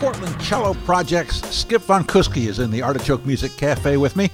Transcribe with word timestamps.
Portland 0.00 0.40
Cello 0.40 0.72
Project's 0.86 1.46
Skip 1.54 1.82
vonKuske 1.82 2.48
is 2.48 2.58
in 2.58 2.70
the 2.70 2.80
Artichoke 2.80 3.26
Music 3.26 3.54
Cafe 3.58 3.98
with 3.98 4.16
me. 4.16 4.30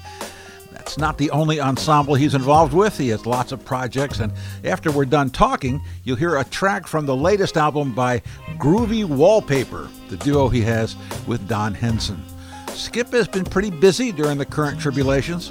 That's 0.71 0.97
not 0.97 1.19
the 1.19 1.29
only 1.33 1.61
ensemble 1.61 2.15
he's 2.15 2.37
involved 2.37 2.73
with. 2.73 2.97
He 2.97 3.09
has 3.09 3.27
lots 3.27 3.51
of 3.51 3.65
projects, 3.65 4.21
and 4.21 4.33
after 4.63 4.93
we're 4.93 5.07
done 5.07 5.29
talking, 5.29 5.83
you'll 6.05 6.19
hear 6.19 6.37
a 6.37 6.45
track 6.45 6.87
from 6.87 7.05
the 7.05 7.17
latest 7.17 7.57
album 7.57 7.93
by 7.97 8.21
Groovy 8.59 9.05
Wallpaper, 9.05 9.89
the 10.09 10.17
duo 10.19 10.49
he 10.49 10.61
has 10.61 10.95
with 11.27 11.49
Don 11.49 11.75
Henson. 11.75 12.23
Skip 12.69 13.11
has 13.11 13.27
been 13.27 13.45
pretty 13.45 13.71
busy 13.71 14.13
during 14.13 14.39
the 14.39 14.47
current 14.47 14.79
tribulations. 14.79 15.51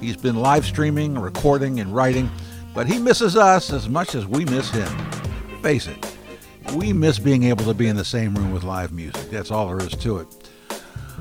He's 0.00 0.16
been 0.16 0.36
live 0.36 0.64
streaming, 0.64 1.18
recording, 1.18 1.80
and 1.80 1.92
writing, 1.92 2.30
but 2.72 2.86
he 2.86 3.00
misses 3.00 3.36
us 3.36 3.72
as 3.72 3.88
much 3.88 4.14
as 4.14 4.26
we 4.26 4.44
miss 4.44 4.70
him. 4.70 4.96
Face 5.60 5.88
it, 5.88 6.15
we 6.74 6.92
miss 6.92 7.18
being 7.18 7.44
able 7.44 7.64
to 7.64 7.74
be 7.74 7.88
in 7.88 7.96
the 7.96 8.04
same 8.04 8.34
room 8.34 8.52
with 8.52 8.64
live 8.64 8.92
music. 8.92 9.30
That's 9.30 9.50
all 9.50 9.68
there 9.68 9.86
is 9.86 9.94
to 9.96 10.18
it. 10.18 10.26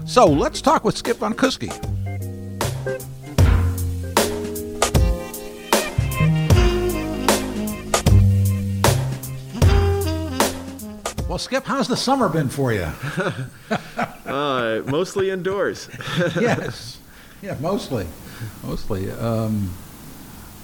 So 0.05 0.25
let's 0.25 0.61
talk 0.61 0.83
with 0.83 0.97
Skip 0.97 1.17
vonKuske. 1.17 1.71
Well, 11.27 11.39
Skip, 11.39 11.65
how's 11.65 11.87
the 11.87 11.97
summer 11.97 12.29
been 12.29 12.49
for 12.49 12.71
you? 12.71 12.83
uh, 14.25 14.81
mostly 14.85 15.31
indoors. 15.31 15.89
yes, 16.39 16.99
yeah, 17.41 17.57
mostly, 17.59 18.07
mostly. 18.63 19.11
Um, 19.11 19.73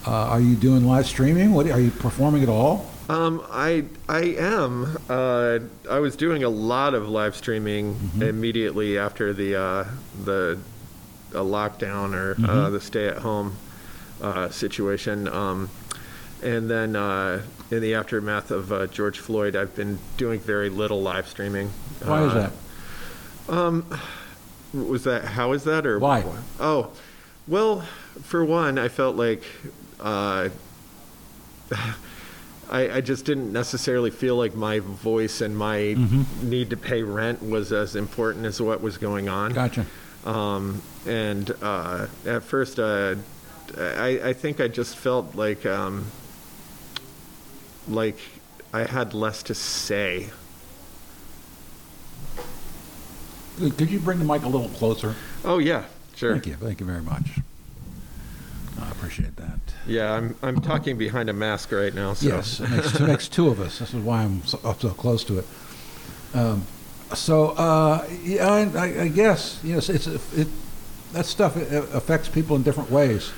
uh, 0.06 0.11
are 0.11 0.39
you 0.39 0.56
doing 0.56 0.86
live 0.86 1.08
streaming? 1.08 1.52
What 1.53 1.69
are 1.69 1.80
you 1.80 1.91
performing 1.91 2.44
at 2.44 2.50
all? 2.50 2.91
Um, 3.12 3.45
I 3.52 3.84
I 4.08 4.22
am. 4.38 4.98
Uh, 5.09 5.59
I 5.90 6.00
was 6.00 6.16
doing 6.16 6.45
a 6.45 6.50
lot 6.50 6.94
of 6.94 7.09
live 7.09 7.36
streaming 7.36 7.95
mm-hmm. 7.95 8.22
immediately 8.22 8.98
after 8.98 9.34
the 9.34 9.56
uh, 9.59 9.86
the 10.23 10.58
lockdown 11.34 12.14
or 12.14 12.31
uh, 12.31 12.36
mm-hmm. 12.36 12.73
the 12.73 12.80
stay 12.80 13.09
at 13.09 13.18
home 13.18 13.58
uh, 14.22 14.48
situation. 14.48 15.28
Um, 15.28 15.70
and 16.42 16.70
then 16.70 16.95
uh, 16.95 17.42
in 17.70 17.81
the 17.81 17.95
aftermath 17.95 18.50
of 18.50 18.92
George 18.92 19.20
Floyd, 19.20 19.58
I've 19.58 19.75
been 19.75 20.00
doing 20.16 20.40
very 20.40 20.70
little 20.70 21.02
live 21.02 21.28
streaming. 21.28 21.68
Why 22.06 22.23
is 22.23 22.34
that? 22.34 22.52
Um, 23.53 24.00
was 24.73 25.03
that 25.03 25.25
how 25.25 25.52
is 25.52 25.66
that 25.66 25.86
or 25.86 26.00
why? 26.00 26.23
Oh, 26.62 26.92
well, 27.46 27.81
for 28.22 28.46
one, 28.46 28.80
I 28.80 28.88
felt 28.88 29.18
like. 29.18 29.44
I, 32.72 32.97
I, 32.97 33.02
just 33.02 33.25
didn't 33.25 33.52
necessarily 33.52 34.11
feel 34.11 34.38
like 34.38 34.55
my 34.55 34.80
voice 34.80 35.41
and 35.41 35.58
my 35.58 35.77
mm-hmm. 35.77 36.50
need 36.50 36.69
to 36.69 36.78
pay 36.78 37.03
rent 37.03 37.44
was 37.44 37.73
as 37.73 37.97
important 37.97 38.45
as 38.45 38.61
what 38.61 38.81
was 38.81 38.97
going 38.97 39.28
on. 39.28 39.52
Gotcha. 39.52 39.86
Um, 40.25 40.81
and 41.05 41.52
uh, 41.61 42.08
at 42.25 42.44
first, 42.44 42.80
uh, 42.80 43.16
I, 43.78 44.22
I, 44.23 44.33
think 44.33 44.61
I 44.61 44.67
just 44.67 44.95
felt 44.95 45.36
like 45.36 45.66
um, 45.66 46.05
like 47.88 48.17
I 48.73 48.83
had 48.83 49.13
less 49.13 49.44
to 49.44 49.56
say. 49.56 50.30
Could 53.58 53.91
you 53.91 54.00
bring 54.00 54.19
the 54.19 54.25
mic 54.25 54.44
a 54.44 54.47
little 54.47 54.69
closer? 54.69 55.16
Oh 55.44 55.58
yeah, 55.58 55.85
sure. 56.16 56.33
Thank 56.33 56.47
you. 56.47 56.56
Thank 56.56 56.80
you 56.80 56.85
very 56.85 57.02
much. 57.02 57.39
Appreciate 59.12 59.36
that. 59.36 59.59
Yeah, 59.86 60.14
I'm 60.14 60.38
I'm 60.42 60.62
talking 60.62 60.98
behind 60.98 61.30
a 61.30 61.34
mask 61.34 61.73
right 61.73 61.94
now. 61.94 62.14
So. 62.14 62.30
Yes, 62.30 62.62
it 62.62 62.70
makes, 62.70 62.95
it 62.95 63.08
makes 63.08 63.28
two 63.28 63.50
of 63.50 63.59
us. 63.59 63.80
This 63.80 63.94
is 63.94 64.02
why 64.02 64.24
I'm 64.24 64.41
so, 64.46 64.58
up 64.63 64.80
so 64.80 64.91
close 64.91 65.25
to 65.25 65.40
it. 65.40 65.46
Um, 66.34 66.63
so 67.13 67.50
uh, 67.50 68.08
yeah, 68.24 68.47
I, 68.47 69.02
I, 69.02 69.08
guess 69.09 69.59
you 69.63 69.74
know 69.74 69.80
it's, 69.80 69.90
it's 69.90 70.08
it, 70.08 70.47
that 71.12 71.25
stuff 71.25 71.58
affects 71.58 72.30
people 72.30 72.56
in 72.56 72.63
different 72.63 72.90
ways. 72.90 73.34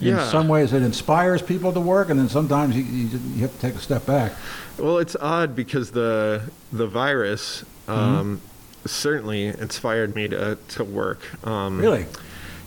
In 0.00 0.08
yeah. 0.08 0.28
some 0.28 0.46
ways, 0.46 0.72
it 0.72 0.82
inspires 0.82 1.42
people 1.42 1.72
to 1.72 1.80
work, 1.80 2.08
and 2.08 2.20
then 2.20 2.28
sometimes 2.28 2.76
you, 2.76 2.84
you, 2.84 3.18
you 3.34 3.40
have 3.40 3.52
to 3.52 3.58
take 3.58 3.74
a 3.74 3.80
step 3.80 4.06
back. 4.06 4.34
Well, 4.78 4.98
it's 4.98 5.16
odd 5.16 5.56
because 5.56 5.90
the 5.90 6.48
the 6.70 6.86
virus 6.86 7.64
um, 7.88 8.36
mm-hmm. 8.36 8.86
certainly 8.86 9.46
inspired 9.46 10.14
me 10.14 10.28
to 10.28 10.56
to 10.68 10.84
work. 10.84 11.44
Um, 11.44 11.80
really? 11.80 12.06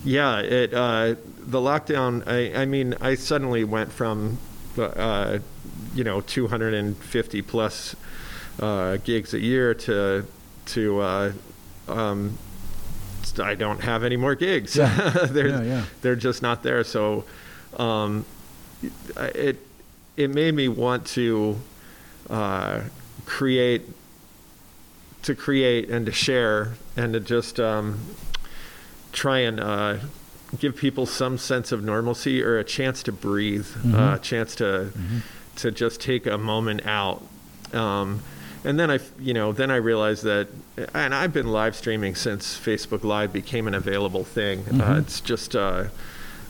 Yeah, 0.03 0.39
it 0.39 0.73
uh, 0.73 1.15
the 1.49 1.59
lockdown. 1.59 2.25
I, 2.27 2.61
I 2.61 2.65
mean, 2.65 2.95
I 3.01 3.15
suddenly 3.15 3.63
went 3.63 3.91
from 3.91 4.37
uh, 4.77 5.39
you 5.93 6.03
know 6.03 6.21
250 6.21 7.41
plus 7.41 7.95
uh, 8.59 8.97
gigs 8.97 9.33
a 9.33 9.39
year 9.39 9.73
to 9.73 10.25
to 10.67 10.99
uh, 11.01 11.31
um, 11.87 12.37
I 13.39 13.55
don't 13.55 13.81
have 13.81 14.03
any 14.03 14.17
more 14.17 14.35
gigs. 14.35 14.75
Yeah. 14.75 15.09
they're 15.29 15.47
yeah, 15.47 15.61
yeah. 15.63 15.85
they're 16.01 16.15
just 16.15 16.41
not 16.41 16.63
there. 16.63 16.83
So 16.83 17.25
um, 17.77 18.25
it 19.17 19.57
it 20.17 20.29
made 20.29 20.53
me 20.53 20.67
want 20.67 21.05
to 21.07 21.57
uh, 22.29 22.81
create 23.25 23.83
to 25.23 25.35
create 25.35 25.89
and 25.89 26.05
to 26.05 26.11
share 26.11 26.73
and 26.95 27.13
to 27.13 27.19
just 27.19 27.59
um, 27.59 27.99
try 29.11 29.39
and 29.39 29.59
uh, 29.59 29.97
give 30.57 30.75
people 30.75 31.05
some 31.05 31.37
sense 31.37 31.71
of 31.71 31.83
normalcy 31.83 32.41
or 32.43 32.57
a 32.57 32.63
chance 32.63 33.03
to 33.03 33.11
breathe, 33.11 33.67
mm-hmm. 33.67 33.95
uh, 33.95 34.15
a 34.15 34.19
chance 34.19 34.55
to 34.55 34.63
mm-hmm. 34.63 35.19
to 35.57 35.71
just 35.71 36.01
take 36.01 36.25
a 36.25 36.37
moment 36.37 36.85
out. 36.85 37.21
Um, 37.73 38.21
and 38.63 38.79
then 38.79 38.91
I, 38.91 38.99
you 39.19 39.33
know, 39.33 39.53
then 39.53 39.71
I 39.71 39.77
realized 39.77 40.23
that, 40.23 40.49
and 40.93 41.15
I've 41.15 41.31
been 41.31 41.47
live 41.47 41.75
streaming 41.75 42.15
since 42.15 42.59
Facebook 42.59 43.03
Live 43.03 43.31
became 43.31 43.67
an 43.67 43.73
available 43.73 44.25
thing. 44.25 44.59
Uh, 44.59 44.63
mm-hmm. 44.63 44.81
Uh, 44.81 44.99
it's 44.99 45.21
just, 45.21 45.55
uh, 45.55 45.85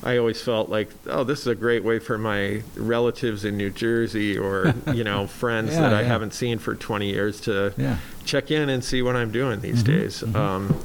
I 0.01 0.17
always 0.17 0.41
felt 0.41 0.69
like, 0.69 0.89
oh, 1.07 1.23
this 1.23 1.41
is 1.41 1.47
a 1.47 1.55
great 1.55 1.83
way 1.83 1.99
for 1.99 2.17
my 2.17 2.63
relatives 2.75 3.45
in 3.45 3.57
New 3.57 3.69
Jersey 3.69 4.37
or 4.37 4.73
you 4.93 5.03
know 5.03 5.27
friends 5.27 5.73
yeah, 5.73 5.81
that 5.81 5.93
I 5.93 6.01
yeah. 6.01 6.07
haven't 6.07 6.33
seen 6.33 6.57
for 6.57 6.73
20 6.73 7.07
years 7.07 7.41
to 7.41 7.73
yeah. 7.77 7.97
check 8.25 8.49
in 8.49 8.69
and 8.69 8.83
see 8.83 9.01
what 9.01 9.15
I'm 9.15 9.31
doing 9.31 9.59
these 9.59 9.83
mm-hmm. 9.83 9.99
days. 9.99 10.21
Mm-hmm. 10.21 10.35
Um, 10.35 10.83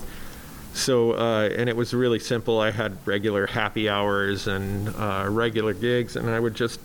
so 0.75 1.13
uh, 1.13 1.49
and 1.57 1.69
it 1.69 1.77
was 1.77 1.95
really 1.95 2.19
simple. 2.19 2.61
I 2.61 2.73
had 2.73 2.99
regular 3.07 3.47
happy 3.47 3.89
hours 3.89 4.47
and 4.47 4.89
uh, 4.89 5.27
regular 5.31 5.73
gigs, 5.73 6.17
and 6.17 6.29
I 6.29 6.41
would 6.41 6.55
just 6.55 6.81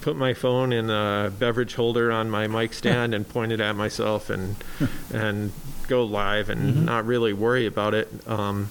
put 0.00 0.16
my 0.16 0.32
phone 0.32 0.72
in 0.72 0.88
a 0.88 1.32
beverage 1.36 1.74
holder 1.74 2.12
on 2.12 2.30
my 2.30 2.46
mic 2.46 2.72
stand 2.82 3.14
and 3.14 3.28
point 3.28 3.52
it 3.52 3.60
at 3.60 3.74
myself 3.74 4.30
and 4.30 4.56
and 5.12 5.52
go 5.88 6.04
live 6.04 6.48
and 6.48 6.60
mm-hmm. 6.74 6.84
not 6.84 7.04
really 7.06 7.32
worry 7.32 7.66
about 7.66 7.92
it. 7.92 8.08
Um, 8.26 8.70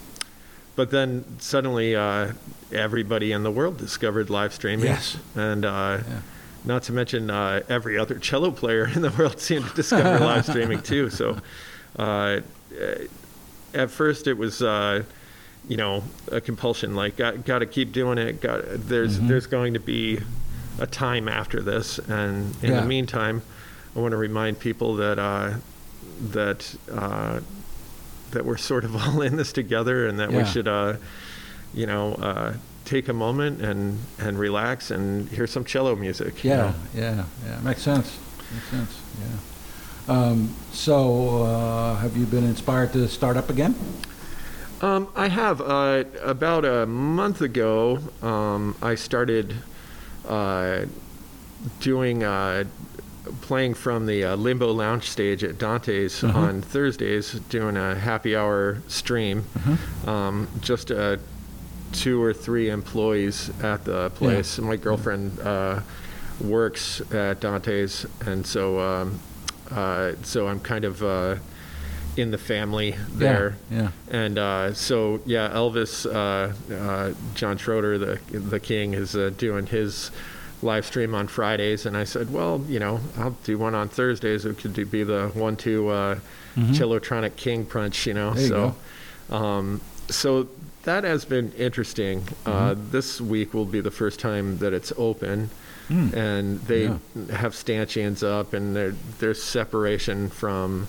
but 0.78 0.92
then 0.92 1.26
suddenly, 1.40 1.96
uh, 1.96 2.34
everybody 2.72 3.32
in 3.32 3.44
the 3.44 3.52
world 3.52 3.78
discovered 3.78 4.30
live 4.30 4.54
streaming. 4.54 4.86
Yes, 4.86 5.18
and. 5.36 5.66
Uh, 5.66 6.00
yeah. 6.08 6.22
Not 6.66 6.84
to 6.84 6.92
mention 6.92 7.30
uh, 7.30 7.62
every 7.70 7.98
other 7.98 8.20
cello 8.20 8.52
player 8.52 8.88
in 8.94 9.02
the 9.02 9.12
world 9.12 9.40
seemed 9.40 9.70
to 9.70 9.74
discover 9.74 10.20
live 10.20 10.46
streaming 10.50 10.82
too. 10.82 11.10
So, 11.10 11.38
uh, 11.98 12.42
at 13.74 13.90
first 13.90 14.28
it 14.28 14.38
was 14.38 14.62
uh, 14.62 15.04
you 15.68 15.78
know 15.78 16.04
a 16.32 16.42
compulsion 16.42 16.96
like 16.96 17.18
got 17.18 17.46
got 17.46 17.60
to 17.60 17.66
keep 17.66 17.92
doing 17.92 18.18
it 18.18 18.42
got 18.42 18.62
there's 18.68 19.18
mm-hmm. 19.18 19.28
there's 19.28 19.48
going 19.48 19.74
to 19.74 19.80
be 19.80 20.20
a 20.80 20.88
time 20.88 21.28
after 21.28 21.62
this 21.62 21.98
and 22.00 22.56
in 22.64 22.72
yeah. 22.72 22.82
the 22.82 22.86
meantime 22.86 23.42
I 23.96 24.00
want 24.00 24.12
to 24.12 24.18
remind 24.18 24.60
people 24.60 24.96
that 24.98 25.18
uh, 25.18 25.56
that 26.22 26.76
uh, 26.92 27.40
that 28.32 28.46
we're 28.46 28.58
sort 28.58 28.84
of 28.84 28.96
all 29.08 29.22
in 29.22 29.38
this 29.38 29.52
together 29.52 30.08
and 30.08 30.20
that 30.20 30.32
yeah. 30.32 30.38
we 30.38 30.46
should 30.46 30.68
uh, 30.68 30.98
you 31.74 31.86
know 31.86 32.14
uh, 32.16 32.54
take 32.86 33.08
a 33.08 33.14
moment 33.14 33.62
and 33.62 34.00
and 34.20 34.40
relax 34.40 34.92
and 34.92 35.30
hear 35.30 35.48
some 35.48 35.66
cello 35.66 35.96
music 35.96 36.44
yeah 36.44 36.74
you 36.94 37.02
know? 37.02 37.08
yeah 37.08 37.26
yeah 37.46 37.60
makes 37.62 37.82
sense 37.82 38.18
makes 38.54 38.68
sense 38.70 39.02
yeah 39.20 39.57
um, 40.08 40.56
so, 40.72 41.44
uh, 41.44 41.96
have 41.96 42.16
you 42.16 42.26
been 42.26 42.46
inspired 42.46 42.94
to 42.94 43.08
start 43.08 43.36
up 43.36 43.50
again? 43.50 43.76
Um, 44.82 45.08
I 45.16 45.28
have. 45.28 45.60
Uh, 45.60 46.04
about 46.24 46.64
a 46.64 46.86
month 46.86 47.42
ago, 47.42 48.00
um, 48.22 48.76
I 48.82 48.96
started 48.96 49.56
uh, 50.28 50.86
doing 51.80 52.24
uh, 52.24 52.66
playing 53.42 53.74
from 53.74 54.06
the 54.06 54.24
uh, 54.24 54.36
Limbo 54.36 54.72
Lounge 54.72 55.10
stage 55.10 55.44
at 55.44 55.58
Dante's 55.58 56.24
uh-huh. 56.24 56.40
on 56.40 56.62
Thursdays, 56.62 57.34
doing 57.50 57.76
a 57.76 57.96
happy 57.96 58.36
hour 58.36 58.82
stream. 58.88 59.46
Uh-huh. 59.56 60.12
Um, 60.12 60.48
just 60.62 60.92
uh, 60.92 61.18
two 61.92 62.22
or 62.22 62.34
three 62.34 62.70
employees 62.70 63.50
at 63.64 63.84
the 63.84 64.12
place. 64.12 64.60
Yeah. 64.60 64.66
My 64.66 64.76
girlfriend 64.76 65.38
works 66.40 67.02
at 67.12 67.42
Dante's, 67.42 68.06
and 68.26 68.46
so. 68.46 69.10
Uh, 69.72 70.14
so 70.24 70.48
I'm 70.48 70.60
kind 70.60 70.86
of 70.86 71.04
uh, 71.04 71.36
in 72.16 72.32
the 72.32 72.38
family 72.38 72.96
there. 73.10 73.58
Yeah. 73.70 73.78
yeah. 73.82 73.92
And 74.10 74.38
uh, 74.38 74.74
so 74.74 75.20
yeah, 75.26 75.50
Elvis, 75.50 76.06
uh, 76.06 76.74
uh, 76.74 77.14
John 77.36 77.58
Schroeder, 77.58 77.98
the 77.98 78.20
the 78.40 78.60
king, 78.60 78.94
is 78.94 79.16
uh, 79.16 79.32
doing 79.38 79.68
his 79.68 80.12
live 80.64 80.86
stream 80.86 81.14
on 81.14 81.28
Fridays, 81.28 81.86
and 81.86 81.96
I 81.96 82.04
said, 82.04 82.34
well, 82.34 82.64
you 82.68 82.80
know, 82.80 83.00
I'll 83.18 83.38
do 83.44 83.60
one 83.60 83.76
on 83.76 83.90
Thursdays. 83.90 84.44
It 84.44 84.58
could 84.58 84.90
be 84.90 85.04
the 85.04 85.30
one-two 85.36 85.90
uh, 85.90 86.20
Cellotronik 86.56 87.36
King 87.36 87.64
Punch, 87.66 88.08
you 88.08 88.16
know. 88.16 88.32
Mm-hmm. 88.32 88.40
You 88.40 88.74
so, 89.30 89.36
um, 89.36 89.82
so 90.10 90.48
that 90.84 91.04
has 91.04 91.26
been 91.26 91.52
interesting. 91.54 92.24
Uh, 92.46 92.74
Mm-hmm. 92.74 92.92
this 92.92 93.22
week 93.22 93.54
will 93.54 93.66
be 93.66 93.82
the 93.82 93.92
first 93.92 94.20
time 94.20 94.58
that 94.58 94.74
it's 94.74 94.92
open, 94.98 95.52
and 95.90 96.60
they 96.62 96.88
Mm. 96.88 97.00
Yeah. 97.30 97.36
have 97.38 97.56
stanchions 97.56 98.24
up, 98.24 98.54
and 98.54 98.76
there, 98.76 98.94
there's 99.20 99.42
separation 99.42 100.30
from 100.30 100.88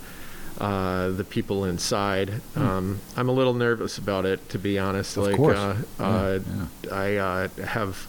uh, 0.61 1.11
the 1.11 1.23
people 1.25 1.65
inside. 1.65 2.41
Um, 2.57 2.99
I'm 3.17 3.29
a 3.29 3.33
little 3.33 3.55
nervous 3.55 3.97
about 3.99 4.27
it, 4.27 4.49
to 4.51 4.59
be 4.59 4.79
honest. 4.79 5.17
Of 5.17 5.25
like, 5.25 5.37
course. 5.37 5.57
Uh, 5.57 5.77
Yeah, 6.01 6.05
uh, 6.07 6.39
yeah. 6.83 6.95
I 6.95 7.17
uh, 7.17 7.49
have, 7.65 8.07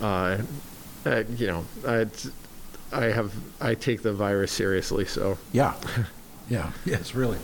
uh, 0.00 0.38
uh, 1.04 1.22
you 1.36 1.46
know, 1.48 1.64
I, 1.86 2.06
I 2.92 3.04
have, 3.06 3.32
I 3.60 3.74
take 3.74 4.02
the 4.02 4.12
virus 4.14 4.52
seriously. 4.52 5.04
So 5.04 5.36
Yeah, 5.52 5.74
yeah, 6.48 6.72
yes, 6.86 7.14
really. 7.14 7.38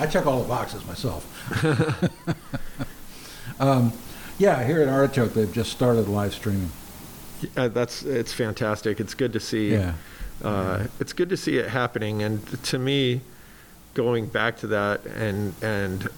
I 0.00 0.06
check 0.06 0.26
all 0.26 0.40
the 0.42 0.48
boxes 0.48 0.84
myself. 0.86 1.26
um, 3.60 3.92
yeah, 4.38 4.64
here 4.64 4.80
at 4.80 4.88
Artichoke, 4.88 5.34
they've 5.34 5.52
just 5.52 5.72
started 5.72 6.08
live 6.08 6.32
streaming. 6.32 6.70
Uh, 7.56 7.68
that's 7.68 8.02
it's 8.02 8.32
fantastic. 8.32 9.00
It's 9.00 9.14
good 9.14 9.32
to 9.32 9.40
see. 9.40 9.72
Yeah, 9.72 9.94
uh, 10.42 10.86
it's 11.00 11.12
good 11.12 11.28
to 11.30 11.36
see 11.36 11.58
it 11.58 11.68
happening. 11.68 12.22
And 12.22 12.46
to 12.64 12.78
me, 12.78 13.20
going 13.94 14.26
back 14.26 14.56
to 14.58 14.66
that, 14.68 15.04
and 15.06 15.54
and 15.62 16.08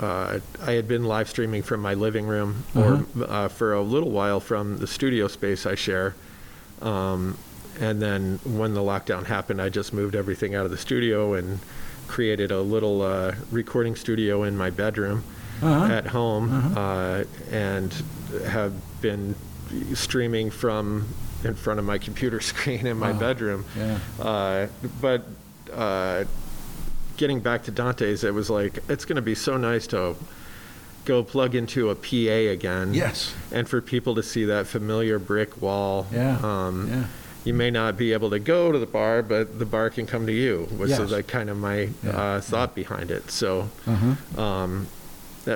uh, 0.00 0.38
I 0.62 0.72
had 0.72 0.88
been 0.88 1.04
live 1.04 1.28
streaming 1.28 1.62
from 1.62 1.80
my 1.80 1.94
living 1.94 2.26
room, 2.26 2.64
or 2.74 3.04
uh, 3.28 3.48
for 3.48 3.72
a 3.74 3.82
little 3.82 4.10
while 4.10 4.40
from 4.40 4.78
the 4.78 4.86
studio 4.86 5.28
space 5.28 5.66
I 5.66 5.74
share. 5.74 6.14
Um, 6.80 7.38
and 7.80 8.02
then 8.02 8.38
when 8.44 8.74
the 8.74 8.80
lockdown 8.80 9.24
happened, 9.26 9.60
I 9.62 9.68
just 9.70 9.92
moved 9.92 10.14
everything 10.14 10.54
out 10.54 10.64
of 10.64 10.70
the 10.70 10.76
studio 10.78 11.34
and 11.34 11.58
created 12.06 12.50
a 12.50 12.60
little 12.60 13.00
uh, 13.02 13.34
recording 13.50 13.96
studio 13.96 14.42
in 14.42 14.56
my 14.56 14.68
bedroom 14.70 15.24
Uh-huh. 15.62 15.94
at 15.94 16.08
home, 16.08 16.74
uh, 16.76 17.22
and 17.52 17.94
have 18.48 18.72
been 19.00 19.36
streaming 19.94 20.50
from 20.50 21.06
in 21.44 21.54
front 21.54 21.78
of 21.80 21.84
my 21.86 21.98
computer 21.98 22.40
screen 22.50 22.86
in 22.86 22.96
my 22.98 23.12
Wow. 23.12 23.18
bedroom. 23.18 23.64
yeah, 23.76 23.98
Uh, 24.20 24.66
but 25.00 25.24
uh, 25.72 26.24
getting 27.16 27.40
back 27.40 27.64
to 27.64 27.70
Dante's, 27.70 28.24
it 28.24 28.34
was 28.34 28.48
like 28.50 28.78
it's 28.88 29.04
going 29.04 29.16
to 29.16 29.22
be 29.22 29.34
so 29.34 29.56
nice 29.56 29.86
to 29.88 30.14
go 31.04 31.22
plug 31.24 31.54
into 31.54 31.90
a 31.90 31.94
PA 31.96 32.50
again. 32.52 32.94
yes, 32.94 33.34
And 33.50 33.68
for 33.68 33.80
people 33.80 34.14
to 34.14 34.22
see 34.22 34.44
that 34.44 34.66
familiar 34.66 35.18
brick 35.18 35.60
wall. 35.60 36.06
yeah, 36.12 36.38
Um, 36.42 36.88
yeah, 36.88 37.04
You 37.44 37.54
may 37.54 37.72
not 37.72 37.96
be 37.96 38.12
able 38.12 38.30
to 38.30 38.38
go 38.38 38.70
to 38.70 38.78
the 38.78 38.86
bar, 38.86 39.20
but 39.22 39.58
the 39.58 39.66
bar 39.66 39.90
can 39.90 40.06
come 40.06 40.26
to 40.26 40.32
you. 40.32 40.68
Was 40.78 40.90
Yes. 40.90 41.10
like 41.10 41.26
kind 41.26 41.50
of 41.50 41.56
my 41.56 41.88
Yeah, 42.04 42.10
uh, 42.10 42.40
thought 42.40 42.76
behind 42.76 43.10
it. 43.10 43.32
So. 43.32 43.68
uh-huh. 43.86 44.40
Um, 44.40 44.86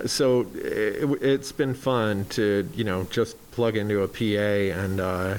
so 0.07 0.47
it, 0.55 1.23
it's 1.23 1.53
been 1.53 1.75
fun 1.75 2.25
to 2.27 2.69
you 2.75 2.85
know 2.85 3.05
just 3.05 3.37
plug 3.53 3.77
into 3.77 4.03
a 4.03 4.09
PA 4.09 4.81
and 4.81 5.01
uh, 5.01 5.39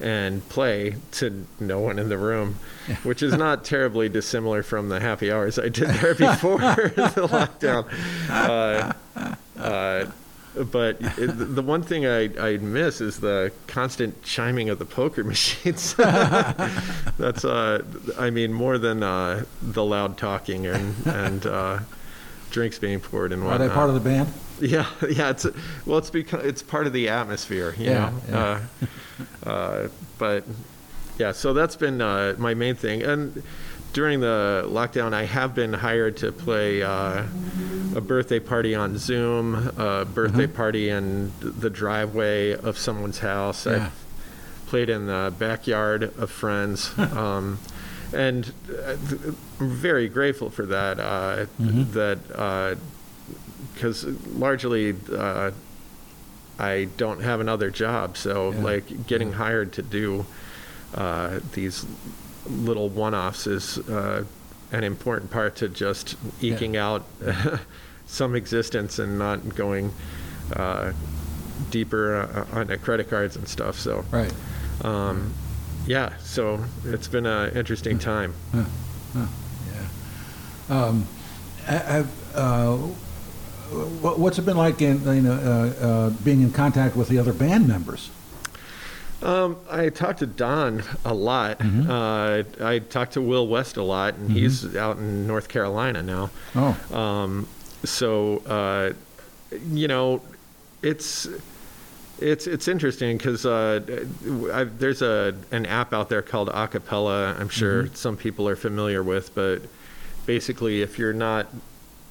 and 0.00 0.46
play 0.48 0.96
to 1.12 1.46
no 1.60 1.78
one 1.78 1.98
in 1.98 2.08
the 2.08 2.18
room, 2.18 2.56
which 3.02 3.22
is 3.22 3.34
not 3.34 3.64
terribly 3.64 4.08
dissimilar 4.08 4.62
from 4.62 4.88
the 4.88 5.00
happy 5.00 5.30
hours 5.30 5.58
I 5.58 5.68
did 5.68 5.88
there 5.88 6.14
before 6.14 6.58
the 6.58 7.28
lockdown. 7.30 7.86
Uh, 8.28 8.92
uh, 9.58 10.10
but 10.54 10.98
it, 11.00 11.54
the 11.54 11.62
one 11.62 11.82
thing 11.82 12.04
I, 12.04 12.28
I 12.38 12.56
miss 12.58 13.00
is 13.00 13.20
the 13.20 13.52
constant 13.66 14.22
chiming 14.22 14.68
of 14.68 14.78
the 14.78 14.84
poker 14.84 15.24
machines. 15.24 15.94
That's, 15.94 17.44
uh, 17.44 17.82
I 18.18 18.30
mean, 18.30 18.52
more 18.52 18.76
than 18.76 19.02
uh, 19.02 19.44
the 19.62 19.84
loud 19.84 20.18
talking 20.18 20.66
and, 20.66 20.94
and 21.06 21.46
uh, 21.46 21.78
drinks 22.52 22.78
being 22.78 23.00
poured 23.00 23.32
and 23.32 23.42
Are 23.42 23.46
whatnot. 23.46 23.60
Are 23.62 23.68
they 23.68 23.74
part 23.74 23.88
of 23.88 23.94
the 23.94 24.00
band? 24.00 24.32
Yeah, 24.60 24.86
yeah. 25.10 25.30
It's 25.30 25.44
well, 25.86 25.98
it's 25.98 26.10
because 26.10 26.44
it's 26.44 26.62
part 26.62 26.86
of 26.86 26.92
the 26.92 27.08
atmosphere, 27.08 27.74
you 27.76 27.86
Yeah, 27.86 28.10
know. 28.10 28.20
yeah. 28.30 28.60
Uh, 29.44 29.50
uh, 29.50 29.88
but 30.18 30.44
yeah, 31.18 31.32
so 31.32 31.52
that's 31.52 31.74
been 31.74 32.00
uh, 32.00 32.36
my 32.38 32.54
main 32.54 32.76
thing. 32.76 33.02
And 33.02 33.42
during 33.92 34.20
the 34.20 34.64
lockdown, 34.68 35.14
I 35.14 35.24
have 35.24 35.52
been 35.56 35.72
hired 35.72 36.16
to 36.18 36.30
play 36.30 36.80
uh, 36.80 37.24
a 37.96 38.00
birthday 38.00 38.38
party 38.38 38.72
on 38.76 38.98
Zoom, 38.98 39.54
a 39.76 40.04
birthday 40.04 40.44
Mm-hmm. 40.46 40.54
party 40.54 40.88
in 40.90 41.32
the 41.40 41.68
driveway 41.70 42.52
of 42.52 42.78
someone's 42.78 43.18
house. 43.18 43.66
Yeah. 43.66 43.86
I've 43.90 44.66
played 44.68 44.90
in 44.90 45.06
the 45.08 45.34
backyard 45.36 46.04
of 46.04 46.30
friends. 46.30 46.96
um, 46.98 47.58
and 48.12 48.52
uh, 48.70 48.94
th- 49.08 49.34
I'm 49.62 49.70
very 49.70 50.08
grateful 50.08 50.50
for 50.50 50.66
that. 50.66 50.98
Uh, 50.98 51.46
Mhm. 51.60 51.92
That 51.92 52.78
because 53.74 54.04
largely 54.36 54.94
uh, 55.16 55.50
I 56.58 56.88
don't 56.96 57.22
have 57.22 57.40
another 57.40 57.70
job, 57.70 58.16
so 58.16 58.52
Yeah. 58.52 58.62
like 58.62 59.06
getting 59.06 59.32
hired 59.32 59.72
to 59.74 59.82
do 59.82 60.26
uh, 60.94 61.40
these 61.54 61.86
little 62.46 62.88
one-offs 62.90 63.46
is 63.46 63.78
uh, 63.88 64.24
an 64.72 64.84
important 64.84 65.30
part 65.30 65.56
to 65.56 65.68
just 65.68 66.16
Yeah. 66.40 66.54
eking 66.54 66.76
out 66.76 67.02
some 68.06 68.34
existence 68.34 68.98
and 68.98 69.18
not 69.18 69.54
going 69.54 69.92
uh, 70.54 70.92
deeper 71.70 72.14
uh, 72.52 72.58
on 72.58 72.66
the 72.66 72.76
credit 72.76 73.08
cards 73.08 73.36
and 73.36 73.48
stuff. 73.48 73.78
So 73.78 74.04
Right. 74.10 74.32
um, 74.84 75.32
yeah, 75.86 76.12
so 76.22 76.62
it's 76.84 77.08
been 77.08 77.24
an 77.26 77.56
interesting 77.56 77.98
time. 77.98 78.34
Huh, 78.54 78.64
huh, 79.14 79.20
yeah. 79.20 79.26
Um, 80.68 81.06
I- 81.68 82.04
uh, 82.34 82.76
what's 82.76 84.38
it 84.38 84.42
been 84.46 84.56
like 84.56 84.80
in, 84.82 85.02
you 85.04 85.22
know, 85.22 85.32
uh, 85.32 85.84
uh, 85.86 86.10
being 86.24 86.42
in 86.42 86.50
contact 86.52 86.96
with 86.96 87.08
the 87.08 87.18
other 87.18 87.32
band 87.32 87.68
members? 87.68 88.10
Um, 89.22 89.56
I 89.70 89.88
talked 89.90 90.18
to 90.18 90.26
Don 90.26 90.82
a 91.04 91.14
lot. 91.14 91.60
Mhm. 91.60 91.88
Uh, 91.88 92.64
I 92.66 92.80
talked 92.80 93.12
to 93.12 93.20
Will 93.20 93.46
West 93.46 93.76
a 93.76 93.82
lot, 93.82 94.14
and 94.16 94.30
Mhm. 94.30 94.34
he's 94.34 94.74
out 94.76 94.96
in 94.98 95.26
North 95.28 95.46
Carolina 95.48 96.02
now. 96.02 96.30
Oh, 96.56 96.76
Um, 96.96 97.46
so 97.84 98.42
uh, 98.48 98.92
you 99.72 99.86
know, 99.86 100.20
it's 100.82 101.28
it's 102.18 102.46
it's 102.48 102.66
interesting 102.66 103.16
because 103.16 103.46
uh, 103.46 103.80
there's 104.78 105.02
a 105.02 105.34
an 105.52 105.66
app 105.66 105.92
out 105.94 106.08
there 106.08 106.22
called 106.22 106.48
Acapella. 106.50 107.38
I'm 107.40 107.48
sure 107.48 107.84
Mhm. 107.84 107.96
some 107.96 108.16
people 108.16 108.48
are 108.48 108.56
familiar 108.56 109.04
with, 109.04 109.32
but 109.36 109.62
basically, 110.26 110.82
if 110.82 110.98
you're 110.98 111.12
not 111.12 111.46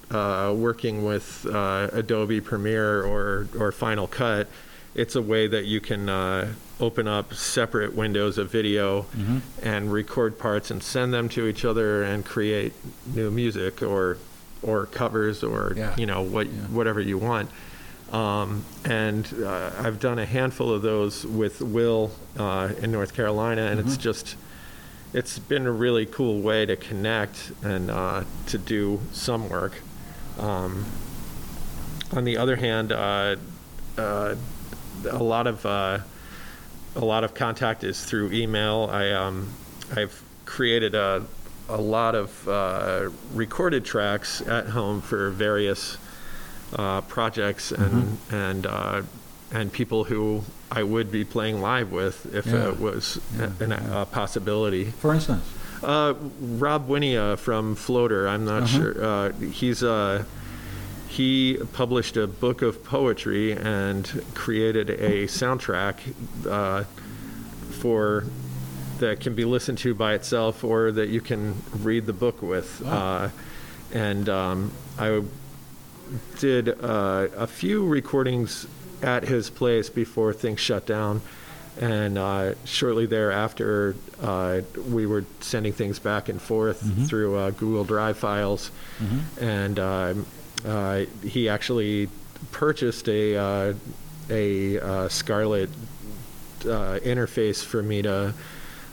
uh, 0.10 0.54
working 0.56 1.06
with 1.06 1.46
uh, 1.46 1.90
Adobe 1.94 2.42
Premiere 2.42 3.04
or 3.04 3.48
or 3.58 3.72
Final 3.72 4.08
Cut, 4.08 4.48
it's 4.96 5.16
a 5.16 5.22
way 5.22 5.48
that 5.48 5.66
you 5.66 5.80
can 5.80 6.10
uh, 6.10 6.54
open 6.80 7.08
up 7.08 7.34
separate 7.34 7.96
windows 7.96 8.38
of 8.38 8.52
video 8.52 9.04
mhm. 9.16 9.42
and 9.64 9.94
record 9.94 10.38
parts 10.38 10.72
and 10.72 10.84
send 10.84 11.14
them 11.14 11.30
to 11.30 11.48
each 11.48 11.64
other 11.64 12.04
and 12.04 12.26
create 12.26 12.74
new 13.14 13.32
music 13.32 13.82
or 13.82 14.18
or 14.62 14.86
covers 14.88 15.44
or 15.44 15.74
Yeah. 15.76 15.96
you 15.98 16.06
know 16.06 16.22
what 16.22 16.48
Yeah. 16.48 16.54
whatever 16.72 17.00
you 17.00 17.18
want. 17.18 17.50
Um, 18.12 18.66
and 18.84 19.26
uh, 19.42 19.72
I've 19.80 20.02
done 20.02 20.20
a 20.20 20.26
handful 20.26 20.70
of 20.74 20.82
those 20.82 21.26
with 21.26 21.62
Will 21.62 22.12
uh, 22.38 22.70
in 22.82 22.92
North 22.92 23.14
Carolina, 23.16 23.62
and 23.68 23.80
it's 23.80 23.96
Mhm. 23.96 24.02
just 24.02 24.36
it's 25.14 25.40
been 25.40 25.66
a 25.68 25.72
really 25.72 26.06
cool 26.06 26.42
way 26.42 26.66
to 26.66 26.76
connect 26.76 27.52
and 27.64 27.92
uh, 27.92 28.24
to 28.48 28.58
do 28.58 29.02
some 29.12 29.50
work. 29.50 29.74
Um, 30.40 30.86
on 32.14 32.24
the 32.24 32.38
other 32.38 32.56
hand, 32.56 32.92
uh, 32.92 33.36
uh, 33.98 34.36
a 35.10 35.24
lot 35.24 35.48
of 35.48 35.66
uh, 35.66 36.00
a 36.96 37.06
lot 37.06 37.24
of 37.24 37.34
contact 37.34 37.84
is 37.84 38.04
through 38.04 38.32
email. 38.32 38.90
I 38.92 39.12
um, 39.12 39.50
I've 39.96 40.24
created 40.46 40.96
a 40.96 41.26
a 41.70 41.80
lot 41.80 42.16
of 42.16 42.48
uh, 42.48 43.10
recorded 43.34 43.86
tracks 43.86 44.42
at 44.42 44.68
home 44.68 45.02
for 45.02 45.30
various 45.30 45.98
uh, 46.76 47.02
projects 47.02 47.72
and 47.72 48.18
and 48.30 48.66
uh, 48.66 49.02
and 49.54 49.72
people 49.72 50.06
who 50.06 50.44
I 50.72 50.84
would 50.84 51.12
be 51.12 51.24
playing 51.26 51.62
live 51.62 51.92
with 51.92 52.34
if 52.34 52.46
Yeah. 52.48 52.70
it 52.70 52.80
was 52.80 53.20
Yeah, 53.38 53.52
a, 53.60 53.64
an, 53.64 53.72
a 53.74 54.06
possibility. 54.06 54.86
For 54.86 55.14
instance? 55.14 55.44
Uh, 55.84 56.14
Rob 56.40 56.88
Wynia 56.88 57.38
from 57.38 57.76
Floater. 57.76 58.28
I'm 58.28 58.46
not 58.46 58.64
Uh-huh. 58.64 58.78
sure. 58.78 59.04
Uh, 59.04 59.32
he's 59.34 59.84
uh, 59.84 60.24
he 61.08 61.58
published 61.74 62.16
a 62.16 62.26
book 62.28 62.62
of 62.62 62.84
poetry 62.86 63.52
and 63.52 64.24
created 64.34 64.90
a 64.90 65.28
soundtrack 65.28 65.96
uh, 66.50 66.84
for 67.72 68.24
that 69.00 69.20
can 69.20 69.34
be 69.36 69.44
listened 69.44 69.80
to 69.80 69.94
by 69.96 70.14
itself 70.14 70.64
or 70.64 70.92
that 70.92 71.10
you 71.10 71.20
can 71.20 71.56
read 71.82 72.06
the 72.06 72.14
book 72.14 72.42
with. 72.42 72.80
Wow. 72.82 72.92
Uh, 72.94 73.30
and 73.92 74.30
um, 74.30 74.72
I 74.98 75.22
did 76.40 76.70
uh, 76.70 77.28
a 77.36 77.48
few 77.48 77.86
recordings 77.86 78.68
at 79.02 79.24
his 79.24 79.50
place 79.50 79.90
before 79.90 80.34
things 80.34 80.60
shut 80.60 80.86
down. 80.86 81.22
And 81.80 82.18
uh, 82.18 82.56
shortly 82.66 83.06
thereafter, 83.06 83.96
uh, 84.22 84.62
we 84.90 85.06
were 85.06 85.24
sending 85.40 85.72
things 85.74 86.00
back 86.00 86.28
and 86.30 86.42
forth 86.42 86.84
Mhm. 86.84 87.08
through 87.08 87.36
uh, 87.38 87.52
Google 87.52 87.86
Drive 87.86 88.18
files. 88.18 88.72
Mhm. 89.02 89.42
And 89.42 89.80
um, 89.80 90.26
uh, 90.68 91.02
he 91.24 91.48
actually 91.50 92.10
purchased 92.52 93.08
a, 93.08 93.38
uh, 93.38 93.74
a 94.30 94.80
uh, 94.80 95.08
Scarlett 95.10 95.70
uh, 96.66 97.00
interface 97.04 97.64
for 97.64 97.82
me 97.82 98.02
to 98.04 98.34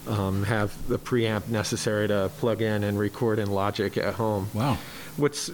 um, 0.06 0.44
have 0.44 0.72
the 0.88 0.98
preamp 0.98 1.48
necessary 1.48 2.08
to 2.08 2.30
plug 2.38 2.62
in 2.62 2.82
and 2.84 2.98
record 2.98 3.38
in 3.38 3.50
Logic 3.50 3.94
at 3.98 4.14
home. 4.14 4.48
Wow. 4.54 4.78
What's 5.18 5.50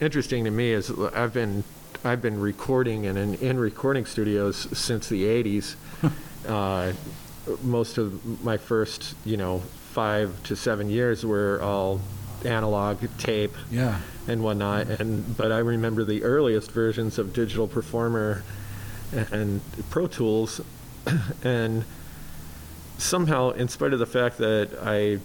interesting 0.00 0.44
to 0.44 0.50
me 0.50 0.72
is 0.72 0.90
I've 1.14 1.32
been 1.32 1.62
I've 2.04 2.20
been 2.22 2.40
recording 2.40 3.06
and 3.06 3.16
in, 3.16 3.34
in 3.36 3.58
recording 3.58 4.06
studios 4.06 4.56
since 4.76 5.08
the 5.08 5.24
'80s. 5.24 5.76
uh, 6.48 6.92
most 7.62 7.98
of 7.98 8.42
my 8.44 8.56
first, 8.56 9.14
you 9.24 9.36
know, 9.36 9.60
five 9.92 10.42
to 10.44 10.56
seven 10.56 10.90
years 10.90 11.24
were 11.24 11.60
all 11.62 12.00
analog 12.44 12.98
tape 13.18 13.52
Yeah. 13.70 14.00
and 14.26 14.42
whatnot. 14.42 14.88
And 14.88 15.36
but 15.36 15.52
I 15.52 15.58
remember 15.58 16.04
the 16.04 16.24
earliest 16.24 16.72
versions 16.72 17.18
of 17.18 17.32
Digital 17.32 17.68
Performer 17.68 18.42
and, 19.12 19.32
and 19.32 19.60
Pro 19.90 20.06
Tools, 20.08 20.60
and 21.44 21.84
somehow, 22.98 23.50
in 23.50 23.68
spite 23.68 23.92
of 23.92 23.98
the 24.00 24.06
fact 24.06 24.38
that 24.38 24.70
I 24.82 25.18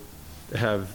have 0.56 0.90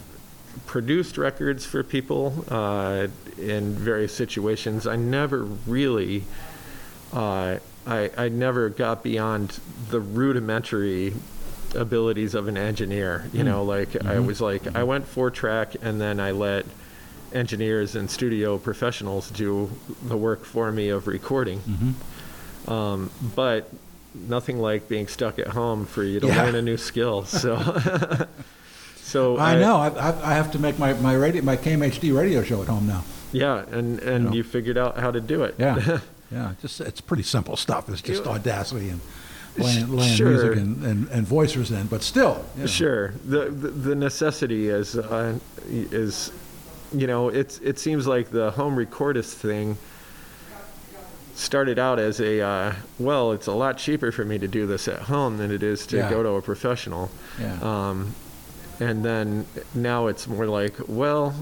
produced 0.65 1.17
records 1.17 1.65
for 1.65 1.83
people 1.83 2.45
uh, 2.49 3.07
in 3.37 3.73
various 3.73 4.13
situations, 4.15 4.85
I 4.87 4.95
never 4.95 5.43
really. 5.43 6.23
Uh, 7.11 7.57
I, 7.85 8.09
I 8.17 8.29
never 8.29 8.69
got 8.69 9.03
beyond 9.03 9.59
the 9.89 9.99
rudimentary 9.99 11.13
abilities 11.75 12.33
of 12.35 12.47
an 12.47 12.55
engineer. 12.57 13.25
You 13.33 13.41
Mm. 13.41 13.45
know, 13.45 13.63
like 13.63 13.95
I 13.95 14.15
Mhm. 14.15 14.25
was 14.27 14.39
like, 14.41 14.75
I 14.75 14.83
went 14.83 15.05
four 15.07 15.29
track 15.31 15.75
and 15.81 15.99
then 15.99 16.19
I 16.19 16.31
let 16.31 16.65
engineers 17.33 17.95
and 17.95 18.09
studio 18.09 18.57
professionals 18.57 19.29
do 19.31 19.71
the 20.07 20.15
work 20.15 20.45
for 20.45 20.71
me 20.71 20.89
of 20.89 21.07
recording. 21.07 21.59
Mm-hmm. 21.59 22.71
Um, 22.71 23.09
but 23.35 23.69
nothing 24.13 24.59
like 24.59 24.87
being 24.87 25.07
stuck 25.07 25.39
at 25.39 25.47
home 25.47 25.85
for 25.87 26.03
you 26.03 26.19
to 26.19 26.27
Yeah. 26.27 26.43
learn 26.43 26.55
a 26.55 26.61
new 26.61 26.77
skill. 26.77 27.25
So, 27.25 27.55
so 29.13 29.37
I 29.37 29.55
know. 29.59 29.75
I, 29.77 29.87
I, 29.89 30.31
I 30.31 30.33
have 30.33 30.51
to 30.51 30.59
make 30.59 30.77
my, 30.79 30.93
my 30.93 31.13
radio, 31.13 31.41
my 31.43 31.55
KMHD 31.57 32.13
radio 32.17 32.43
show 32.43 32.61
at 32.61 32.67
home 32.67 32.87
now. 32.87 33.03
Yeah, 33.31 33.63
and 33.71 33.99
and 33.99 34.23
You 34.25 34.29
know. 34.29 34.35
you 34.35 34.43
figured 34.43 34.77
out 34.77 34.97
how 34.97 35.11
to 35.11 35.21
do 35.21 35.43
it. 35.43 35.55
Yeah. 35.57 35.99
Yeah. 36.31 36.53
Just 36.61 36.81
it's 36.81 36.99
pretty 36.99 37.21
simple 37.23 37.55
stuff. 37.55 37.87
It's 37.89 38.01
just 38.01 38.25
Audacity 38.25 38.89
and 38.89 39.01
laying, 39.55 39.87
laying 39.95 40.15
Sure. 40.15 40.29
music 40.31 40.55
and, 40.57 40.83
and, 40.83 41.07
and 41.09 41.27
voicers 41.27 41.69
in, 41.71 41.85
but 41.85 42.01
still. 42.01 42.43
you 42.55 42.61
know. 42.61 42.65
Sure. 42.67 43.09
The, 43.33 43.51
the 43.51 43.67
the 43.89 43.95
necessity 43.95 44.67
is 44.69 44.95
uh, 44.97 45.37
is 45.69 46.31
you 46.91 47.05
know 47.05 47.29
it's 47.29 47.59
it 47.59 47.77
seems 47.77 48.07
like 48.07 48.31
the 48.31 48.49
home 48.49 48.75
recordist 48.75 49.33
thing 49.35 49.77
started 51.35 51.77
out 51.79 51.99
as 51.99 52.19
a 52.19 52.41
uh, 52.41 52.73
well 52.99 53.31
it's 53.31 53.47
a 53.47 53.51
lot 53.53 53.77
cheaper 53.77 54.11
for 54.11 54.25
me 54.25 54.37
to 54.39 54.47
do 54.47 54.65
this 54.65 54.87
at 54.87 54.99
home 55.03 55.37
than 55.37 55.51
it 55.51 55.61
is 55.63 55.85
to 55.87 55.97
Yeah. 55.97 56.09
go 56.09 56.23
to 56.23 56.29
a 56.29 56.41
professional 56.41 57.09
Yeah. 57.39 57.57
um, 57.61 58.15
and 58.79 59.03
then 59.05 59.45
now 59.73 60.07
it's 60.07 60.27
more 60.27 60.45
like 60.47 60.75
well 60.87 61.33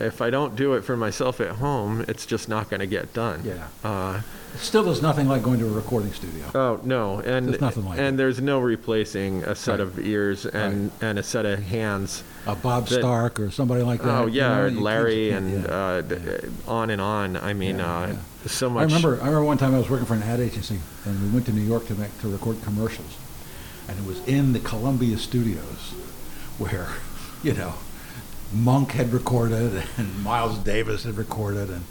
if 0.00 0.20
I 0.22 0.30
don't 0.30 0.54
do 0.54 0.74
it 0.74 0.82
for 0.84 0.96
myself 0.96 1.40
at 1.40 1.56
home 1.56 2.04
it's 2.06 2.24
just 2.24 2.48
not 2.48 2.70
going 2.70 2.80
to 2.80 2.86
get 2.86 3.12
done 3.12 3.42
Yeah. 3.44 3.66
uh, 3.84 4.20
Still, 4.56 4.82
there's 4.84 5.02
nothing 5.02 5.28
like 5.28 5.42
going 5.42 5.58
to 5.58 5.66
a 5.66 5.70
recording 5.70 6.10
studio. 6.12 6.46
Oh 6.54 6.80
no, 6.82 7.18
and 7.20 7.48
There's 7.48 7.60
nothing 7.60 7.84
like 7.84 7.98
and 7.98 8.18
there's 8.18 8.40
no 8.40 8.60
replacing 8.60 9.44
a 9.44 9.54
set 9.54 9.72
Right. 9.72 9.80
of 9.80 9.98
ears 9.98 10.46
and 10.46 10.90
and 11.02 11.18
a 11.18 11.22
set 11.22 11.44
of 11.44 11.62
hands. 11.62 12.24
A 12.46 12.54
Bob 12.56 12.86
that- 12.86 13.00
Stark 13.00 13.38
or 13.38 13.50
somebody 13.50 13.82
like 13.82 14.00
that. 14.02 14.08
Oh 14.22 14.26
you 14.26 14.38
yeah, 14.40 14.48
know, 14.48 14.62
or 14.62 14.66
you 14.68 14.72
can't- 14.72 14.82
Larry 14.84 15.30
and 15.32 15.62
yeah. 15.64 15.68
uh, 15.68 16.00
d- 16.00 16.16
on 16.66 16.88
and 16.88 17.00
on. 17.00 17.36
I 17.36 17.52
mean, 17.52 17.78
Yeah, 17.78 17.94
uh, 17.98 18.06
yeah. 18.06 18.16
so 18.46 18.76
I 18.78 18.84
remember. 18.84 19.16
I 19.20 19.26
remember 19.26 19.44
one 19.44 19.58
time 19.58 19.74
I 19.74 19.78
was 19.78 19.90
working 19.90 20.06
for 20.06 20.14
an 20.14 20.22
ad 20.22 20.40
agency, 20.40 20.80
and 21.04 21.22
we 21.22 21.28
went 21.28 21.44
to 21.46 21.52
New 21.52 21.60
York 21.60 21.86
to 21.88 21.94
make 21.94 22.18
to 22.22 22.28
record 22.28 22.56
commercials, 22.62 23.18
and 23.86 23.98
it 23.98 24.06
was 24.06 24.26
in 24.26 24.54
the 24.54 24.60
Columbia 24.60 25.18
Studios, 25.18 25.92
where, 26.58 26.88
you 27.42 27.52
know, 27.54 27.74
Monk 28.52 28.92
had 28.92 29.12
recorded 29.12 29.84
and 29.96 30.22
Miles 30.24 30.58
Davis 30.58 31.04
had 31.04 31.16
recorded, 31.16 31.70
and 31.70 31.84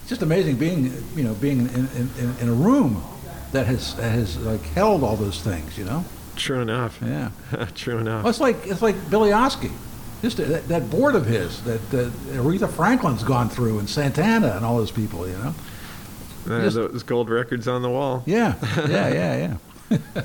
it's 0.00 0.08
just 0.08 0.22
amazing 0.22 0.56
being, 0.56 0.92
you 1.14 1.22
know, 1.22 1.34
being 1.34 1.60
in, 1.60 1.88
in, 2.18 2.34
in, 2.40 2.48
a 2.48 2.52
room 2.52 3.02
that 3.52 3.66
has 3.66 3.92
has 3.94 4.36
like 4.38 4.62
held 4.62 5.02
all 5.04 5.16
those 5.16 5.40
things, 5.40 5.78
you 5.78 5.84
know. 5.84 6.04
True 6.34 6.60
enough. 6.60 6.98
Yeah. 7.02 7.30
True 7.74 7.98
enough. 7.98 8.24
Well, 8.24 8.30
it's 8.30 8.40
like 8.40 8.66
it's 8.66 8.82
like 8.82 9.10
Billy 9.10 9.30
Oskay, 9.30 9.70
just 10.22 10.38
that, 10.38 10.66
that 10.68 10.90
board 10.90 11.14
of 11.14 11.26
his 11.26 11.62
that, 11.64 11.90
that 11.90 12.10
Aretha 12.32 12.68
Franklin's 12.68 13.22
gone 13.22 13.48
through, 13.48 13.78
and 13.78 13.88
Santana 13.88 14.52
and 14.56 14.64
all 14.64 14.76
those 14.78 14.90
people, 14.90 15.28
you 15.28 15.36
know. 15.38 15.54
Uh, 16.48 16.62
just- 16.62 16.74
those 16.74 17.02
gold 17.04 17.30
records 17.30 17.68
on 17.68 17.82
the 17.82 17.90
wall. 17.90 18.24
Yeah, 18.26 18.54
yeah, 18.88 19.08
yeah, 19.08 19.56
yeah. 19.90 20.24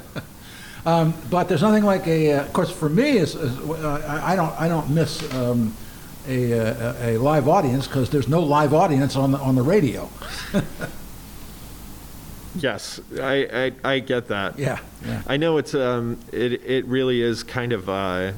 Um, 0.87 1.13
but 1.29 1.47
there's 1.49 1.61
nothing 1.61 1.83
like 1.83 2.07
a. 2.07 2.33
Uh, 2.33 2.41
of 2.45 2.53
course, 2.53 2.71
for 2.71 2.89
me, 2.89 3.17
is, 3.17 3.35
is 3.35 3.53
uh, 3.59 4.21
I 4.23 4.35
don't 4.35 4.53
I 4.59 4.67
don't 4.67 4.89
miss 4.89 5.11
um, 5.35 5.73
a, 6.27 6.53
uh, 6.53 6.93
a 7.05 7.15
a 7.15 7.17
live 7.19 7.47
audience 7.47 7.87
because 7.87 8.09
there's 8.09 8.27
no 8.27 8.41
live 8.41 8.73
audience 8.73 9.15
on 9.15 9.31
the 9.31 9.37
on 9.39 9.55
the 9.55 9.63
radio. 9.63 10.09
Yes, 12.59 12.99
I, 13.21 13.71
I 13.83 13.93
I 13.93 13.99
get 13.99 14.29
that. 14.29 14.57
Yeah, 14.57 14.79
yeah, 15.05 15.21
I 15.27 15.37
know 15.37 15.57
it's 15.59 15.75
um 15.75 16.17
it 16.31 16.53
it 16.65 16.85
really 16.85 17.21
is 17.21 17.43
kind 17.43 17.71
of 17.71 17.87
uh 17.87 18.31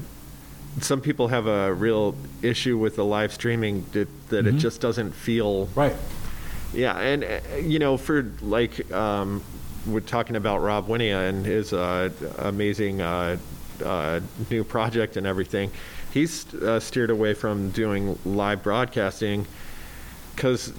some 0.80 1.00
people 1.00 1.28
have 1.28 1.46
a 1.46 1.72
real 1.72 2.14
issue 2.42 2.76
with 2.76 2.96
the 2.96 3.04
live 3.04 3.32
streaming 3.32 3.86
that, 3.92 4.08
that 4.28 4.46
it 4.46 4.54
Mhm. 4.56 4.58
just 4.58 4.80
doesn't 4.80 5.12
feel 5.12 5.66
right. 5.74 5.96
Yeah, 6.74 6.98
and 6.98 7.24
uh, 7.24 7.40
you 7.62 7.78
know, 7.78 7.96
for 7.96 8.26
like 8.42 8.90
um, 8.92 9.42
we're 9.86 10.00
talking 10.00 10.36
about 10.36 10.58
Rob 10.62 10.88
Wynia 10.88 11.28
and 11.28 11.44
his 11.44 11.72
uh, 11.72 12.10
amazing 12.38 13.00
uh, 13.00 13.36
uh, 13.84 14.20
new 14.50 14.64
project 14.64 15.16
and 15.16 15.26
everything. 15.26 15.70
He's 16.12 16.52
uh, 16.54 16.80
steered 16.80 17.10
away 17.10 17.34
from 17.34 17.70
doing 17.70 18.18
live 18.24 18.62
broadcasting 18.62 19.46
because 20.34 20.72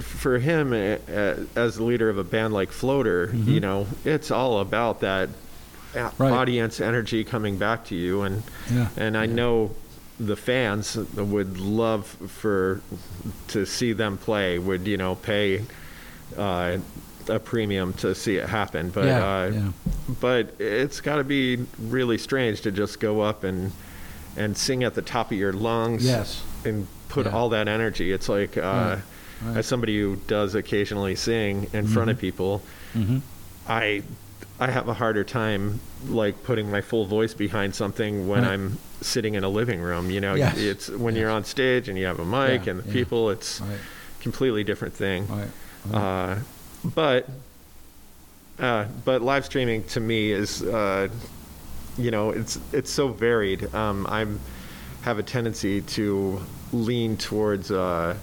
for 0.00 0.38
him, 0.38 0.72
uh, 0.72 0.96
uh, 1.12 1.36
as 1.56 1.76
the 1.76 1.84
leader 1.84 2.08
of 2.10 2.18
a 2.18 2.24
band 2.24 2.52
like 2.52 2.70
Floater, 2.72 3.28
Mhm. 3.28 3.46
you 3.46 3.60
know, 3.60 3.86
it's 4.04 4.30
all 4.30 4.60
about 4.60 5.00
that 5.00 5.28
uh, 5.96 6.10
Right. 6.18 6.32
audience 6.32 6.80
energy 6.80 7.24
coming 7.24 7.56
back 7.56 7.86
to 7.86 7.94
you 7.94 8.22
and 8.22 8.42
Yeah, 8.70 8.88
and 8.96 9.16
I 9.16 9.24
yeah. 9.24 9.34
know 9.34 9.70
the 10.20 10.36
fans 10.36 10.96
would 11.16 11.58
love 11.58 12.06
for 12.06 12.80
to 13.48 13.64
see 13.64 13.92
them 13.94 14.18
play. 14.18 14.58
Would 14.58 14.86
you 14.86 14.96
know 14.98 15.14
pay 15.14 15.62
uh, 16.36 16.76
a 17.28 17.38
premium 17.38 17.92
to 17.94 18.14
see 18.14 18.36
it 18.36 18.48
happen? 18.48 18.90
But 18.90 19.04
yeah, 19.06 19.26
uh, 19.26 19.46
yeah. 19.50 19.72
but 20.20 20.54
it's 20.60 21.00
got 21.00 21.16
to 21.16 21.24
be 21.24 21.64
really 21.78 22.18
strange 22.18 22.60
to 22.62 22.70
just 22.70 23.00
go 23.00 23.20
up 23.20 23.44
and 23.44 23.72
and 24.36 24.56
sing 24.56 24.84
at 24.84 24.94
the 24.94 25.02
top 25.02 25.32
of 25.32 25.38
your 25.38 25.52
lungs. 25.52 26.04
Yes. 26.04 26.42
And 26.64 26.86
put 27.08 27.26
Yeah. 27.26 27.32
all 27.32 27.48
that 27.50 27.66
energy. 27.68 28.12
It's 28.12 28.28
like 28.28 28.56
uh, 28.56 28.60
Right, 28.60 28.98
right. 29.42 29.56
as 29.58 29.66
somebody 29.66 29.98
who 30.00 30.16
does 30.26 30.54
occasionally 30.54 31.16
sing 31.16 31.68
in 31.72 31.86
front 31.86 32.10
of 32.10 32.16
Mhm. 32.16 32.20
people, 32.20 32.62
Mm-hmm. 32.96 33.18
I 33.68 34.02
I 34.60 34.70
have 34.72 34.88
a 34.88 34.94
harder 34.94 35.22
time 35.24 35.78
like 36.08 36.42
putting 36.42 36.68
my 36.70 36.80
full 36.80 37.04
voice 37.06 37.32
behind 37.34 37.74
something 37.74 38.26
when 38.28 38.42
Right. 38.42 38.52
I'm 38.52 38.78
sitting 39.00 39.34
in 39.34 39.44
a 39.44 39.48
living 39.48 39.80
room. 39.80 40.10
You 40.10 40.20
know, 40.20 40.34
Yes. 40.34 40.58
it's 40.58 40.88
when 40.90 41.14
Yes. 41.14 41.20
you're 41.22 41.30
on 41.30 41.44
stage 41.44 41.88
and 41.88 41.96
you 41.98 42.06
have 42.06 42.18
a 42.18 42.24
mic 42.24 42.66
Yeah, 42.66 42.72
and 42.72 42.80
the 42.82 42.86
yeah. 42.88 42.92
people. 42.92 43.30
It's 43.30 43.60
Right, 43.60 43.78
completely 44.20 44.64
different 44.64 44.94
thing. 44.94 45.26
right. 45.28 45.96
Uh, 45.96 46.36
but 46.84 47.28
uh, 48.58 48.86
but 49.04 49.22
live 49.22 49.44
streaming 49.44 49.84
to 49.84 50.00
me 50.00 50.32
is 50.32 50.62
uh, 50.62 51.08
you 51.96 52.10
know 52.10 52.30
it's 52.30 52.58
it's 52.72 52.90
so 52.90 53.08
varied. 53.08 53.72
Um, 53.74 54.06
I'm 54.08 54.40
have 55.02 55.18
a 55.18 55.22
tendency 55.22 55.80
to 55.80 56.40
lean 56.72 57.16
towards 57.16 57.70
uh, 57.70 58.16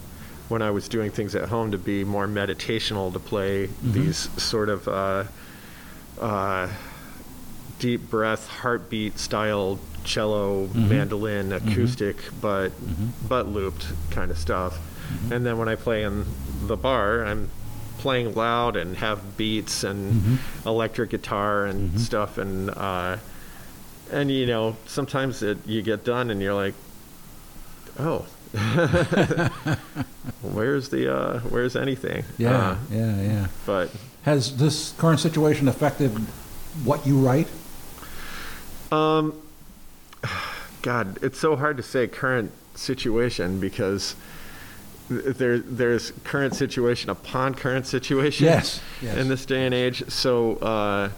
when 0.49 0.61
I 0.61 0.71
was 0.71 0.87
doing 0.89 1.09
things 1.09 1.35
at 1.35 1.47
home 1.49 1.71
to 1.71 1.77
be 1.77 2.03
more 2.03 2.27
meditational 2.27 3.11
to 3.13 3.19
play 3.19 3.67
Mhm. 3.67 3.93
these 3.93 4.29
sort 4.41 4.69
of 4.69 4.87
uh, 4.87 5.23
uh, 6.21 6.67
deep 7.79 8.09
breath 8.09 8.47
heartbeat 8.47 9.17
style 9.19 9.79
cello 10.03 10.67
Mhm. 10.67 10.87
mandolin 10.89 11.51
acoustic 11.51 12.17
but 12.39 12.69
Mhm. 12.69 13.09
but 13.27 13.47
looped 13.47 13.87
kind 14.11 14.29
of 14.31 14.37
stuff 14.37 14.77
Mhm. 15.11 15.31
and 15.31 15.45
then 15.45 15.57
when 15.57 15.67
I 15.67 15.75
play 15.75 16.03
in 16.03 16.25
the 16.67 16.77
bar, 16.77 17.25
I'm 17.25 17.49
playing 17.97 18.33
loud 18.35 18.75
and 18.75 18.97
have 18.97 19.37
beats 19.37 19.83
and 19.83 20.13
Mhm. 20.13 20.65
electric 20.65 21.09
guitar 21.11 21.65
and 21.65 21.91
Mhm. 21.91 21.99
stuff, 21.99 22.37
and 22.37 22.69
uh, 22.71 23.17
and 24.11 24.29
you 24.31 24.45
know 24.45 24.75
sometimes 24.85 25.41
it, 25.41 25.57
you 25.65 25.81
get 25.81 26.03
done 26.05 26.29
and 26.29 26.41
you're 26.41 26.53
like, 26.53 26.73
oh, 27.99 28.25
where's 30.41 30.89
the 30.89 31.13
uh, 31.13 31.39
where's 31.41 31.75
anything? 31.75 32.23
Yeah, 32.37 32.51
Uh, 32.71 32.75
yeah, 32.91 33.21
yeah. 33.21 33.47
but 33.65 33.89
Has 34.23 34.57
this 34.57 34.93
current 34.97 35.19
situation 35.19 35.67
affected 35.67 36.11
what 36.83 37.05
you 37.05 37.17
write? 37.19 37.47
Um, 38.91 39.33
God, 40.81 41.17
it's 41.21 41.39
so 41.39 41.55
hard 41.55 41.77
to 41.77 41.83
say 41.83 42.07
current 42.07 42.51
situation 42.75 43.59
because 43.59 44.15
there 45.09 45.59
there's 45.59 46.11
current 46.23 46.55
situation 46.55 47.09
upon 47.09 47.53
current 47.55 47.85
situation. 47.87 48.45
Yes, 48.45 48.81
yes. 49.01 49.17
In 49.17 49.27
this 49.27 49.45
day 49.45 49.65
and 49.65 49.73
age, 49.73 50.09
so 50.09 50.55
uh, 50.57 51.09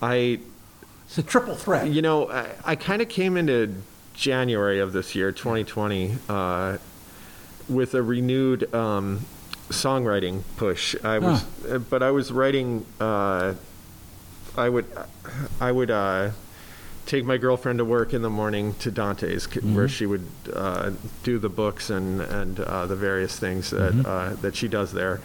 I, 0.00 0.38
It's 1.06 1.18
a 1.18 1.22
triple 1.22 1.54
threat. 1.54 1.88
you 1.88 2.02
know, 2.02 2.30
I, 2.30 2.48
I 2.64 2.76
kind 2.76 3.02
of 3.02 3.08
came 3.08 3.36
into 3.36 3.74
January 4.14 4.80
of 4.80 4.92
this 4.92 5.14
year, 5.14 5.32
2020, 5.32 6.16
uh, 6.28 6.78
with 7.68 7.94
a 7.94 8.02
renewed 8.02 8.72
um, 8.74 9.20
songwriting 9.68 10.42
push. 10.56 10.94
I 11.04 11.18
was, 11.18 11.44
uh, 11.68 11.78
but 11.78 12.02
I 12.02 12.10
was 12.10 12.32
writing. 12.32 12.84
Uh, 13.00 13.54
I 14.56 14.68
would, 14.68 14.86
I 15.60 15.72
would 15.72 15.90
uh, 15.90 16.30
take 17.06 17.24
my 17.24 17.36
girlfriend 17.36 17.78
to 17.78 17.84
work 17.84 18.14
in 18.14 18.22
the 18.22 18.30
morning 18.30 18.74
to 18.74 18.90
Dante's, 18.90 19.44
c 19.44 19.60
where 19.60 19.88
she 19.88 20.06
would 20.06 20.26
uh, 20.54 20.92
do 21.22 21.38
the 21.38 21.48
books 21.48 21.90
and 21.90 22.20
and 22.20 22.60
uh, 22.60 22.86
the 22.86 22.96
various 22.96 23.38
things 23.38 23.70
that 23.70 23.94
uh, 24.06 24.34
that 24.40 24.54
she 24.56 24.68
does 24.68 24.92
there. 24.92 25.20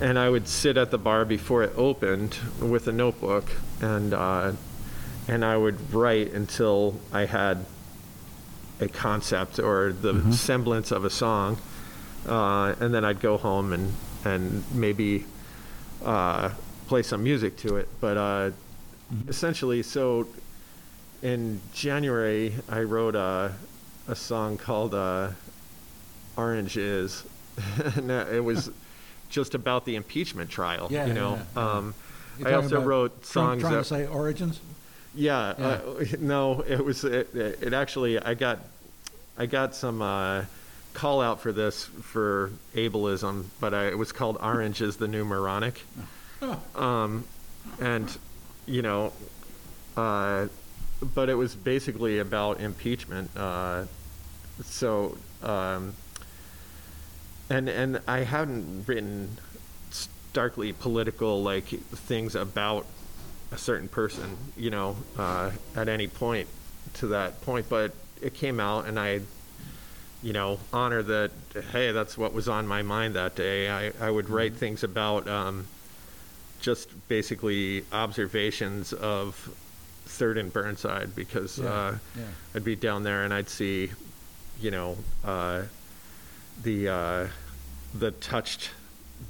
And 0.00 0.18
I 0.18 0.28
would 0.30 0.46
sit 0.46 0.76
at 0.76 0.90
the 0.90 0.98
bar 0.98 1.24
before 1.24 1.64
it 1.64 1.72
opened 1.76 2.36
with 2.60 2.86
a 2.86 2.92
notebook, 2.92 3.50
and 3.80 4.14
uh, 4.14 4.52
and 5.26 5.44
I 5.44 5.56
would 5.56 5.92
write 5.92 6.32
until 6.32 7.00
I 7.12 7.26
had 7.26 7.66
a 8.80 8.88
concept 8.88 9.58
or 9.58 9.92
the 9.92 10.32
semblance 10.32 10.92
of 10.92 11.04
a 11.04 11.10
song, 11.10 11.58
uh, 12.26 12.74
and 12.80 12.94
then 12.94 13.04
I'd 13.04 13.20
go 13.20 13.36
home 13.36 13.72
and 13.72 13.92
and 14.24 14.64
maybe 14.72 15.24
uh, 16.04 16.50
play 16.86 17.02
some 17.02 17.22
music 17.22 17.56
to 17.58 17.76
it. 17.76 17.88
But 18.00 18.16
uh, 18.16 18.50
essentially, 19.26 19.82
so 19.82 20.26
in 21.22 21.60
January, 21.72 22.54
I 22.68 22.82
wrote 22.82 23.14
a, 23.14 23.52
a 24.06 24.14
song 24.14 24.56
called 24.56 24.94
uh, 24.94 25.30
"Orange 26.36 26.76
Is," 26.76 27.24
and 27.96 28.10
uh, 28.10 28.26
it 28.30 28.40
was 28.40 28.70
just 29.28 29.54
about 29.54 29.84
the 29.84 29.96
impeachment 29.96 30.50
trial. 30.50 30.88
Yeah, 30.90 31.06
you 31.06 31.14
know. 31.14 31.34
yeah, 31.34 31.44
yeah. 31.62 31.70
Um, 31.72 31.94
I 32.44 32.52
also 32.52 32.80
wrote 32.80 33.22
Trump 33.24 33.24
songs 33.24 33.60
Trying 33.62 33.72
that 33.74 33.78
to 33.78 33.84
say 33.84 34.06
origins? 34.06 34.60
yeah, 35.14 35.38
Uh, 35.38 35.80
no, 36.20 36.60
it 36.60 36.84
was 36.84 37.02
it, 37.04 37.34
it 37.34 37.72
actually 37.72 38.18
I 38.18 38.34
got 38.34 38.60
I 39.36 39.46
got 39.46 39.74
some 39.74 40.00
uh, 40.02 40.44
call 40.94 41.20
out 41.20 41.40
for 41.40 41.50
this 41.52 41.84
for 41.84 42.52
ableism, 42.74 43.46
but 43.60 43.74
I, 43.74 43.88
it 43.88 43.98
was 43.98 44.12
called 44.12 44.38
Orange 44.40 44.80
is 44.82 44.96
the 44.98 45.08
New 45.08 45.24
Moronic, 45.24 45.82
um, 46.76 47.24
and 47.80 48.16
you 48.66 48.82
know, 48.82 49.12
uh, 49.96 50.46
but 51.02 51.28
it 51.28 51.34
was 51.34 51.54
basically 51.54 52.18
about 52.18 52.60
impeachment. 52.60 53.30
Uh, 53.36 53.84
so, 54.64 55.16
um, 55.42 55.94
and 57.50 57.68
and 57.68 58.00
I 58.06 58.20
hadn't 58.20 58.86
written 58.86 59.38
starkly 59.90 60.72
political 60.72 61.42
like 61.42 61.66
things 61.66 62.34
about 62.34 62.86
a 63.50 63.58
certain 63.58 63.88
person, 63.88 64.36
you 64.56 64.70
know, 64.70 64.96
uh, 65.16 65.50
at 65.74 65.88
any 65.88 66.06
point 66.06 66.48
to 66.94 67.08
that 67.08 67.40
point. 67.42 67.68
But 67.68 67.92
it 68.20 68.34
came 68.34 68.60
out, 68.60 68.86
and 68.86 68.98
I, 68.98 69.20
you 70.22 70.32
know, 70.32 70.58
honor 70.72 71.02
that. 71.02 71.30
Hey, 71.72 71.92
that's 71.92 72.18
what 72.18 72.34
was 72.34 72.48
on 72.48 72.66
my 72.66 72.82
mind 72.82 73.14
that 73.14 73.36
day. 73.36 73.70
I, 73.70 73.92
I 74.00 74.10
would 74.10 74.28
write 74.28 74.54
things 74.54 74.82
about 74.82 75.28
um, 75.28 75.66
just 76.60 76.90
basically 77.08 77.84
observations 77.92 78.92
of 78.92 79.48
Third 80.18 80.36
and 80.36 80.52
Burnside 80.52 81.14
because 81.14 81.58
Yeah, 81.58 81.68
uh, 81.72 81.98
yeah. 82.16 82.22
I'd 82.54 82.64
be 82.64 82.74
down 82.74 83.04
there 83.04 83.22
and 83.22 83.32
I'd 83.32 83.48
see, 83.48 83.90
you 84.60 84.72
know, 84.72 84.96
uh, 85.24 85.62
the 86.64 86.88
uh, 86.88 87.26
the 87.94 88.10
touched, 88.10 88.70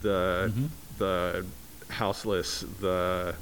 the 0.01 0.51
Mhm. 0.55 0.68
the 0.98 1.44
houseless, 1.90 2.64
the 2.81 3.35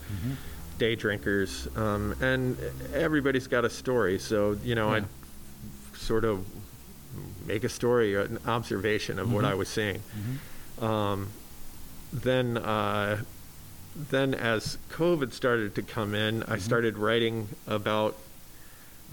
day 0.79 0.97
drinkers, 0.97 1.69
um, 1.77 2.15
and 2.21 2.59
everybody's 2.93 3.47
got 3.47 3.65
a 3.65 3.71
story. 3.71 4.19
So 4.19 4.59
you 4.65 4.75
know, 4.75 4.89
Yeah. 4.91 4.97
I'd 4.97 5.07
sort 5.97 6.25
of 6.25 6.45
make 7.47 7.63
a 7.63 7.69
story, 7.69 8.17
an 8.17 8.41
observation 8.47 9.21
of 9.21 9.33
what 9.33 9.45
Mhm. 9.45 9.49
I 9.53 9.55
was 9.55 9.69
seeing. 9.69 10.03
Mhm. 10.19 10.83
Um, 10.85 11.29
then, 12.13 12.57
uh, 12.59 13.19
then 13.97 14.35
as 14.35 14.77
COVID 14.91 15.33
started 15.33 15.75
to 15.75 15.83
come 15.83 16.15
in, 16.15 16.43
I 16.45 16.59
started 16.59 16.99
writing 16.99 17.49
about 17.67 18.17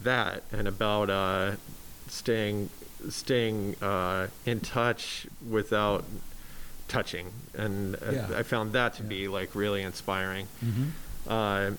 that 0.02 0.44
and 0.52 0.68
about 0.68 1.10
uh, 1.10 1.52
staying 2.08 2.70
staying 3.10 3.76
uh, 3.82 4.28
in 4.46 4.60
touch 4.62 5.28
without 5.50 6.04
touching, 6.88 7.32
and 7.54 7.96
uh, 7.96 8.12
Yeah. 8.12 8.28
I 8.38 8.44
found 8.44 8.74
that 8.74 8.94
to 8.96 9.04
Yeah. 9.04 9.10
be 9.10 9.28
like 9.28 9.56
really 9.56 9.82
inspiring. 9.82 10.48
Mhm. 10.64 10.92
Uh, 11.28 11.72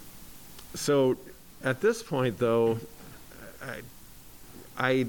so 0.74 1.16
at 1.62 1.80
this 1.80 2.02
point, 2.02 2.38
though, 2.38 2.78
I, 3.62 3.80
I 4.78 5.06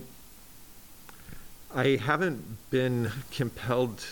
I 1.74 1.98
haven't 1.98 2.44
been 2.70 3.12
compelled 3.32 4.06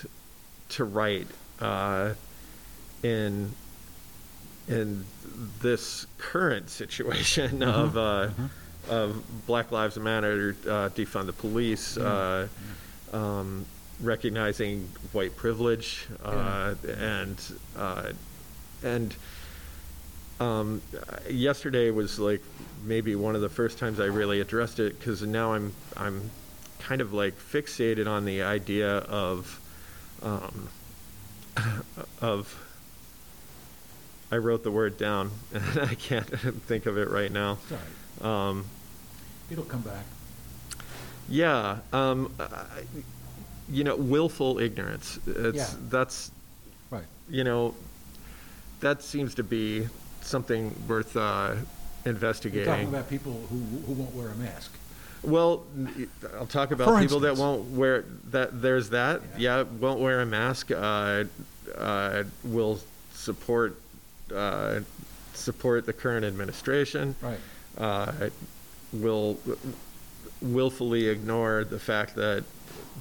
to 0.69 0.83
write 0.83 1.27
uh, 1.61 2.13
in 3.01 3.53
in 4.67 5.05
this 5.61 6.05
current 6.17 6.69
situation 6.69 7.63
of 7.63 7.97
uh, 7.97 8.29
of 8.89 9.23
Black 9.47 9.71
Lives 9.71 9.97
Matter, 9.97 10.55
uh, 10.63 10.89
defund 10.89 11.25
the 11.27 11.33
police, 11.33 11.97
uh, 11.97 12.47
um, 13.11 13.65
recognizing 14.01 14.87
white 15.11 15.35
privilege, 15.35 16.07
uh, 16.23 16.75
and 16.87 17.41
uh, 17.77 18.11
and 18.83 19.15
um, 20.39 20.81
yesterday 21.29 21.91
was 21.91 22.19
like 22.19 22.41
maybe 22.83 23.15
one 23.15 23.35
of 23.35 23.41
the 23.41 23.49
first 23.49 23.77
times 23.77 23.99
I 23.99 24.05
really 24.05 24.41
addressed 24.41 24.79
it 24.79 24.99
because 24.99 25.21
now 25.21 25.53
I'm 25.53 25.73
I'm 25.95 26.29
kind 26.79 27.01
of 27.01 27.13
like 27.13 27.37
fixated 27.37 28.07
on 28.07 28.25
the 28.25 28.43
idea 28.43 28.97
of 28.97 29.59
um, 30.21 30.69
of 32.21 32.59
I 34.33 34.37
wrote 34.37 34.63
the 34.63 34.71
word 34.71 34.97
down 34.97 35.29
and 35.53 35.79
I 35.81 35.93
can't 35.93 36.25
think 36.67 36.87
of 36.87 36.97
it 36.97 37.09
right 37.11 37.31
now. 37.31 37.59
Right. 38.19 38.27
Um, 38.49 38.65
It'll 39.51 39.63
come 39.63 39.81
back. 39.81 40.05
yeah, 41.29 41.77
um, 41.91 42.33
I- 42.39 42.65
you 43.69 43.83
know, 43.85 43.95
willful 43.95 44.59
ignorance. 44.59 45.19
It's 45.25 45.55
Yeah. 45.57 45.69
that's 45.89 46.31
Right. 46.91 47.05
you 47.29 47.43
know, 47.45 47.75
that 48.81 49.01
seems 49.03 49.35
to 49.35 49.43
be 49.43 49.87
something 50.21 50.75
worth 50.87 51.15
uh, 51.15 51.53
You're 52.03 52.13
investigating. 52.13 52.65
talking 52.65 52.87
about 52.89 53.09
people 53.09 53.45
who, 53.49 53.57
who 53.85 53.93
won't 53.93 54.13
wear 54.15 54.29
a 54.29 54.35
mask. 54.35 54.71
Well, 55.21 55.63
I'll 56.37 56.45
talk 56.47 56.71
about 56.71 56.87
For 56.89 56.99
people 56.99 57.21
that 57.21 57.37
won't 57.37 57.69
wear 57.71 58.03
that. 58.31 58.61
There's 58.61 58.89
that. 58.89 59.21
Yeah. 59.37 59.59
Yeah, 59.59 59.63
won't 59.79 60.01
wear 60.01 60.19
a 60.21 60.25
mask. 60.25 60.71
Uh, 60.71 61.23
uh, 61.77 62.23
will 62.43 62.79
support 63.13 63.79
uh, 64.33 64.81
support 65.33 65.85
the 65.85 65.93
current 65.93 66.25
administration. 66.25 67.15
Right. 67.21 67.39
Uh, 67.77 68.11
will 68.91 69.39
willfully 70.41 71.07
ignore 71.07 71.63
the 71.63 71.79
fact 71.79 72.15
that 72.15 72.43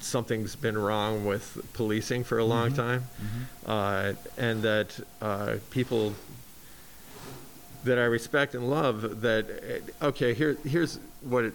something's 0.01 0.57
been 0.57 0.79
wrong 0.79 1.27
with 1.27 1.59
policing 1.75 2.25
for 2.25 2.39
a 2.39 2.45
long 2.45 2.71
Mhm. 2.73 2.77
time, 2.77 3.05
Mhm. 3.21 3.69
uh, 3.69 4.13
and 4.39 4.63
that 4.63 4.99
uh, 5.21 5.57
people 5.71 6.15
that 7.85 7.99
I 7.99 8.05
respect 8.05 8.55
and 8.55 8.71
love 8.71 9.21
that 9.23 9.83
uh, 10.01 10.07
okay 10.07 10.35
here 10.35 10.57
here's 10.65 10.99
what 11.21 11.45
it, 11.45 11.55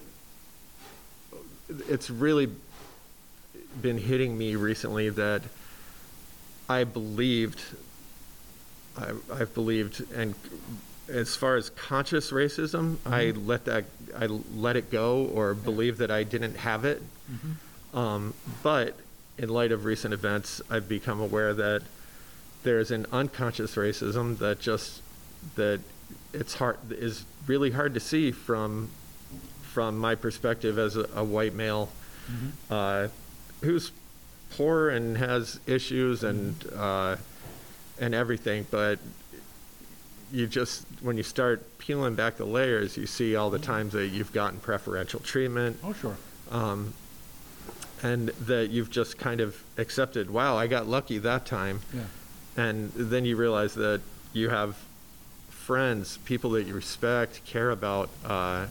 it's 1.90 2.10
really 2.10 2.50
been 3.82 3.98
hitting 3.98 4.38
me 4.38 4.56
recently 4.56 5.10
that 5.10 5.42
I 6.70 6.84
believed 6.84 7.62
I, 8.98 9.12
I've 9.34 9.54
believed 9.54 10.04
and 10.14 10.34
as 11.10 11.36
far 11.36 11.56
as 11.56 11.70
conscious 11.72 12.32
racism 12.32 12.98
I 13.06 13.32
let 13.32 13.66
that 13.66 13.86
I 14.18 14.26
let 14.26 14.76
it 14.76 14.92
go 14.92 15.26
or 15.26 15.54
believe 15.54 15.98
that 16.00 16.12
I 16.12 16.24
didn't 16.24 16.56
have 16.58 16.84
it 16.86 17.02
Mhm. 17.32 17.98
um, 17.98 18.34
but 18.64 18.98
in 19.38 19.50
light 19.50 19.72
of 19.72 19.86
recent 19.86 20.14
events, 20.16 20.62
I've 20.70 20.90
become 20.90 21.20
aware 21.20 21.54
that 21.54 21.84
there's 22.64 22.90
an 22.90 23.06
unconscious 23.12 23.76
racism 23.76 24.38
that 24.40 24.60
just 24.60 25.02
that 25.56 25.80
it's 26.34 26.56
hard 26.56 26.78
is 26.92 27.24
really 27.46 27.72
hard 27.72 27.94
to 27.94 28.00
see 28.00 28.32
from 28.32 28.90
from 29.62 29.98
my 30.00 30.16
perspective 30.16 30.80
as 30.80 30.96
a, 30.96 31.08
a 31.16 31.24
white 31.24 31.54
male 31.54 31.90
Mhm. 32.32 32.52
uh, 32.72 33.08
who's 33.62 33.92
poor 34.50 34.90
and 34.90 35.18
has 35.18 35.60
issues 35.68 36.24
and 36.24 36.56
uh, 36.76 37.18
and 38.00 38.14
everything, 38.14 38.66
but 38.72 39.00
you 40.32 40.46
just 40.48 40.86
when 41.02 41.16
you 41.18 41.24
start 41.24 41.78
peeling 41.78 42.16
back 42.16 42.36
the 42.38 42.46
layers, 42.46 42.98
you 42.98 43.06
see 43.08 43.36
all 43.36 43.50
the 43.50 43.60
times 43.60 43.94
that 43.94 44.08
you've 44.08 44.34
gotten 44.34 44.60
preferential 44.60 45.20
treatment, 45.22 45.78
Oh, 45.84 45.94
sure. 45.94 46.18
um, 46.52 46.94
and 48.04 48.30
that 48.30 48.70
you've 48.70 48.90
just 48.92 49.18
kind 49.18 49.40
of 49.42 49.64
accepted. 49.78 50.30
Wow, 50.30 50.58
I 50.58 50.68
got 50.68 50.88
lucky 50.88 51.18
that 51.20 51.46
time, 51.46 51.82
Yeah. 51.94 52.02
and 52.58 52.92
then 52.94 53.26
you 53.26 53.36
realize 53.38 53.74
that 53.76 54.02
you 54.34 54.50
have 54.50 54.76
friends, 55.50 56.18
people 56.26 56.52
that 56.52 56.64
you 56.68 56.74
respect, 56.74 57.44
care 57.46 57.72
about, 57.72 58.10
uh, 58.26 58.68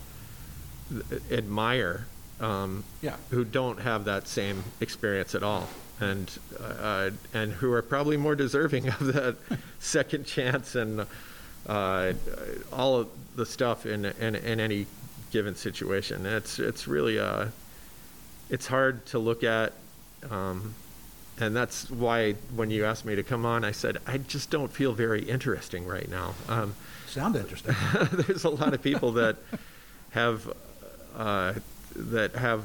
admire, 1.30 2.06
um, 2.40 2.84
Yeah. 3.00 3.16
who 3.30 3.44
don't 3.44 3.80
have 3.80 4.04
that 4.04 4.28
same 4.28 4.64
experience 4.80 5.34
at 5.34 5.42
all, 5.42 5.68
and 6.00 6.30
uh, 6.60 7.10
and 7.32 7.52
who 7.52 7.72
are 7.72 7.82
probably 7.82 8.16
more 8.16 8.34
deserving 8.34 8.88
of 9.00 9.12
that 9.12 9.36
second 9.78 10.26
chance 10.26 10.74
and 10.74 11.06
uh, 11.66 12.12
all 12.72 12.96
of 12.96 13.08
the 13.34 13.46
stuff 13.46 13.86
in, 13.86 14.04
in 14.04 14.34
in 14.34 14.60
any 14.60 14.86
given 15.30 15.54
situation. 15.54 16.26
It's 16.26 16.58
it's 16.58 16.86
really 16.86 17.18
uh, 17.18 17.46
it's 18.50 18.66
hard 18.66 19.06
to 19.06 19.18
look 19.18 19.44
at. 19.44 19.72
Um, 20.30 20.74
and 21.38 21.54
that's 21.54 21.90
why 21.90 22.32
when 22.54 22.70
you 22.70 22.84
asked 22.86 23.04
me 23.04 23.14
to 23.14 23.22
come 23.22 23.44
on, 23.44 23.62
I 23.62 23.72
said, 23.72 23.98
I 24.06 24.18
just 24.18 24.48
don't 24.50 24.72
feel 24.72 24.92
very 24.92 25.22
interesting 25.22 25.86
right 25.86 26.08
now. 26.08 26.34
Um, 26.48 26.74
Sound 27.08 27.36
interesting. 27.36 27.74
there's 28.12 28.44
a 28.44 28.50
lot 28.50 28.72
of 28.72 28.82
people 28.82 29.12
that 29.12 29.36
have 30.10 30.50
uh, 31.14 31.54
that 31.94 32.34
have 32.34 32.64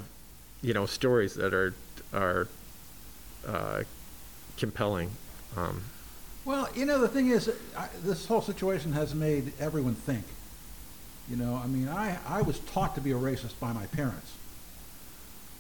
you 0.62 0.74
know 0.74 0.86
stories 0.86 1.36
that 1.36 1.54
are 1.54 1.74
are 2.14 2.48
uh, 3.48 3.84
compelling. 4.58 5.12
Um, 5.56 5.84
Well, 6.46 6.68
you 6.76 6.86
know, 6.86 7.00
the 7.00 7.08
thing 7.08 7.30
is, 7.30 7.52
I, 7.78 7.88
this 8.04 8.26
whole 8.26 8.42
situation 8.42 8.94
has 8.94 9.14
made 9.14 9.54
everyone 9.60 9.96
think. 9.96 10.26
You 11.30 11.36
know, 11.36 11.62
I 11.64 11.68
mean, 11.68 11.88
I, 11.88 12.18
I 12.28 12.42
was 12.42 12.60
taught 12.60 12.96
to 12.96 13.02
be 13.02 13.12
a 13.12 13.16
racist 13.16 13.60
by 13.60 13.74
my 13.74 13.86
parents. 13.88 14.34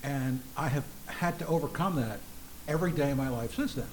And 0.04 0.42
I 0.58 0.70
have 0.70 0.86
had 1.06 1.38
to 1.40 1.48
overcome 1.48 1.96
that 1.98 2.20
every 2.68 2.92
day 2.92 3.12
of 3.12 3.18
my 3.18 3.30
life 3.30 3.56
since 3.56 3.76
then. 3.76 3.88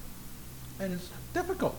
And 0.79 0.93
it's 0.93 1.09
difficult. 1.33 1.75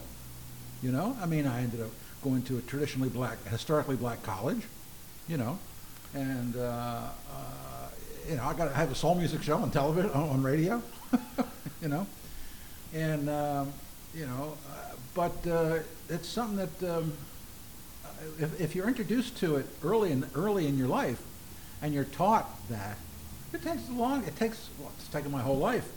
You 0.82 0.92
know, 0.92 1.16
I 1.20 1.26
mean, 1.26 1.46
I 1.46 1.62
ended 1.62 1.80
up 1.80 1.90
going 2.22 2.42
to 2.42 2.58
a 2.58 2.60
traditionally 2.60 3.08
black, 3.08 3.44
historically 3.48 3.96
black 3.96 4.22
college, 4.22 4.62
you 5.26 5.36
know, 5.36 5.58
and, 6.14 6.56
uh, 6.56 7.08
uh, 7.32 7.79
you 8.28 8.36
know, 8.36 8.44
I 8.44 8.54
got 8.54 8.68
to 8.68 8.74
have 8.74 8.90
a 8.90 8.94
soul 8.94 9.14
music 9.14 9.42
show 9.42 9.56
on 9.56 9.70
television, 9.70 10.10
on, 10.10 10.42
radio, 10.42 10.82
you 11.82 11.88
know, 11.88 12.06
and, 12.94 13.28
um, 13.28 13.72
you 14.14 14.26
know, 14.26 14.56
uh, 14.70 14.94
but 15.14 15.46
uh, 15.46 15.78
it's 16.08 16.28
something 16.28 16.56
that 16.56 16.96
um, 16.96 17.12
if, 18.38 18.60
if 18.60 18.74
you're 18.74 18.88
introduced 18.88 19.36
to 19.38 19.56
it 19.56 19.66
early 19.82 20.12
in 20.12 20.24
early 20.34 20.66
in 20.66 20.76
your 20.78 20.88
life, 20.88 21.20
and 21.82 21.94
you're 21.94 22.04
taught 22.04 22.48
that, 22.68 22.96
it 23.52 23.62
takes 23.62 23.88
long. 23.90 24.24
It 24.24 24.36
takes 24.36 24.68
well, 24.78 24.92
it's 24.98 25.08
taken 25.08 25.30
my 25.30 25.40
whole 25.40 25.58
life 25.58 25.88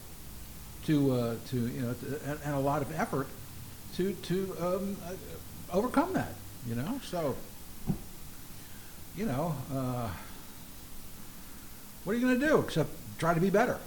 to 0.86 1.12
uh, 1.12 1.36
to 1.49 1.67
you 1.67 1.81
know 1.81 1.93
to, 1.93 2.19
and, 2.25 2.39
and 2.45 2.55
a 2.55 2.59
lot 2.59 2.81
of 2.81 2.97
effort 2.99 3.27
to 3.95 4.13
to 4.13 4.55
um, 4.59 4.97
uh, 5.05 5.13
overcome 5.71 6.13
that. 6.13 6.33
You 6.67 6.75
know, 6.75 6.99
so 7.03 7.36
you 9.15 9.25
know, 9.25 9.55
uh, 9.73 10.09
what 12.04 12.13
are 12.13 12.16
you 12.20 12.26
going 12.26 12.39
to 12.39 12.48
do 12.48 12.60
except 12.60 12.89
try 13.20 13.34
to 13.34 13.39
be 13.42 13.50
better? 13.50 13.78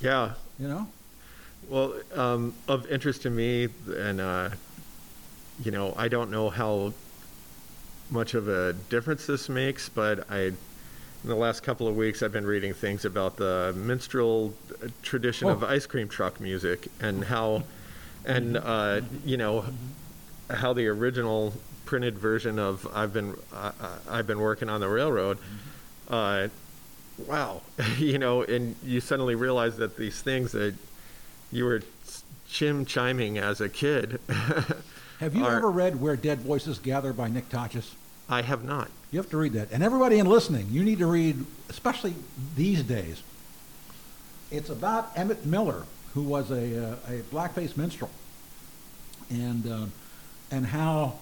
yeah. 0.00 0.32
You 0.58 0.68
know. 0.68 0.86
Well, 1.68 1.94
um, 2.14 2.54
of 2.68 2.86
interest 2.90 3.22
to 3.22 3.30
me, 3.30 3.68
and 3.94 4.20
uh, 4.20 4.50
you 5.62 5.70
know, 5.70 5.92
I 5.96 6.08
don't 6.08 6.30
know 6.30 6.48
how 6.48 6.92
much 8.10 8.34
of 8.34 8.48
a 8.48 8.72
difference 8.72 9.26
this 9.26 9.48
makes, 9.48 9.88
but 9.90 10.30
I, 10.30 10.38
in 10.44 10.56
the 11.24 11.34
last 11.34 11.62
couple 11.62 11.88
of 11.88 11.96
weeks, 11.96 12.22
I've 12.22 12.32
been 12.32 12.46
reading 12.46 12.72
things 12.72 13.04
about 13.04 13.36
the 13.36 13.74
minstrel 13.76 14.54
uh, 14.82 14.88
tradition 15.02 15.48
of 15.48 15.62
Oh. 15.64 15.66
ice 15.66 15.84
cream 15.86 16.08
truck 16.08 16.40
music 16.40 16.88
and 17.00 17.24
how, 17.24 17.64
and 18.24 18.56
uh, 18.56 19.00
you 19.24 19.36
know, 19.36 19.64
how 20.48 20.72
the 20.72 20.86
original 20.86 21.52
printed 21.84 22.16
version 22.18 22.58
of 22.58 22.86
"I've 22.94 23.12
been 23.12 23.34
I 23.52 23.72
I've 24.08 24.26
been 24.26 24.40
working 24.40 24.68
on 24.70 24.80
the 24.80 24.88
railroad." 24.88 25.36
Uh, 26.08 26.48
wow, 27.18 27.62
you 27.98 28.18
know, 28.18 28.42
and 28.42 28.76
you 28.84 29.00
suddenly 29.00 29.34
realize 29.34 29.76
that 29.76 29.96
these 29.96 30.20
things 30.20 30.52
that 30.52 30.74
you 31.52 31.64
were 31.64 31.82
chim 32.48 32.84
chiming 32.84 33.38
as 33.38 33.60
a 33.60 33.68
kid. 33.68 34.20
Have 35.20 35.34
you 35.34 35.44
are- 35.44 35.56
ever 35.56 35.70
read 35.70 36.00
Where 36.00 36.16
Dead 36.16 36.40
Voices 36.40 36.78
Gather 36.78 37.12
by 37.12 37.28
Nick 37.28 37.48
Tosches? 37.48 37.94
I 38.28 38.42
have 38.42 38.64
not. 38.64 38.90
You 39.12 39.20
have 39.20 39.30
to 39.30 39.36
read 39.36 39.52
that. 39.52 39.70
And 39.70 39.82
everybody 39.82 40.18
in 40.18 40.26
listening, 40.26 40.66
you 40.70 40.82
need 40.82 40.98
to 40.98 41.06
read, 41.06 41.44
especially 41.68 42.14
these 42.56 42.82
days. 42.82 43.22
It's 44.50 44.68
about 44.68 45.10
Emmett 45.16 45.46
Miller, 45.46 45.84
who 46.12 46.22
was 46.22 46.50
a, 46.50 46.92
uh, 46.92 46.96
a 47.08 47.20
blackface 47.32 47.76
minstrel, 47.76 48.10
and, 49.30 49.66
uh, 49.70 49.86
and 50.50 50.66
how 50.66 51.14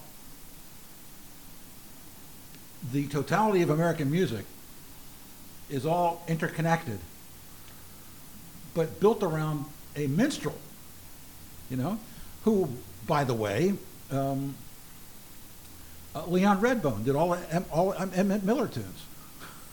the 2.90 3.06
totality 3.08 3.62
of 3.62 3.70
American 3.70 4.10
music 4.10 4.44
is 5.70 5.86
all 5.86 6.22
interconnected, 6.28 6.98
but 8.74 9.00
built 9.00 9.22
around 9.22 9.64
a 9.96 10.06
minstrel, 10.06 10.56
you 11.70 11.76
know, 11.76 11.98
who, 12.44 12.68
by 13.06 13.24
the 13.24 13.34
way, 13.34 13.74
um, 14.10 14.54
uh, 16.14 16.24
Leon 16.26 16.60
Redbone 16.60 17.04
did 17.04 17.16
all 17.16 17.34
M- 17.34 17.64
all 17.72 17.92
Emmett 17.94 18.44
Miller 18.44 18.68
tunes. 18.68 19.02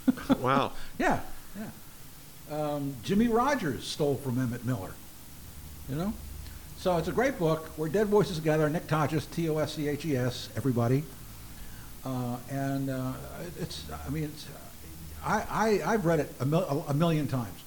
Wow. 0.40 0.72
Yeah, 0.98 1.20
yeah. 1.58 2.56
Um, 2.58 2.96
Jimmie 3.04 3.28
Rodgers 3.28 3.86
stole 3.86 4.16
from 4.16 4.40
Emmett 4.40 4.66
Miller. 4.66 4.92
You 5.88 5.96
know, 5.96 6.14
so 6.78 6.98
it's 6.98 7.08
a 7.08 7.12
great 7.12 7.38
book. 7.38 7.68
Where 7.78 7.88
Dead 7.90 8.08
Voices 8.08 8.40
Gather. 8.40 8.68
Nick 8.70 8.88
Tosches, 8.88 9.30
T 9.30 9.48
O 9.50 9.58
S 9.60 9.76
C 9.76 9.88
H 9.88 10.06
E 10.06 10.16
S. 10.18 10.50
Everybody, 10.58 11.04
uh, 12.04 12.38
and 12.50 12.90
uh, 12.90 13.14
it's. 13.60 13.84
I 14.06 14.10
mean, 14.10 14.24
it's. 14.26 14.48
I, 15.24 15.82
I 15.86 15.94
I've 15.94 16.06
read 16.06 16.20
it 16.20 16.34
a, 16.40 16.46
mil- 16.46 16.86
a 16.88 16.94
million 16.94 17.28
times. 17.28 17.60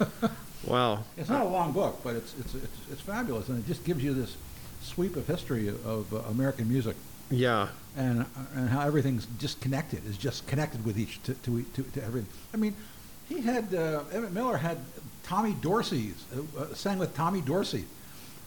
Wow. 0.64 1.04
It's 1.16 1.28
not 1.28 1.42
a 1.46 1.48
long 1.48 1.70
book, 1.70 2.00
but 2.02 2.16
it's 2.16 2.34
it's 2.40 2.54
it's, 2.56 2.78
it's 2.90 3.00
fabulous, 3.00 3.48
and 3.48 3.56
it 3.60 3.68
just 3.68 3.84
gives 3.84 4.02
you 4.02 4.12
this 4.12 4.36
sweep 4.82 5.14
of 5.14 5.24
history 5.28 5.68
of 5.68 6.12
uh, 6.12 6.16
American 6.28 6.68
music 6.68 6.96
Yeah. 7.30 7.68
and 7.96 8.26
and 8.56 8.68
how 8.68 8.80
everything's 8.80 9.26
just 9.38 9.60
connected 9.60 10.04
is 10.06 10.16
just 10.18 10.44
connected 10.48 10.84
with 10.84 10.98
each 10.98 11.22
to 11.22 11.34
to, 11.34 11.62
to, 11.74 11.82
to 11.84 12.02
everything. 12.02 12.28
I 12.52 12.56
mean, 12.56 12.74
he 13.28 13.42
had 13.42 13.72
uh, 13.74 14.02
Emmett 14.12 14.32
Miller 14.32 14.56
had 14.56 14.78
Tommy 15.22 15.52
Dorsey's 15.60 16.24
uh, 16.36 16.60
uh, 16.62 16.74
sang 16.74 16.98
with 16.98 17.14
Tommy 17.14 17.42
Dorsey. 17.42 17.84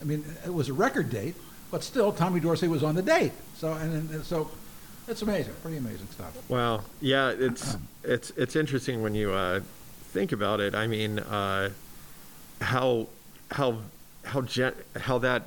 I 0.02 0.04
mean, 0.04 0.26
it 0.45 0.54
was 0.54 0.67
a 0.67 0.74
record 0.74 1.10
date, 1.10 1.36
but 1.72 1.84
still 1.86 2.12
Tommy 2.12 2.41
Dorsey 2.41 2.67
was 2.67 2.84
on 2.84 2.95
the 2.95 3.02
date. 3.02 3.32
So 3.56 3.72
and, 3.72 4.10
and 4.12 4.26
so 4.26 4.52
it's 5.10 5.22
amazing, 5.22 5.54
pretty 5.62 5.78
amazing 5.78 6.08
stuff. 6.08 6.50
Wow. 6.50 6.82
Yeah. 7.02 7.30
It's 7.30 7.78
it's 8.04 8.30
it's 8.32 8.56
interesting 8.56 9.02
when 9.02 9.15
you 9.15 9.32
uh, 9.32 9.62
think 10.12 10.32
about 10.32 10.60
it. 10.60 10.76
I 10.76 10.88
mean, 10.88 11.19
uh, 11.19 11.72
how 12.62 13.08
how 13.52 13.80
how 14.24 14.41
gen- 14.41 14.76
how 14.95 15.17
that 15.19 15.43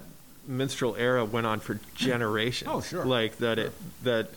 minstrel 0.46 0.96
era 0.96 1.25
went 1.25 1.46
on 1.46 1.61
for 1.61 1.79
generations. 1.94 2.70
Oh, 2.72 2.81
sure. 2.81 3.05
Like 3.05 3.38
that 3.38 3.59
it 3.59 3.72
that 4.03 4.29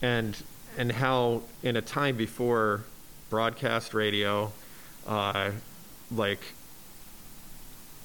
and 0.00 0.36
and 0.78 0.92
how 0.92 1.42
in 1.62 1.76
a 1.76 1.82
time 1.82 2.16
before 2.16 2.84
broadcast 3.30 3.94
radio, 3.94 4.52
uh, 5.06 5.50
like 6.10 6.40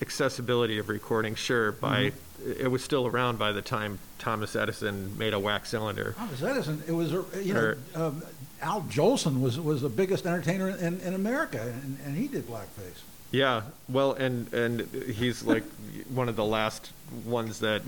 accessibility 0.02 0.80
of 0.80 0.90
recording, 0.90 1.36
sure, 1.36 1.72
by 1.72 2.12
it 2.46 2.70
was 2.70 2.84
still 2.84 3.06
around 3.08 3.38
by 3.40 3.52
the 3.52 3.62
time 3.62 4.00
Thomas 4.18 4.56
Edison 4.56 5.18
made 5.18 5.34
a 5.34 5.40
wax 5.40 5.70
cylinder. 5.70 6.16
Thomas 6.18 6.42
Edison, 6.44 6.84
it 6.88 6.92
was 6.92 7.14
uh, 7.14 7.24
you 7.42 7.54
know 7.54 7.60
Or- 7.62 7.78
um, 7.96 8.24
Al 8.62 8.82
Jolson 8.84 9.42
was 9.42 9.60
was 9.60 9.82
the 9.82 9.90
biggest 9.90 10.26
entertainer 10.26 10.70
in, 10.70 11.00
in 11.02 11.14
America, 11.14 11.62
and, 11.62 11.98
and 12.06 12.18
he 12.18 12.28
did 12.28 12.48
blackface. 12.48 13.02
Yeah, 13.32 13.62
well, 13.88 14.14
and 14.14 14.52
and 14.54 14.82
he's 15.16 15.44
like 15.44 15.64
one 16.10 16.28
of 16.30 16.36
the 16.36 16.46
last 16.46 16.92
ones 17.26 17.60
that 17.60 17.82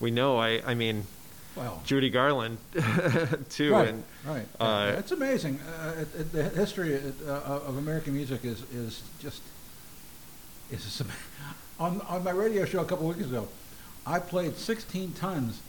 we 0.00 0.10
know. 0.10 0.36
I 0.38 0.62
I 0.66 0.74
mean, 0.74 1.04
Well, 1.54 1.80
Judy 1.84 2.10
Garland 2.10 2.58
too, 3.50 3.72
right, 3.72 3.88
and 3.88 4.04
right. 4.24 4.46
uh, 4.58 4.94
it's 4.98 5.12
amazing. 5.12 5.60
Uh, 5.60 5.92
it, 6.00 6.20
it, 6.20 6.32
the 6.32 6.44
history 6.50 7.00
uh, 7.26 7.30
of 7.30 7.76
American 7.76 8.14
music 8.14 8.44
is 8.44 8.62
is 8.74 9.02
just 9.20 9.42
is 10.70 11.02
on 11.78 12.00
on 12.08 12.24
my 12.24 12.30
radio 12.32 12.64
show 12.64 12.80
a 12.80 12.84
couple 12.84 13.10
of 13.10 13.16
weeks 13.16 13.28
ago. 13.28 13.46
I 14.06 14.18
played 14.20 14.56
16 14.56 15.12
tons 15.14 15.60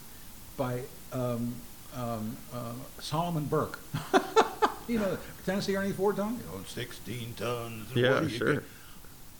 by 0.57 0.81
um, 1.11 1.55
um, 1.95 2.37
uh, 2.53 2.73
Solomon 2.99 3.45
Burke. 3.45 3.79
you 4.87 4.99
know, 4.99 5.17
Tennessee 5.45 5.75
Ernie 5.75 5.91
Four 5.91 6.13
Tone. 6.13 6.33
You 6.39 6.57
know, 6.59 6.63
16 6.67 7.33
tons. 7.35 7.87
Yeah, 7.95 8.13
What 8.13 8.19
do 8.19 8.27
you 8.29 8.37
sure. 8.37 8.53
get? 8.55 8.63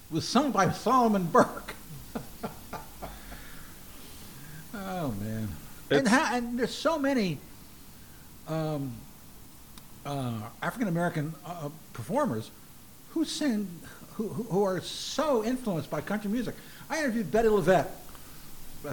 Was 0.09 0.27
sung 0.27 0.51
by 0.51 0.71
Solomon 0.71 1.25
Burke. 1.25 1.75
oh 4.73 5.11
man. 5.19 5.49
And, 5.89 5.99
It's- 6.07 6.07
ha- 6.13 6.31
and 6.35 6.57
there's 6.59 6.73
so 6.73 6.97
many 6.97 7.37
um, 8.47 8.93
uh, 10.05 10.41
African 10.61 10.87
American 10.87 11.33
uh, 11.45 11.69
performers 11.93 12.49
who 13.11 13.25
sing, 13.25 13.67
who, 14.15 14.29
who 14.29 14.43
who 14.43 14.63
are 14.63 14.79
so 14.81 15.43
influenced 15.43 15.89
by 15.89 15.99
country 16.01 16.31
music. 16.31 16.55
I 16.89 16.99
interviewed 16.99 17.29
Bettye 17.31 17.49
LaVette 17.51 17.87
about 17.87 18.06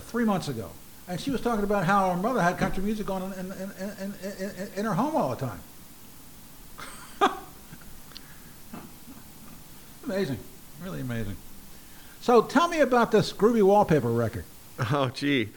three 0.00 0.24
months 0.24 0.48
ago, 0.48 0.70
and 1.08 1.20
she 1.20 1.30
was 1.30 1.40
talking 1.40 1.64
about 1.64 1.84
how 1.84 2.10
her 2.10 2.16
mother 2.16 2.40
had 2.42 2.58
country 2.58 2.82
music 2.82 3.08
on 3.10 3.22
in, 3.22 3.32
in, 3.32 3.52
in, 4.00 4.14
in, 4.40 4.68
in, 4.76 4.84
her 4.84 4.94
home 4.94 5.16
all 5.16 5.34
the 5.34 5.46
time. 5.46 5.60
amazing, 10.04 10.38
really 10.82 11.00
amazing. 11.00 11.36
So 12.20 12.42
tell 12.42 12.68
me 12.68 12.80
about 12.80 13.10
this 13.12 13.32
groovy 13.32 13.62
wallpaper 13.62 14.10
record. 14.10 14.44
Oh, 14.90 15.08
gee. 15.08 15.50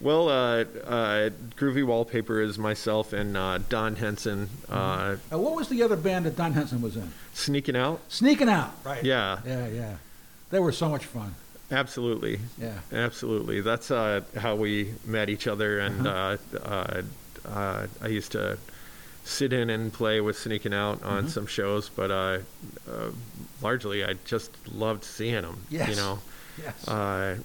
Well, 0.00 0.28
uh, 0.28 0.64
uh, 0.84 1.30
Groovy 1.56 1.86
Wallpaper 1.86 2.40
is 2.40 2.58
myself 2.58 3.12
and 3.12 3.36
uh, 3.36 3.58
Don 3.68 3.94
Henson 3.94 4.48
uh, 4.68 5.16
Uh, 5.32 5.38
what 5.38 5.54
was 5.54 5.68
the 5.68 5.84
other 5.84 5.94
band 5.94 6.26
that 6.26 6.36
Don 6.36 6.52
Henson 6.52 6.82
was 6.82 6.96
in? 6.96 7.12
sneaking 7.32 7.76
out. 7.76 8.00
Sneaking 8.08 8.48
Out. 8.48 8.72
Right. 8.84 9.04
Yeah, 9.04 9.38
Yeah, 9.46 9.68
yeah. 9.68 9.94
They 10.50 10.58
were 10.58 10.72
so 10.72 10.88
much 10.88 11.04
fun. 11.04 11.36
Absolutely. 11.70 12.40
Yeah. 12.58 12.78
Absolutely. 12.92 13.60
That's 13.60 13.90
uh, 13.90 14.22
how 14.36 14.54
we 14.56 14.94
met 15.04 15.28
each 15.30 15.46
other. 15.46 15.78
And 15.80 16.06
Uh-huh. 16.06 16.36
uh, 16.54 16.58
uh, 16.68 17.02
uh, 17.48 17.86
I 18.02 18.08
used 18.08 18.32
to 18.32 18.58
sit 19.24 19.52
in 19.52 19.70
and 19.70 19.92
play 19.92 20.20
with 20.20 20.36
Sneaking 20.38 20.74
Out 20.74 21.02
on 21.02 21.24
Mhm. 21.26 21.30
some 21.30 21.46
shows, 21.46 21.88
but 21.88 22.10
uh, 22.10 22.38
uh, 22.90 23.10
largely 23.62 24.04
I 24.04 24.14
just 24.24 24.50
loved 24.72 25.04
seeing 25.04 25.42
them. 25.42 25.58
Yes. 25.70 25.88
You 25.88 25.96
know, 25.96 26.18
Yes. 26.62 26.88
uh, 26.88 27.36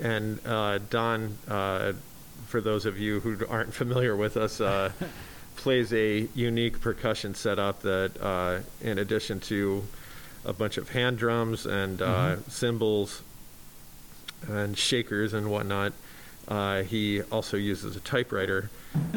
and 0.00 0.38
uh, 0.46 0.78
Don, 0.90 1.36
uh, 1.48 1.92
for 2.48 2.60
those 2.60 2.86
of 2.86 2.98
you 2.98 3.20
who 3.20 3.36
aren't 3.48 3.74
familiar 3.74 4.16
with 4.16 4.36
us, 4.36 4.60
uh, 4.60 4.90
plays 5.56 5.92
a 5.92 6.28
unique 6.34 6.80
percussion 6.80 7.34
setup 7.34 7.82
that, 7.82 8.12
uh, 8.20 8.58
in 8.80 8.98
addition 8.98 9.40
to 9.40 9.84
a 10.44 10.52
bunch 10.52 10.76
of 10.78 10.88
hand 10.90 11.18
drums 11.18 11.66
and 11.66 12.00
uh, 12.00 12.36
cymbals 12.48 13.22
and 14.48 14.76
shakers 14.76 15.34
and 15.34 15.50
whatnot, 15.50 15.92
uh, 16.48 16.82
he 16.82 17.22
also 17.22 17.56
uses 17.56 17.96
a 17.96 18.00
typewriter 18.00 18.70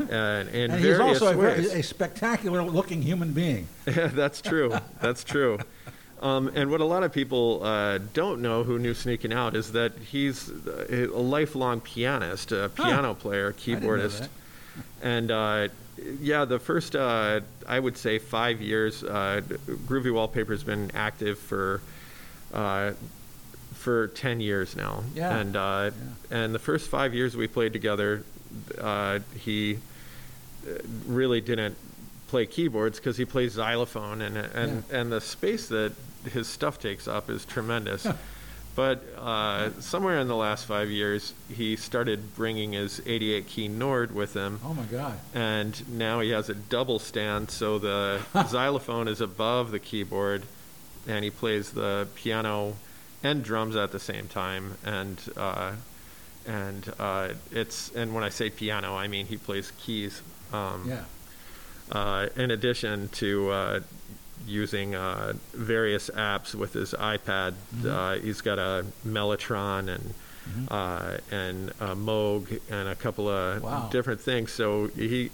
and 0.10 0.50
in 0.50 0.72
and 0.72 0.74
he's 0.74 0.82
various 0.98 1.22
also 1.22 1.34
a, 1.34 1.38
ways. 1.38 1.74
a 1.74 1.84
spectacular 1.84 2.64
looking 2.64 3.02
human 3.02 3.34
being. 3.34 3.68
Yeah, 3.88 4.08
that's 4.08 4.42
true. 4.42 4.78
That's 5.02 5.24
true. 5.24 5.60
Um, 6.22 6.52
and 6.54 6.70
what 6.70 6.82
a 6.82 6.86
lot 6.86 7.04
of 7.04 7.14
people 7.14 7.64
uh, 7.64 8.00
don't 8.14 8.42
know 8.42 8.64
who 8.64 8.78
knew 8.78 8.94
Sneaking 8.94 9.34
Out 9.34 9.56
is 9.56 9.72
that 9.72 9.94
he's 9.98 10.50
uh, 10.50 11.10
a 11.14 11.20
lifelong 11.20 11.80
pianist, 11.82 12.52
a 12.52 12.70
piano 12.70 13.14
player, 13.14 13.54
keyboardist. 13.54 14.28
And 15.02 15.32
uh, 15.32 15.70
yeah, 16.20 16.46
the 16.46 16.60
first, 16.60 16.96
uh, 16.96 17.40
I 17.68 17.80
would 17.80 17.98
say, 17.98 18.20
five 18.20 18.62
years, 18.62 19.04
uh, 19.04 19.42
Groovy 19.88 20.14
Wallpaper's 20.14 20.64
been 20.64 20.92
active 20.94 21.40
for. 21.40 21.82
For 23.80 24.08
10 24.08 24.42
years 24.42 24.76
now. 24.76 25.04
Yeah. 25.16 25.38
And 25.38 25.56
uh, 25.56 25.92
and 26.30 26.54
the 26.54 26.60
first 26.60 26.90
5 26.90 27.14
years 27.14 27.36
we 27.38 27.48
played 27.48 27.72
together, 27.74 28.24
uh, 28.80 29.20
he 29.40 29.80
uh, 30.68 30.72
really 31.08 31.40
didn't 31.42 31.76
play 32.28 32.46
keyboards 32.46 33.00
because 33.00 33.16
he 33.18 33.26
plays 33.26 33.54
xylophone 33.54 34.22
and 34.22 34.38
and 34.38 34.84
and 34.92 35.12
the 35.12 35.22
space 35.22 35.68
that 35.70 35.94
his 36.32 36.48
stuff 36.48 36.78
takes 36.78 37.08
up 37.08 37.30
is 37.30 37.46
tremendous. 37.46 38.06
but 38.76 39.02
uh, 39.18 39.72
somewhere 39.80 40.20
in 40.20 40.28
the 40.28 40.36
last 40.36 40.66
five 40.66 40.90
years, 40.90 41.34
he 41.50 41.76
started 41.78 42.36
bringing 42.36 42.74
his 42.74 43.02
88 43.06 43.48
key 43.48 43.68
Nord 43.70 44.14
with 44.14 44.34
him, 44.34 44.60
Oh 44.64 44.74
my 44.74 44.84
God. 44.84 45.18
and 45.34 45.74
now 45.98 46.20
he 46.20 46.30
has 46.32 46.50
a 46.50 46.54
double 46.54 47.00
stand, 47.00 47.50
so 47.50 47.80
the 47.80 48.20
xylophone 48.48 49.08
is 49.08 49.22
above 49.22 49.72
the 49.72 49.80
keyboard, 49.80 50.44
and 51.08 51.24
he 51.24 51.30
plays 51.32 51.72
the 51.72 52.08
piano 52.16 52.76
and 53.24 53.44
drums 53.44 53.76
at 53.76 53.92
the 53.92 54.00
same 54.00 54.28
time, 54.28 54.78
and. 54.86 55.20
Uh, 55.36 55.74
and 56.48 56.92
uh, 56.98 57.30
it's 57.52 57.92
and 57.94 58.16
when 58.16 58.24
I 58.24 58.30
say 58.30 58.50
piano, 58.50 58.96
I 58.96 59.08
mean 59.08 59.28
he 59.28 59.38
plays 59.38 59.72
keys. 59.78 60.22
Um, 60.52 60.86
Yeah. 60.88 61.04
uh, 61.92 62.28
in 62.36 62.50
addition 62.50 63.10
to 63.10 63.52
uh, 63.52 63.80
using 64.48 64.96
uh, 64.96 65.34
various 65.54 66.10
apps 66.10 66.56
with 66.56 66.74
his 66.74 66.94
iPad, 66.94 67.54
uh, 67.86 68.16
he's 68.16 68.42
got 68.42 68.58
a 68.58 68.86
Mellotron 69.06 69.90
and 69.94 70.14
uh, 70.72 71.18
and 71.30 71.70
a 71.80 71.94
Moog 71.96 72.60
and 72.72 72.88
a 72.90 72.96
couple 72.96 73.28
of 73.28 73.62
Wow. 73.62 73.90
different 73.92 74.22
things. 74.22 74.52
So 74.52 74.88
he 74.96 75.30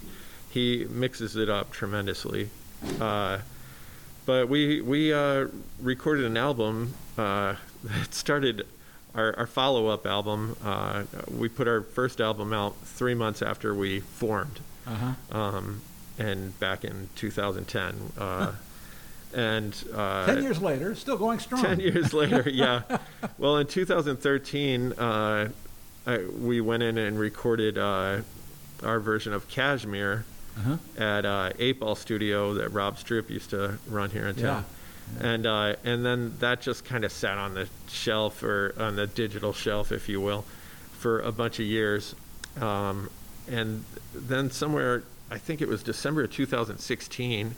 he 0.50 0.86
mixes 0.90 1.38
it 1.38 1.50
up 1.50 1.72
tremendously. 1.72 2.50
Uh, 3.00 3.38
but 4.26 4.50
we 4.50 4.82
we 4.82 5.14
uh, 5.14 5.48
recorded 5.80 6.26
an 6.26 6.36
album 6.36 6.96
uh, 7.18 7.56
that 7.86 8.14
started 8.14 8.66
our, 9.14 9.34
our 9.38 9.48
follow 9.48 9.88
up 9.88 10.06
album. 10.06 10.56
Uh, 10.64 11.04
we 11.32 11.48
put 11.50 11.68
our 11.68 11.82
first 11.82 12.20
album 12.20 12.52
out 12.54 12.76
three 12.84 13.14
months 13.16 13.42
after 13.42 13.74
we 13.74 14.00
formed 14.02 14.60
Uh 14.86 14.96
huh. 15.32 15.38
um, 15.38 15.82
and 16.20 16.58
back 16.60 16.84
in 16.84 17.10
2010. 17.16 17.96
Uh, 18.18 18.52
and 19.34 19.76
uh, 19.94 20.26
Ten 20.26 20.44
years 20.44 20.62
later, 20.62 20.96
still 20.96 21.18
going 21.18 21.40
strong. 21.40 21.62
10 21.62 21.80
years 21.82 22.14
later, 22.22 22.50
yeah. 22.50 22.82
Well, 23.38 23.58
in 23.58 23.68
2013, 23.68 24.94
uh, 24.94 25.50
I, 26.08 26.18
we 26.40 26.62
went 26.62 26.84
in 26.84 26.98
and 26.98 27.20
recorded 27.20 27.78
uh, 27.78 28.22
our 28.84 29.00
version 29.00 29.34
of 29.34 29.48
Kashmir 29.50 30.24
Uh-huh. 30.58 30.78
at 30.98 31.26
uh, 31.26 31.50
Eight 31.60 31.80
Ball 31.82 31.96
Studio 31.96 32.54
that 32.54 32.70
Rob 32.70 32.96
Stroup 32.98 33.30
used 33.30 33.50
to 33.50 33.78
run 33.90 34.10
here 34.12 34.28
in 34.28 34.36
town. 34.36 34.64
And 35.20 35.46
uh, 35.46 35.76
and 35.84 36.06
then 36.06 36.34
that 36.40 36.62
just 36.62 36.84
kind 36.84 37.06
of 37.06 37.12
sat 37.12 37.38
on 37.38 37.54
the 37.54 37.70
shelf 37.88 38.44
or 38.44 38.76
on 38.78 38.96
the 38.96 39.08
digital 39.08 39.54
shelf, 39.54 39.92
if 39.92 40.10
you 40.10 40.20
will, 40.20 40.46
for 40.94 41.20
a 41.22 41.32
bunch 41.32 41.60
of 41.60 41.66
years. 41.66 42.16
Um, 42.60 43.10
and 43.48 43.86
then 44.14 44.50
somewhere, 44.50 45.04
I 45.30 45.38
think 45.38 45.62
it 45.62 45.68
was 45.68 45.84
December 45.84 46.24
of 46.24 46.32
2016, 46.32 47.56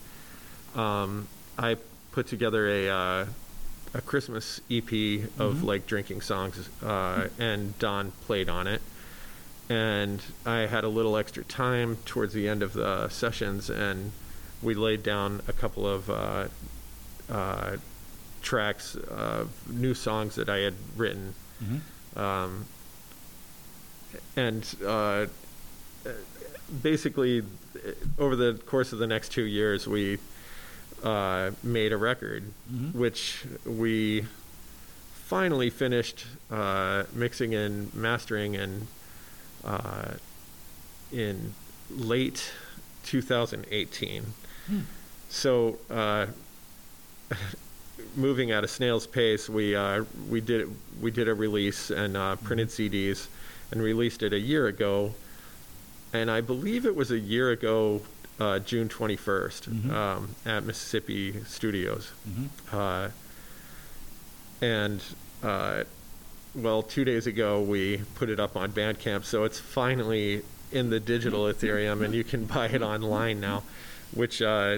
um, 0.75 1.27
I 1.57 1.77
put 2.11 2.27
together 2.27 2.67
a 2.67 2.89
uh, 2.89 3.25
a 3.93 4.01
Christmas 4.01 4.61
EP 4.69 4.91
of 5.39 5.63
like 5.63 5.87
drinking 5.87 6.21
songs, 6.21 6.69
uh, 6.83 7.27
and 7.39 7.77
Don 7.79 8.11
played 8.25 8.49
on 8.49 8.67
it. 8.67 8.81
And 9.69 10.21
I 10.45 10.59
had 10.59 10.83
a 10.83 10.87
little 10.87 11.17
extra 11.17 11.43
time 11.43 11.97
towards 12.05 12.33
the 12.33 12.47
end 12.47 12.63
of 12.63 12.73
the 12.73 13.09
sessions, 13.09 13.69
and 13.69 14.11
we 14.61 14.75
laid 14.75 15.03
down 15.03 15.41
a 15.47 15.53
couple 15.53 15.87
of 15.87 16.09
uh, 16.09 16.47
uh, 17.29 17.77
tracks 18.41 18.95
of 18.95 19.49
new 19.69 19.93
songs 19.93 20.35
that 20.35 20.49
I 20.49 20.57
had 20.59 20.73
written. 20.95 21.33
Mhm. 21.63 21.81
Um, 22.19 22.65
and 24.35 24.75
uh, 24.85 25.25
basically, 26.81 27.43
over 28.17 28.35
the 28.35 28.53
course 28.65 28.93
of 28.93 28.99
the 28.99 29.07
next 29.07 29.29
two 29.31 29.43
years, 29.43 29.87
we 29.87 30.19
uh, 31.03 31.51
made 31.63 31.91
a 31.93 31.97
record, 31.97 32.43
Mhm. 32.73 32.93
which 32.95 33.45
we 33.65 34.25
finally 35.27 35.69
finished 35.69 36.25
uh, 36.49 37.03
mixing 37.13 37.53
and 37.53 37.93
mastering 37.93 38.55
in 38.55 38.87
uh, 39.63 40.13
in 41.11 41.53
late 41.89 42.51
2018. 43.03 44.33
Hmm. 44.67 44.79
So, 45.29 45.77
uh, 45.89 46.27
moving 48.15 48.51
at 48.51 48.63
a 48.63 48.67
snail's 48.67 49.07
pace, 49.07 49.49
we 49.49 49.75
uh, 49.75 50.03
we 50.29 50.41
did 50.41 50.69
we 51.01 51.11
did 51.11 51.27
a 51.27 51.33
release 51.33 51.89
and 51.89 52.15
uh, 52.17 52.35
printed 52.37 52.69
CDs 52.69 53.27
and 53.71 53.81
released 53.81 54.23
it 54.23 54.33
a 54.33 54.39
year 54.39 54.67
ago, 54.67 55.13
and 56.13 56.31
I 56.31 56.41
believe 56.41 56.85
it 56.85 56.95
was 56.95 57.11
a 57.11 57.19
year 57.19 57.51
ago, 57.51 58.01
uh, 58.39 58.59
June 58.59 58.87
21st, 58.89 59.69
Mhm. 59.69 59.91
um, 59.91 60.35
at 60.45 60.63
Mississippi 60.63 61.35
Studios. 61.45 62.11
Mhm. 62.29 62.47
Uh, 62.71 63.09
and 64.61 65.01
uh, 65.43 65.83
well, 66.55 66.81
two 66.81 67.03
days 67.05 67.27
ago 67.27 67.61
we 67.61 68.01
put 68.15 68.29
it 68.29 68.39
up 68.39 68.55
on 68.55 68.71
Bandcamp, 68.71 69.25
so 69.25 69.43
it's 69.43 69.59
finally 69.59 70.41
in 70.71 70.89
the 70.89 70.99
digital 70.99 71.43
Ethereum, 71.45 72.03
and 72.03 72.13
you 72.13 72.23
can 72.23 72.45
buy 72.45 72.67
it 72.67 72.81
online 72.81 73.39
now. 73.39 73.63
Which 74.13 74.41
uh, 74.41 74.77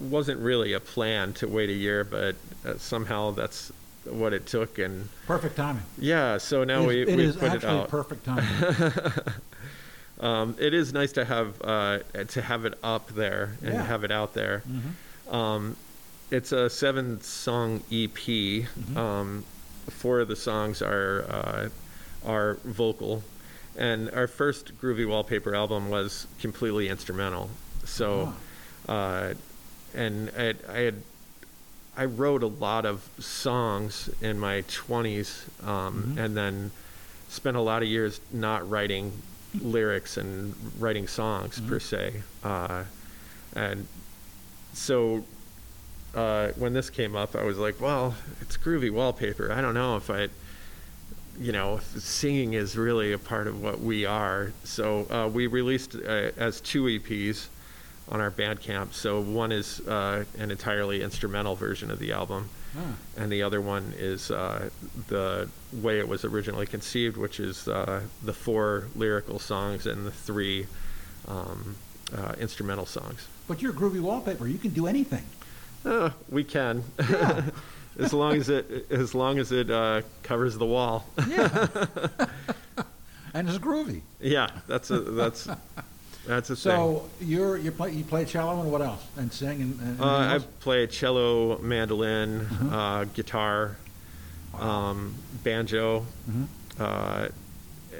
wasn't 0.00 0.40
really 0.40 0.72
a 0.72 0.80
plan 0.80 1.32
to 1.34 1.46
wait 1.48 1.70
a 1.70 1.72
year, 1.74 2.04
but 2.04 2.34
uh, 2.66 2.76
somehow 2.78 3.30
that's 3.30 3.70
what 4.04 4.32
it 4.32 4.46
took, 4.46 4.78
and 4.78 5.08
Perfect 5.26 5.56
timing. 5.56 5.82
yeah. 5.98 6.38
So 6.38 6.64
now 6.64 6.82
It 6.82 6.86
we 6.86 7.02
it 7.02 7.16
we 7.16 7.24
is 7.24 7.36
put 7.36 7.52
it 7.54 7.64
out. 7.64 7.88
perfect 7.88 8.24
timing. 8.26 8.44
Um, 10.20 10.56
it 10.58 10.74
is 10.74 10.92
nice 10.92 11.12
to 11.12 11.24
have 11.24 11.54
uh, 11.62 11.98
to 12.28 12.42
have 12.42 12.64
it 12.64 12.74
up 12.82 13.08
there 13.14 13.56
and 13.62 13.74
Yeah. 13.74 13.82
have 13.84 14.02
it 14.02 14.10
out 14.10 14.34
there. 14.34 14.62
Mhm. 14.68 15.32
Um, 15.32 15.76
it's 16.30 16.50
a 16.52 16.68
seven 16.68 17.20
song 17.22 17.82
EP. 17.92 18.66
Mhm. 18.66 18.96
Um, 18.96 19.44
four 19.88 20.18
of 20.20 20.26
the 20.28 20.36
songs 20.36 20.82
are 20.82 21.24
uh, 21.30 21.68
are 22.28 22.54
vocal, 22.64 23.22
and 23.76 24.10
our 24.10 24.26
first 24.26 24.76
Groovy 24.80 25.06
Wallpaper 25.06 25.54
album 25.54 25.88
was 25.88 26.26
completely 26.40 26.88
instrumental. 26.88 27.50
So, 27.84 28.34
uh, 28.88 29.34
and 29.94 30.30
I, 30.36 30.54
I 30.68 30.78
had 30.78 31.02
I 31.96 32.04
wrote 32.04 32.44
a 32.44 32.46
lot 32.46 32.86
of 32.86 33.08
songs 33.18 34.08
in 34.20 34.38
my 34.38 34.62
20s, 34.68 35.42
um, 35.66 36.14
Mhm. 36.16 36.24
and 36.24 36.36
then 36.36 36.70
spent 37.28 37.56
a 37.56 37.60
lot 37.60 37.82
of 37.82 37.88
years 37.88 38.20
not 38.32 38.68
writing 38.70 39.12
lyrics 39.60 40.16
and 40.16 40.54
writing 40.78 41.08
songs 41.08 41.58
per 41.60 41.78
Mhm. 41.78 41.82
se. 41.82 42.22
Uh, 42.44 42.84
and 43.54 43.86
so 44.74 45.24
uh, 46.14 46.48
when 46.56 46.72
this 46.72 46.88
came 46.88 47.16
up, 47.16 47.34
I 47.34 47.42
was 47.44 47.58
like, 47.58 47.80
well, 47.80 48.14
it's 48.40 48.56
groovy 48.56 48.90
wallpaper. 48.90 49.50
I 49.52 49.60
don't 49.60 49.74
know 49.74 49.96
if 49.96 50.08
I, 50.08 50.28
you 51.40 51.50
know, 51.52 51.76
if 51.76 52.00
singing 52.02 52.52
is 52.54 52.76
really 52.76 53.12
a 53.12 53.18
part 53.18 53.46
of 53.48 53.60
what 53.60 53.80
we 53.80 54.06
are. 54.06 54.52
So 54.64 55.06
uh, 55.10 55.28
we 55.28 55.46
released 55.48 55.96
uh, 55.96 56.30
as 56.36 56.60
two 56.60 56.84
EPs 56.84 57.48
on 58.10 58.20
our 58.20 58.30
Bandcamp. 58.30 58.92
So 58.94 59.20
one 59.20 59.52
is 59.52 59.80
uh, 59.86 60.24
an 60.38 60.50
entirely 60.50 61.02
instrumental 61.02 61.54
version 61.54 61.90
of 61.90 61.98
the 61.98 62.12
album, 62.12 62.48
Huh. 62.74 62.80
and 63.16 63.32
the 63.32 63.42
other 63.42 63.60
one 63.62 63.94
is 63.96 64.30
uh, 64.30 64.68
the 65.08 65.48
way 65.72 65.98
it 65.98 66.06
was 66.08 66.24
originally 66.24 66.66
conceived, 66.66 67.16
which 67.16 67.40
is 67.40 67.66
uh, 67.66 68.02
the 68.22 68.32
four 68.34 68.88
lyrical 68.94 69.38
songs 69.38 69.86
and 69.86 70.06
the 70.06 70.10
three 70.10 70.66
um, 71.26 71.76
uh, 72.16 72.34
instrumental 72.38 72.84
songs. 72.86 73.26
But 73.48 73.62
you're 73.62 73.72
groovy 73.72 74.00
wallpaper. 74.00 74.46
You 74.46 74.58
can 74.58 74.70
do 74.72 74.86
anything. 74.86 75.24
Uh, 75.84 76.10
we 76.28 76.44
can, 76.44 76.84
Yeah. 76.98 77.42
as 77.98 78.12
long 78.12 78.36
as 78.36 78.48
it 78.50 78.86
as 78.90 79.14
long 79.14 79.38
as 79.38 79.50
it 79.50 79.70
uh, 79.70 80.02
covers 80.22 80.56
the 80.58 80.66
wall. 80.66 81.06
Yeah. 81.26 81.66
and 83.34 83.48
it's 83.48 83.58
groovy. 83.58 84.02
yeah, 84.20 84.48
that's 84.66 84.90
a 84.90 85.00
that's 85.00 85.48
that's 86.28 86.50
a 86.50 86.54
thing. 86.56 86.72
So 86.72 87.08
you're 87.20 87.56
you 87.56 87.72
play 87.72 87.90
you 87.92 88.04
play 88.04 88.24
cello 88.24 88.60
and 88.60 88.70
what 88.70 88.82
else? 88.82 89.02
And 89.16 89.32
sing 89.32 89.62
and, 89.62 89.80
and 89.80 90.00
Uh, 90.00 90.04
I 90.04 90.34
else? 90.34 90.46
play 90.60 90.86
cello, 90.86 91.58
mandolin, 91.58 92.46
Mhm. 92.46 92.72
uh, 92.72 93.04
guitar, 93.14 93.76
um, 94.58 95.14
banjo, 95.42 96.06
Mhm. 96.30 96.46
uh, 96.78 97.28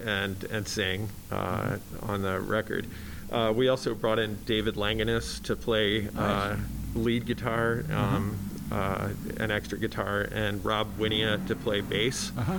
and 0.04 0.44
and 0.44 0.68
sing 0.68 1.08
uh, 1.32 1.78
on 2.02 2.22
the 2.22 2.38
record. 2.38 2.86
Uh, 3.32 3.52
we 3.54 3.68
also 3.68 3.94
brought 3.94 4.18
in 4.18 4.38
David 4.46 4.76
Langanis 4.76 5.42
to 5.42 5.56
play 5.56 6.08
uh, 6.16 6.56
lead 6.94 7.26
guitar, 7.26 7.84
um, 7.92 8.38
uh, 8.72 9.08
an 9.38 9.50
extra 9.50 9.78
guitar, 9.78 10.28
and 10.32 10.64
Rob 10.64 10.86
Wynia 10.98 11.44
to 11.46 11.54
play 11.56 11.80
bass. 11.80 12.32
Uh-huh. 12.36 12.58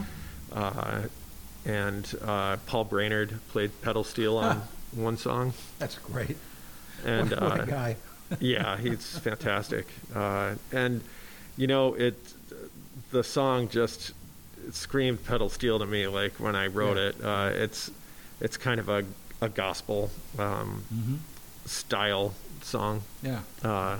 Uh, 0.53 1.01
and 1.65 2.15
uh, 2.23 2.57
Paul 2.67 2.85
Brainard 2.85 3.39
played 3.51 3.71
pedal 3.81 4.03
steel 4.03 4.37
on 4.37 4.61
one 4.93 5.17
song. 5.17 5.53
That's 5.79 5.97
great. 5.97 6.37
And 7.05 7.29
what, 7.31 7.41
what 7.41 7.59
uh, 7.59 7.63
a 7.63 7.65
guy. 7.67 7.95
yeah, 8.39 8.77
he's 8.77 9.17
fantastic. 9.19 9.87
Uh, 10.15 10.55
and 10.71 11.01
you 11.57 11.67
know, 11.67 11.93
it 11.93 12.15
the 13.11 13.23
song 13.23 13.69
just 13.69 14.11
it 14.67 14.75
screamed 14.75 15.23
pedal 15.25 15.49
steel 15.49 15.79
to 15.79 15.85
me. 15.85 16.07
Like 16.07 16.33
when 16.39 16.55
I 16.55 16.67
wrote 16.67 16.97
Yeah. 16.97 17.03
it, 17.09 17.15
uh, 17.23 17.51
it's 17.53 17.91
it's 18.41 18.57
kind 18.57 18.79
of 18.79 18.89
a 18.89 19.05
a 19.41 19.49
gospel 19.49 20.11
um, 20.37 20.83
hmm 20.89 21.15
style 21.65 22.33
song. 22.63 23.03
Yeah. 23.21 23.41
Uh, 23.63 23.99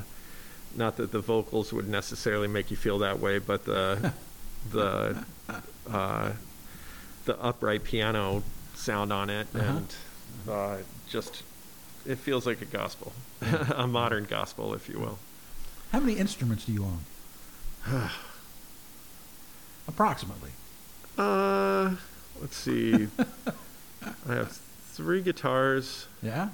not 0.75 0.97
that 0.97 1.11
the 1.11 1.19
vocals 1.19 1.71
would 1.71 1.87
necessarily 1.87 2.47
make 2.47 2.71
you 2.71 2.77
feel 2.77 2.97
that 2.99 3.19
way, 3.19 3.37
but 3.39 3.65
the 3.65 4.11
the 4.71 5.23
uh, 5.89 6.31
the 7.25 7.39
upright 7.41 7.83
piano 7.83 8.43
sound 8.75 9.13
on 9.13 9.29
it 9.29 9.47
Uh-huh. 9.53 9.65
and 9.77 9.87
uh, 10.47 10.77
just 11.09 11.43
it 12.05 12.17
feels 12.17 12.45
like 12.45 12.61
a 12.61 12.65
gospel, 12.65 13.11
a 13.75 13.87
modern 13.87 14.25
gospel, 14.25 14.73
if 14.73 14.87
you 14.89 14.99
will. 14.99 15.17
How 15.91 15.99
many 15.99 16.13
instruments 16.17 16.65
do 16.65 16.71
you 16.73 16.83
own? 16.85 16.99
Approximately. 19.87 20.51
Uh, 21.17 21.95
let's 22.39 22.55
see. 22.55 23.07
I 24.29 24.33
have 24.33 24.51
three 24.93 25.21
guitars, 25.21 26.07
Yeah. 26.21 26.49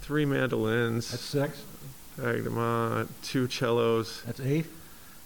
three 0.00 0.24
mandolins, 0.24 1.10
That's 1.10 1.22
six. 1.24 1.62
tagged 2.20 2.44
them 2.44 2.58
on, 2.58 3.08
two 3.22 3.48
cellos, 3.48 4.22
That's 4.26 4.40
eight. 4.40 4.66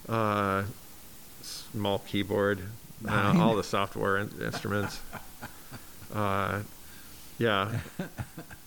uh, 0.09 0.65
small 1.43 1.99
keyboard, 2.01 2.61
uh, 3.07 3.35
all 3.37 3.57
the 3.57 3.65
software 3.65 4.17
in- 4.19 4.31
instruments. 4.43 5.01
Uh, 6.15 6.61
yeah, 7.39 7.79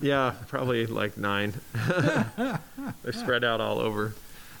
yeah, 0.00 0.34
probably 0.48 0.86
like 0.86 1.16
nine. 1.16 1.54
They're 3.02 3.12
spread 3.12 3.44
out 3.44 3.60
all 3.60 3.78
over. 3.78 4.14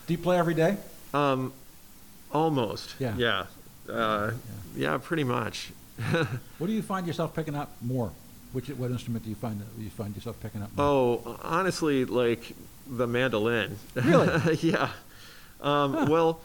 Do 0.06 0.12
you 0.14 0.18
play 0.18 0.38
every 0.38 0.54
day? 0.54 0.76
Um, 1.14 1.52
almost. 2.32 2.94
Yeah. 2.98 3.14
Yeah. 3.16 3.46
Uh, 3.92 4.32
yeah, 4.76 4.98
pretty 4.98 5.24
much. 5.24 5.72
What 6.58 6.66
do 6.66 6.72
you 6.72 6.82
find 6.82 7.06
yourself 7.06 7.34
picking 7.34 7.54
up 7.54 7.70
more? 7.82 8.10
Which 8.52 8.68
what 8.70 8.90
instrument 8.90 9.24
do 9.24 9.30
you 9.30 9.36
find 9.36 9.60
that 9.60 9.66
you 9.78 9.90
find 9.90 10.14
yourself 10.14 10.40
picking 10.40 10.62
up 10.62 10.74
more? 10.76 10.86
Oh, 10.86 11.38
honestly, 11.42 12.04
like 12.04 12.52
the 12.88 13.06
mandolin. 13.06 13.78
Really? 13.94 14.56
yeah. 14.62 14.90
Um, 15.60 16.08
Well, 16.08 16.40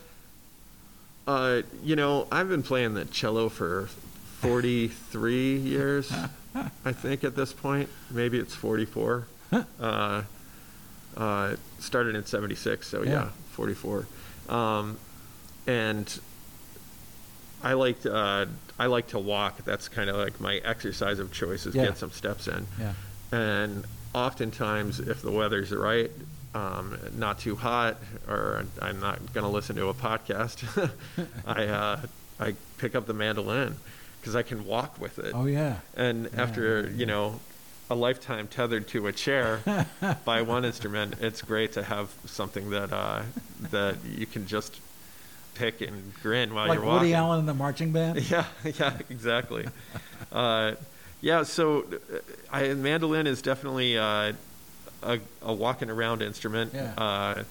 uh, 1.28 1.62
you 1.84 1.96
know, 1.96 2.28
I've 2.32 2.48
been 2.50 2.64
playing 2.64 2.94
the 2.94 3.06
cello 3.06 3.50
for 3.50 3.88
43 4.42 5.58
years, 5.58 6.14
I 6.86 6.92
think, 6.94 7.24
at 7.24 7.36
this 7.36 7.52
point. 7.54 7.90
Maybe 8.12 8.38
it's 8.40 8.56
44. 8.56 9.28
uh, 9.80 10.24
uh, 11.18 11.56
started 11.80 12.16
in 12.16 12.26
76, 12.26 12.88
so 12.88 13.04
yeah, 13.04 13.12
Yeah. 13.12 13.30
44. 13.52 14.08
Um, 14.50 14.98
and 15.68 16.20
I 17.64 17.74
like 17.74 18.02
to, 18.02 18.14
uh, 18.14 18.46
I 18.78 18.86
like 18.88 19.08
to 19.08 19.20
walk. 19.20 19.64
That's 19.66 19.88
kind 19.88 20.10
of 20.10 20.18
like 20.18 20.40
my 20.40 20.58
exercise 20.58 21.20
of 21.20 21.32
choice 21.32 21.66
is 21.66 21.74
Yeah. 21.76 21.86
get 21.86 21.98
some 21.98 22.12
steps 22.12 22.48
in. 22.48 22.68
Yeah. 22.80 22.94
And 23.32 23.86
oftentimes, 24.14 25.00
if 25.00 25.22
the 25.22 25.32
weather's 25.32 25.72
right, 25.72 26.12
um, 26.54 26.98
not 27.18 27.40
too 27.40 27.56
hot, 27.56 27.98
or 28.28 28.66
I'm 28.82 29.00
not 29.00 29.34
going 29.34 29.44
to 29.46 29.50
listen 29.52 29.76
to 29.78 29.88
a 29.88 29.94
podcast, 29.94 30.64
I 31.48 31.66
uh, 31.66 32.00
I 32.40 32.56
pick 32.78 32.96
up 32.96 33.08
the 33.08 33.14
mandolin 33.14 33.76
because 34.26 34.36
I 34.36 34.42
can 34.42 34.66
walk 34.66 35.00
with 35.00 35.20
it. 35.20 35.34
Oh 35.36 35.46
yeah. 35.46 35.78
And 35.96 36.24
Yeah, 36.34 36.42
after 36.42 36.82
yeah, 36.82 36.88
yeah. 36.88 36.96
you 36.98 37.06
know 37.06 37.40
a 37.92 37.96
lifetime 37.96 38.48
tethered 38.48 38.88
to 38.88 39.06
a 39.06 39.12
chair 39.12 39.62
by 40.26 40.42
one 40.42 40.66
instrument, 40.66 41.14
it's 41.22 41.44
great 41.44 41.74
to 41.74 41.84
have 41.84 42.10
something 42.26 42.72
that 42.72 42.92
uh, 42.92 43.22
that 43.70 43.98
you 44.04 44.26
can 44.26 44.48
just 44.48 44.80
pick 45.54 45.82
and 45.82 46.12
grin 46.24 46.56
while 46.56 46.68
like 46.68 46.78
you're 46.78 46.86
walking. 46.86 47.02
Woody 47.02 47.14
Allen 47.14 47.42
in 47.42 47.46
the 47.46 47.54
marching 47.54 47.92
band. 47.92 48.20
Yeah, 48.32 48.46
yeah, 48.64 48.98
exactly. 49.12 49.68
uh, 50.32 50.74
yeah, 51.22 51.44
so 51.44 51.82
uh, 51.84 52.18
I, 52.52 52.74
mandolin 52.74 53.28
is 53.28 53.44
definitely 53.44 53.96
uh, 53.96 54.34
a, 55.04 55.20
a 55.44 55.54
walking 55.54 55.92
around 55.92 56.24
instrument. 56.24 56.74
Yeah. 56.74 56.94
Uh, 56.98 57.44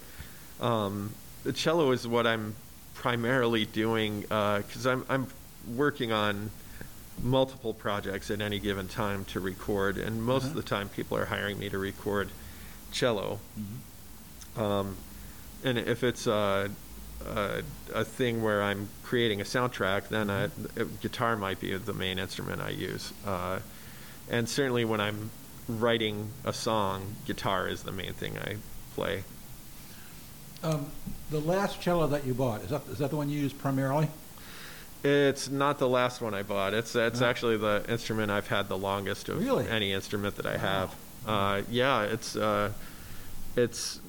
um, 0.61 1.15
the 1.45 1.53
cello 1.53 1.93
is 1.93 2.09
what 2.09 2.27
I'm 2.27 2.57
primarily 2.95 3.65
doing 3.65 4.23
because 4.23 4.87
I'm 4.89 5.07
I'm 5.09 5.29
working 5.77 6.11
on 6.11 6.51
multiple 7.23 7.73
projects 7.75 8.31
at 8.31 8.41
any 8.41 8.59
given 8.59 8.89
time 8.89 9.25
to 9.27 9.41
record, 9.41 9.97
and 9.97 10.23
most 10.23 10.45
of 10.45 10.51
Uh-huh. 10.51 10.61
the 10.61 10.67
time 10.67 10.89
people 10.89 11.17
are 11.17 11.27
hiring 11.27 11.59
me 11.59 11.69
to 11.69 11.79
record 11.79 12.31
cello. 12.93 13.41
Mhm. 13.59 14.61
Um, 14.61 14.97
and 15.65 15.79
if 15.79 16.05
it's 16.05 16.27
a, 16.27 16.71
a, 17.27 17.63
a 17.95 18.05
thing 18.05 18.43
where 18.43 18.63
I'm 18.63 18.89
creating 19.03 19.41
a 19.41 19.45
soundtrack, 19.45 20.09
then 20.09 20.31
I, 20.31 20.45
uh, 20.45 20.49
guitar 21.01 21.37
might 21.37 21.61
be 21.61 21.75
the 21.77 21.95
main 21.95 22.19
instrument 22.19 22.61
I 22.61 22.71
use. 22.71 23.13
Uh, 23.27 23.61
and 24.29 24.49
certainly 24.49 24.85
when 24.85 25.01
I'm 25.01 25.31
writing 25.69 26.31
a 26.45 26.53
song, 26.53 27.15
guitar 27.27 27.67
is 27.69 27.83
the 27.85 27.93
main 27.93 28.13
thing 28.13 28.39
I 28.39 28.57
play. 28.95 29.25
Um, 30.63 30.87
the 31.31 31.41
last 31.41 31.81
cello 31.81 32.07
that 32.09 32.27
you 32.27 32.35
bought 32.35 32.63
is 32.63 32.71
that 32.71 32.83
is 32.91 32.99
that 32.99 33.11
the 33.11 33.17
one 33.17 33.29
you 33.29 33.39
use 33.41 33.53
primarily? 33.53 34.09
It's 35.05 35.51
not 35.51 35.79
the 35.79 35.89
last 35.89 36.23
one 36.23 36.33
I 36.33 36.43
bought. 36.43 36.73
It's 36.73 36.97
it's 36.97 37.21
Oh. 37.21 37.27
actually 37.27 37.59
the 37.59 37.85
instrument 37.89 38.31
I've 38.33 38.49
had 38.49 38.69
the 38.69 38.79
longest 38.79 39.29
of 39.29 39.39
Really? 39.39 39.69
any 39.69 39.93
instrument 39.93 40.37
that 40.37 40.47
I 40.47 40.57
have. 40.57 40.95
Uh, 41.27 41.63
yeah, 41.71 42.03
it's 42.03 42.35
uh, 42.37 42.71
it's 43.55 44.01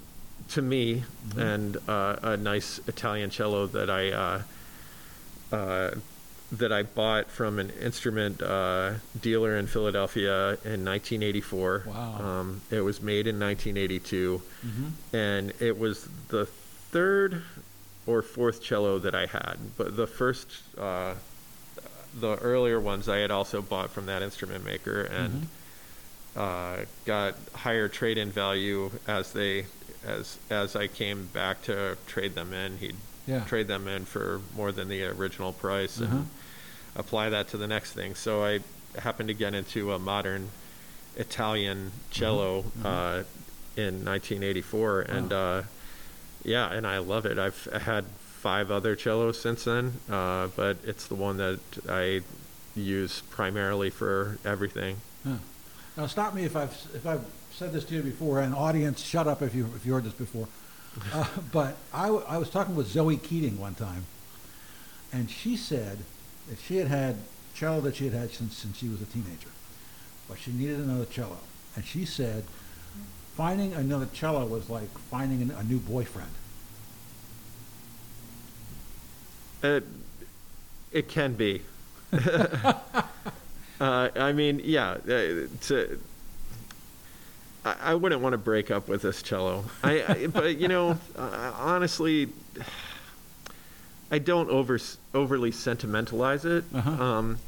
to 0.49 0.61
me 0.61 1.03
Mhm. 1.29 1.37
and 1.55 1.77
uh, 1.89 2.15
a 2.21 2.37
nice 2.37 2.79
Italian 2.87 3.29
cello 3.29 3.67
that 3.67 3.89
I 3.89 4.11
uh, 4.11 4.41
uh, 5.55 5.91
that 6.51 6.71
I 6.71 6.83
bought 6.83 7.29
from 7.29 7.59
an 7.59 7.71
instrument 7.81 8.41
uh, 8.41 8.93
dealer 9.19 9.57
in 9.57 9.67
Philadelphia 9.67 10.51
in 10.63 10.85
1984. 10.85 11.83
Wow. 11.87 12.21
Um, 12.21 12.61
it 12.71 12.81
was 12.81 13.01
made 13.01 13.27
in 13.27 13.37
1982 13.37 14.41
Mm-hmm. 14.65 15.15
and 15.15 15.53
it 15.59 15.77
was 15.77 16.07
the 16.29 16.45
third 16.91 17.41
or 18.07 18.21
fourth 18.21 18.61
cello 18.61 18.99
that 18.99 19.15
I 19.15 19.25
had. 19.25 19.57
But 19.77 19.95
the 19.97 20.07
first, 20.07 20.47
uh, 20.77 21.15
the 22.19 22.35
earlier 22.37 22.79
ones 22.79 23.09
I 23.09 23.17
had 23.17 23.31
also 23.31 23.61
bought 23.61 23.89
from 23.91 24.05
that 24.05 24.21
instrument 24.21 24.63
maker, 24.63 25.01
and 25.01 25.47
uh, 26.35 26.77
got 27.05 27.35
higher 27.53 27.87
trade-in 27.87 28.31
value 28.31 28.91
as 29.07 29.31
they 29.33 29.65
as 30.05 30.37
as 30.49 30.75
I 30.75 30.87
came 30.87 31.27
back 31.27 31.63
to 31.63 31.97
trade 32.07 32.35
them 32.35 32.53
in. 32.53 32.77
He'd 32.77 32.95
Yeah. 33.25 33.43
trade 33.45 33.67
them 33.67 33.87
in 33.87 34.05
for 34.05 34.41
more 34.55 34.71
than 34.71 34.87
the 34.87 35.03
original 35.05 35.51
price 35.51 35.97
and 35.97 36.29
apply 36.95 37.29
that 37.29 37.47
to 37.49 37.57
the 37.57 37.65
next 37.65 37.93
thing. 37.93 38.13
So 38.13 38.43
I 38.45 38.59
happened 38.99 39.29
to 39.29 39.33
get 39.33 39.55
into 39.55 39.93
a 39.93 39.97
modern 39.99 40.49
Italian 41.17 41.91
cello 42.11 42.65
Mhm. 42.77 42.85
uh, 42.85 43.23
in 43.75 44.03
1984, 44.03 45.01
and 45.01 45.31
Wow. 45.31 45.37
uh, 45.37 45.63
yeah, 46.45 46.71
and 46.71 46.85
I 46.85 46.99
love 46.99 47.25
it. 47.25 47.37
I've 47.37 47.65
had 47.65 48.05
five 48.05 48.69
other 48.71 48.95
cellos 48.95 49.39
since 49.39 49.63
then, 49.63 49.93
uh, 50.09 50.47
but 50.55 50.77
it's 50.83 51.07
the 51.07 51.15
one 51.15 51.37
that 51.37 51.59
I 51.89 52.21
use 52.75 53.21
primarily 53.31 53.89
for 53.89 54.37
everything. 54.45 54.97
Huh. 55.23 55.37
Now, 55.97 56.07
stop 56.07 56.33
me 56.35 56.43
if 56.43 56.55
I've, 56.55 56.71
if 56.93 57.07
I've 57.07 57.25
said 57.51 57.73
this 57.73 57.85
to 57.85 57.95
you 57.95 58.03
before, 58.03 58.41
and 58.41 58.53
audience, 58.53 59.01
shut 59.01 59.27
up 59.27 59.41
if 59.41 59.55
you, 59.55 59.67
if 59.75 59.85
you 59.85 59.93
heard 59.93 60.03
this 60.03 60.13
before. 60.13 60.47
Uh, 61.13 61.27
but 61.51 61.75
I, 61.93 62.03
w- 62.03 62.23
I 62.25 62.37
was 62.37 62.49
talking 62.49 62.73
with 62.73 62.87
Zoe 62.87 63.17
Keating 63.17 63.59
one 63.59 63.75
time, 63.75 64.05
and 65.11 65.29
she 65.29 65.57
said 65.57 65.97
that 66.47 66.57
she 66.57 66.77
had 66.77 66.87
had 66.87 67.17
cello 67.53 67.81
that 67.81 67.97
she 67.97 68.05
had 68.05 68.13
had 68.13 68.31
since, 68.31 68.55
since 68.55 68.77
she 68.77 68.87
was 68.87 69.01
a 69.01 69.05
teenager, 69.05 69.49
but 70.29 70.37
she 70.37 70.53
needed 70.53 70.79
another 70.79 71.03
cello. 71.03 71.39
And 71.75 71.83
she 71.83 72.05
said 72.05 72.45
finding 73.35 73.73
another 73.73 74.07
cello 74.13 74.45
was 74.45 74.69
like 74.69 74.89
finding 75.09 75.41
an, 75.41 75.51
a 75.51 75.63
new 75.63 75.77
boyfriend. 75.77 76.29
It 79.63 79.83
it 80.91 81.09
can 81.09 81.33
be. 81.33 81.61
uh, 82.13 82.73
I 83.79 84.31
mean, 84.31 84.61
yeah. 84.63 84.91
Uh, 84.91 85.47
to, 85.61 85.99
I, 87.65 87.75
I 87.81 87.95
wouldn't 87.95 88.21
want 88.21 88.33
to 88.33 88.37
break 88.37 88.71
up 88.71 88.87
with 88.87 89.01
this 89.01 89.21
cello. 89.21 89.65
I, 89.83 90.03
I 90.07 90.27
but 90.27 90.57
you 90.57 90.67
know, 90.67 90.97
uh, 91.17 91.53
honestly, 91.57 92.29
I 94.11 94.19
don't 94.19 94.49
over 94.49 94.79
overly 95.13 95.51
sentimentalize 95.51 96.45
it. 96.45 96.63
Uh-huh. 96.73 97.03
Um, 97.03 97.39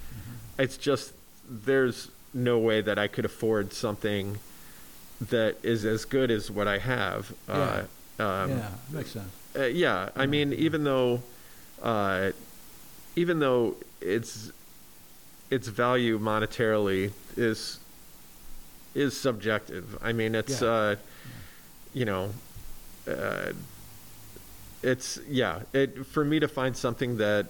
It's 0.59 0.75
just 0.75 1.13
there's 1.47 2.09
no 2.33 2.57
way 2.57 2.81
that 2.81 2.99
I 2.99 3.07
could 3.07 3.25
afford 3.25 3.73
something 3.73 4.39
that 5.21 5.57
is 5.63 5.85
as 5.85 6.05
good 6.05 6.29
as 6.31 6.49
what 6.51 6.67
I 6.67 6.77
have. 6.77 7.33
Uh, 7.47 7.83
um, 8.19 8.49
yeah, 8.49 8.69
makes 8.91 9.11
sense. 9.11 9.31
uh, 9.57 9.63
yeah, 9.65 10.09
I 10.15 10.25
mean, 10.25 10.53
even 10.53 10.83
though, 10.83 11.21
uh, 11.81 12.31
even 13.15 13.39
though 13.39 13.75
its 14.01 14.51
its 15.49 15.67
value 15.67 16.19
monetarily 16.19 17.11
is 17.35 17.79
is 18.95 19.19
subjective. 19.19 19.97
I 20.01 20.11
mean, 20.13 20.35
it's 20.35 20.61
Yeah. 20.61 20.67
uh, 20.67 20.95
you 21.93 22.05
know, 22.05 22.33
uh, 23.07 23.53
it's 24.83 25.19
yeah. 25.27 25.61
It 25.73 26.05
for 26.05 26.23
me 26.25 26.39
to 26.39 26.47
find 26.47 26.75
something 26.75 27.17
that 27.17 27.47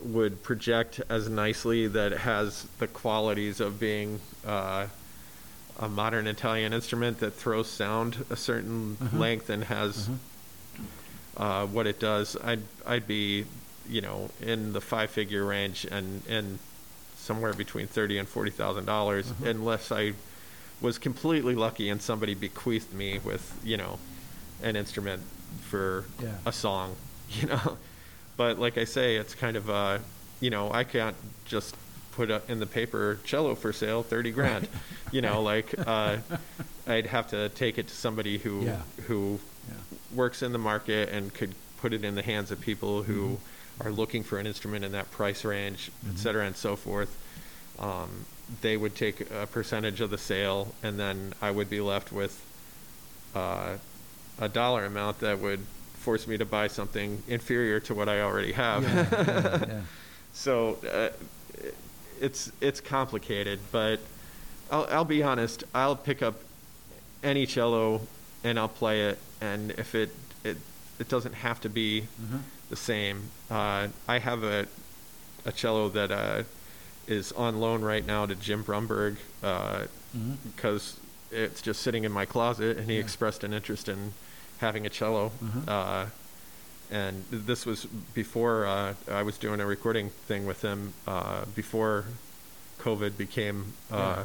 would 0.00 0.42
project 0.44 1.00
as 1.08 1.28
nicely 1.28 1.88
that 1.88 2.12
has 2.12 2.66
the 2.78 2.86
qualities 2.86 3.58
of 3.60 3.80
being 3.80 4.20
uh, 4.46 4.86
a 5.78 5.88
modern 5.88 6.26
Italian 6.26 6.72
instrument 6.72 7.18
that 7.20 7.34
throws 7.34 7.68
sound 7.68 8.24
a 8.30 8.36
certain 8.36 8.96
Uh-huh. 9.00 9.18
length 9.18 9.48
and 9.50 9.64
has 9.64 10.08
Uh-huh. 10.08 10.82
uh, 11.36 11.66
what 11.66 11.86
it 11.86 12.00
does, 12.00 12.36
I'd 12.42 12.62
I'd 12.86 13.06
be, 13.06 13.44
you 13.88 14.00
know, 14.00 14.30
in 14.42 14.72
the 14.72 14.80
five 14.80 15.10
figure 15.10 15.44
range 15.44 15.84
and 15.90 16.22
and 16.28 16.58
somewhere 17.16 17.52
between 17.52 17.86
thirty 17.86 18.18
and 18.18 18.28
forty 18.28 18.50
thousand 18.50 18.86
dollars, 18.86 19.30
Uh-huh. 19.30 19.50
unless 19.50 19.92
I 19.92 20.14
was 20.80 20.98
completely 20.98 21.54
lucky 21.54 21.88
and 21.90 22.00
somebody 22.00 22.34
bequeathed 22.34 22.92
me 22.94 23.18
with, 23.24 23.52
you 23.64 23.76
know, 23.76 23.98
an 24.62 24.76
instrument 24.76 25.22
for 25.70 26.04
Yeah. 26.22 26.34
a 26.46 26.52
song, 26.52 26.96
you 27.30 27.46
know. 27.46 27.78
But 28.36 28.58
like 28.58 28.78
I 28.78 28.84
say, 28.84 29.16
it's 29.16 29.34
kind 29.34 29.56
of 29.56 29.68
uh, 29.70 29.98
you 30.40 30.50
know, 30.50 30.72
I 30.72 30.84
can't 30.84 31.16
just 31.44 31.74
put 32.18 32.30
a, 32.32 32.42
in 32.48 32.58
the 32.58 32.66
paper 32.66 33.20
cello 33.24 33.54
for 33.54 33.72
sale, 33.72 34.02
thirty 34.02 34.32
grand, 34.32 34.66
you 35.12 35.20
know, 35.22 35.40
like 35.40 35.72
uh, 35.86 36.16
I'd 36.86 37.06
have 37.06 37.28
to 37.28 37.48
take 37.50 37.78
it 37.78 37.86
to 37.86 37.94
somebody 37.94 38.38
who 38.38 38.64
Yeah. 38.64 38.82
who 39.06 39.38
Yeah. 39.68 39.74
works 40.16 40.42
in 40.42 40.50
the 40.52 40.58
market 40.58 41.10
and 41.10 41.32
could 41.32 41.54
put 41.80 41.92
it 41.92 42.02
in 42.04 42.16
the 42.16 42.22
hands 42.22 42.50
of 42.50 42.60
people 42.60 43.04
who 43.04 43.20
Mm-hmm. 43.38 43.86
are 43.88 43.92
looking 43.92 44.24
for 44.24 44.38
an 44.40 44.46
instrument 44.48 44.84
in 44.84 44.90
that 44.92 45.08
price 45.12 45.44
range, 45.44 45.92
Mhm. 46.04 46.10
et 46.14 46.18
cetera, 46.18 46.44
and 46.44 46.56
so 46.56 46.74
forth. 46.74 47.12
Um, 47.78 48.24
they 48.62 48.76
would 48.76 48.96
take 48.96 49.30
a 49.30 49.46
percentage 49.46 50.00
of 50.00 50.10
the 50.10 50.18
sale, 50.18 50.74
and 50.82 50.98
then 50.98 51.32
I 51.40 51.52
would 51.52 51.70
be 51.70 51.80
left 51.80 52.10
with 52.10 52.34
uh, 53.36 53.76
a 54.40 54.48
dollar 54.48 54.84
amount 54.86 55.20
that 55.20 55.38
would 55.38 55.60
force 55.94 56.26
me 56.26 56.36
to 56.38 56.44
buy 56.44 56.66
something 56.66 57.22
inferior 57.28 57.78
to 57.80 57.94
what 57.94 58.08
I 58.08 58.20
already 58.22 58.52
have. 58.52 58.82
Yeah. 58.82 59.80
So 60.32 60.78
uh, 60.84 61.08
it's 62.20 62.50
it's 62.60 62.80
complicated, 62.80 63.58
but 63.72 64.00
I'll 64.70 64.86
I'll 64.90 65.04
be 65.04 65.22
honest. 65.22 65.64
I'll 65.74 65.96
pick 65.96 66.22
up 66.22 66.36
any 67.22 67.46
cello 67.46 68.00
and 68.44 68.58
I'll 68.58 68.68
play 68.68 69.02
it, 69.08 69.18
and 69.40 69.70
if 69.72 69.94
it 69.94 70.14
it 70.44 70.56
it 70.98 71.08
doesn't 71.08 71.34
have 71.34 71.60
to 71.62 71.68
be 71.68 72.00
Uh-huh. 72.02 72.38
the 72.70 72.76
same. 72.76 73.30
Uh, 73.50 73.88
I 74.06 74.18
have 74.18 74.42
a 74.44 74.66
a 75.44 75.52
cello 75.52 75.88
that 75.90 76.10
uh, 76.10 76.42
is 77.06 77.32
on 77.32 77.60
loan 77.60 77.82
right 77.82 78.04
now 78.06 78.26
to 78.26 78.34
Jim 78.34 78.62
Brunberg 78.64 79.16
uh, 79.42 79.84
Mhm. 80.16 80.36
because 80.56 80.96
it's 81.30 81.60
just 81.62 81.82
sitting 81.82 82.04
in 82.04 82.12
my 82.12 82.24
closet, 82.26 82.76
and 82.78 82.86
he 82.90 82.94
Yeah. 82.96 83.00
expressed 83.04 83.44
an 83.44 83.52
interest 83.52 83.88
in 83.88 84.12
having 84.58 84.86
a 84.86 84.90
cello. 84.90 85.30
Mhm. 85.42 85.68
And 86.90 87.24
this 87.30 87.66
was 87.66 87.84
before 88.14 88.66
uh, 88.66 88.94
I 89.10 89.22
was 89.22 89.36
doing 89.38 89.60
a 89.60 89.66
recording 89.66 90.08
thing 90.26 90.46
with 90.46 90.62
him 90.62 90.94
uh, 91.06 91.44
before 91.54 92.04
COVID 92.80 93.16
became 93.18 93.74
uh, 93.92 93.96
Yeah. 93.96 94.24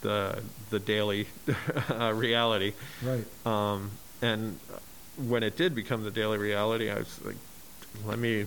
the 0.00 0.42
the 0.70 0.78
daily 0.78 1.26
uh, 1.90 2.12
reality. 2.14 2.72
Right. 3.02 3.24
Um, 3.46 3.90
and 4.22 4.58
when 5.18 5.42
it 5.42 5.56
did 5.56 5.74
become 5.74 6.02
the 6.04 6.10
daily 6.10 6.38
reality, 6.38 6.88
I 6.90 6.98
was 6.98 7.20
like, 7.24 7.36
"Let 8.06 8.18
me 8.18 8.46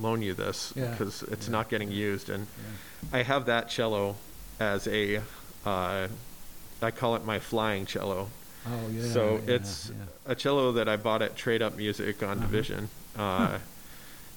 loan 0.00 0.20
you 0.20 0.34
this 0.34 0.72
Yeah. 0.76 0.90
because 0.90 1.22
it's 1.22 1.46
Yeah. 1.46 1.52
not 1.52 1.70
getting 1.70 1.90
used." 1.90 2.28
And 2.28 2.46
Yeah. 2.46 3.18
I 3.20 3.22
have 3.22 3.46
that 3.46 3.70
cello 3.70 4.16
as 4.60 4.86
a, 4.86 5.22
uh, 5.64 6.08
I 6.82 6.90
call 6.90 7.16
it 7.16 7.24
my 7.24 7.38
flying 7.38 7.86
cello. 7.86 8.28
Oh, 8.66 8.88
yeah. 8.92 9.12
so 9.12 9.40
yeah, 9.46 9.54
it's 9.54 9.88
yeah. 9.90 10.04
a 10.32 10.34
cello 10.34 10.72
that 10.72 10.88
I 10.88 10.96
bought 10.96 11.22
at 11.22 11.36
Trade 11.36 11.62
Up 11.62 11.76
Music 11.76 12.22
on 12.22 12.38
Uh-huh. 12.38 12.46
Division. 12.46 12.88
Uh, 13.16 13.58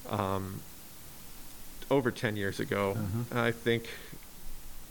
um, 0.10 0.62
over 1.92 2.10
10 2.12 2.36
years 2.36 2.60
ago, 2.60 2.98
Uh-huh. 2.98 3.40
I 3.42 3.52
think 3.52 3.88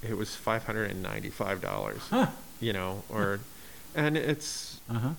it 0.03 0.17
was 0.17 0.31
$595, 0.37 1.99
Huh. 2.11 2.27
you 2.61 2.73
know, 2.73 3.03
or, 3.09 3.41
and 3.95 4.17
it's, 4.17 4.81
Uh-huh. 4.89 5.11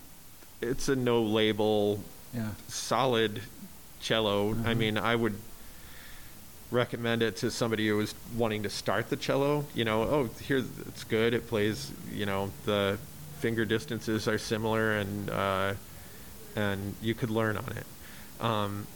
it's 0.61 0.87
a 0.87 0.95
no 0.95 1.21
label, 1.21 2.01
Yeah. 2.33 2.51
solid 2.67 3.41
cello. 3.99 4.51
I 4.51 4.73
Mhm. 4.73 4.77
mean, 4.77 4.97
I 4.97 5.15
would 5.15 5.35
recommend 6.71 7.21
it 7.21 7.35
to 7.37 7.51
somebody 7.51 7.87
who 7.87 7.97
was 7.97 8.13
wanting 8.35 8.63
to 8.63 8.69
start 8.69 9.09
the 9.09 9.15
cello. 9.15 9.65
You 9.73 9.85
know, 9.85 10.03
oh, 10.03 10.29
here 10.41 10.63
it's 10.87 11.03
good. 11.03 11.33
It 11.33 11.47
plays. 11.47 11.91
You 12.11 12.25
know, 12.25 12.51
the 12.65 12.97
finger 13.39 13.65
distances 13.65 14.27
are 14.27 14.37
similar, 14.37 14.95
and 14.97 15.29
uh, 15.29 15.73
and 16.55 16.95
you 17.01 17.13
could 17.13 17.29
learn 17.29 17.57
on 17.57 17.73
it. 17.77 17.85
Um, 18.43 18.87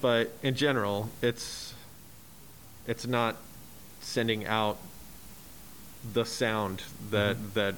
but 0.00 0.32
in 0.42 0.54
general, 0.54 1.10
it's 1.22 1.74
it's 2.86 3.06
not 3.06 3.36
sending 4.00 4.46
out 4.46 4.78
the 6.14 6.24
sound 6.24 6.82
that 7.10 7.36
Mhm. 7.36 7.52
that 7.54 7.74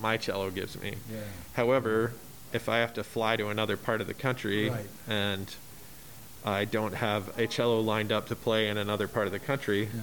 my 0.00 0.16
cello 0.16 0.50
gives 0.50 0.80
me. 0.80 0.94
Yeah. 1.10 1.20
However, 1.54 2.12
if 2.52 2.68
I 2.68 2.78
have 2.78 2.92
to 2.94 3.04
fly 3.04 3.36
to 3.36 3.48
another 3.48 3.76
part 3.76 4.00
of 4.00 4.06
the 4.06 4.14
country 4.14 4.68
Right. 4.68 4.86
and 5.08 5.54
I 6.44 6.64
don't 6.64 6.94
have 6.94 7.36
a 7.38 7.46
cello 7.46 7.80
lined 7.80 8.10
up 8.12 8.28
to 8.28 8.36
play 8.36 8.68
in 8.68 8.76
another 8.76 9.06
part 9.08 9.26
of 9.26 9.32
the 9.32 9.38
country, 9.38 9.84
Yeah. 9.94 10.00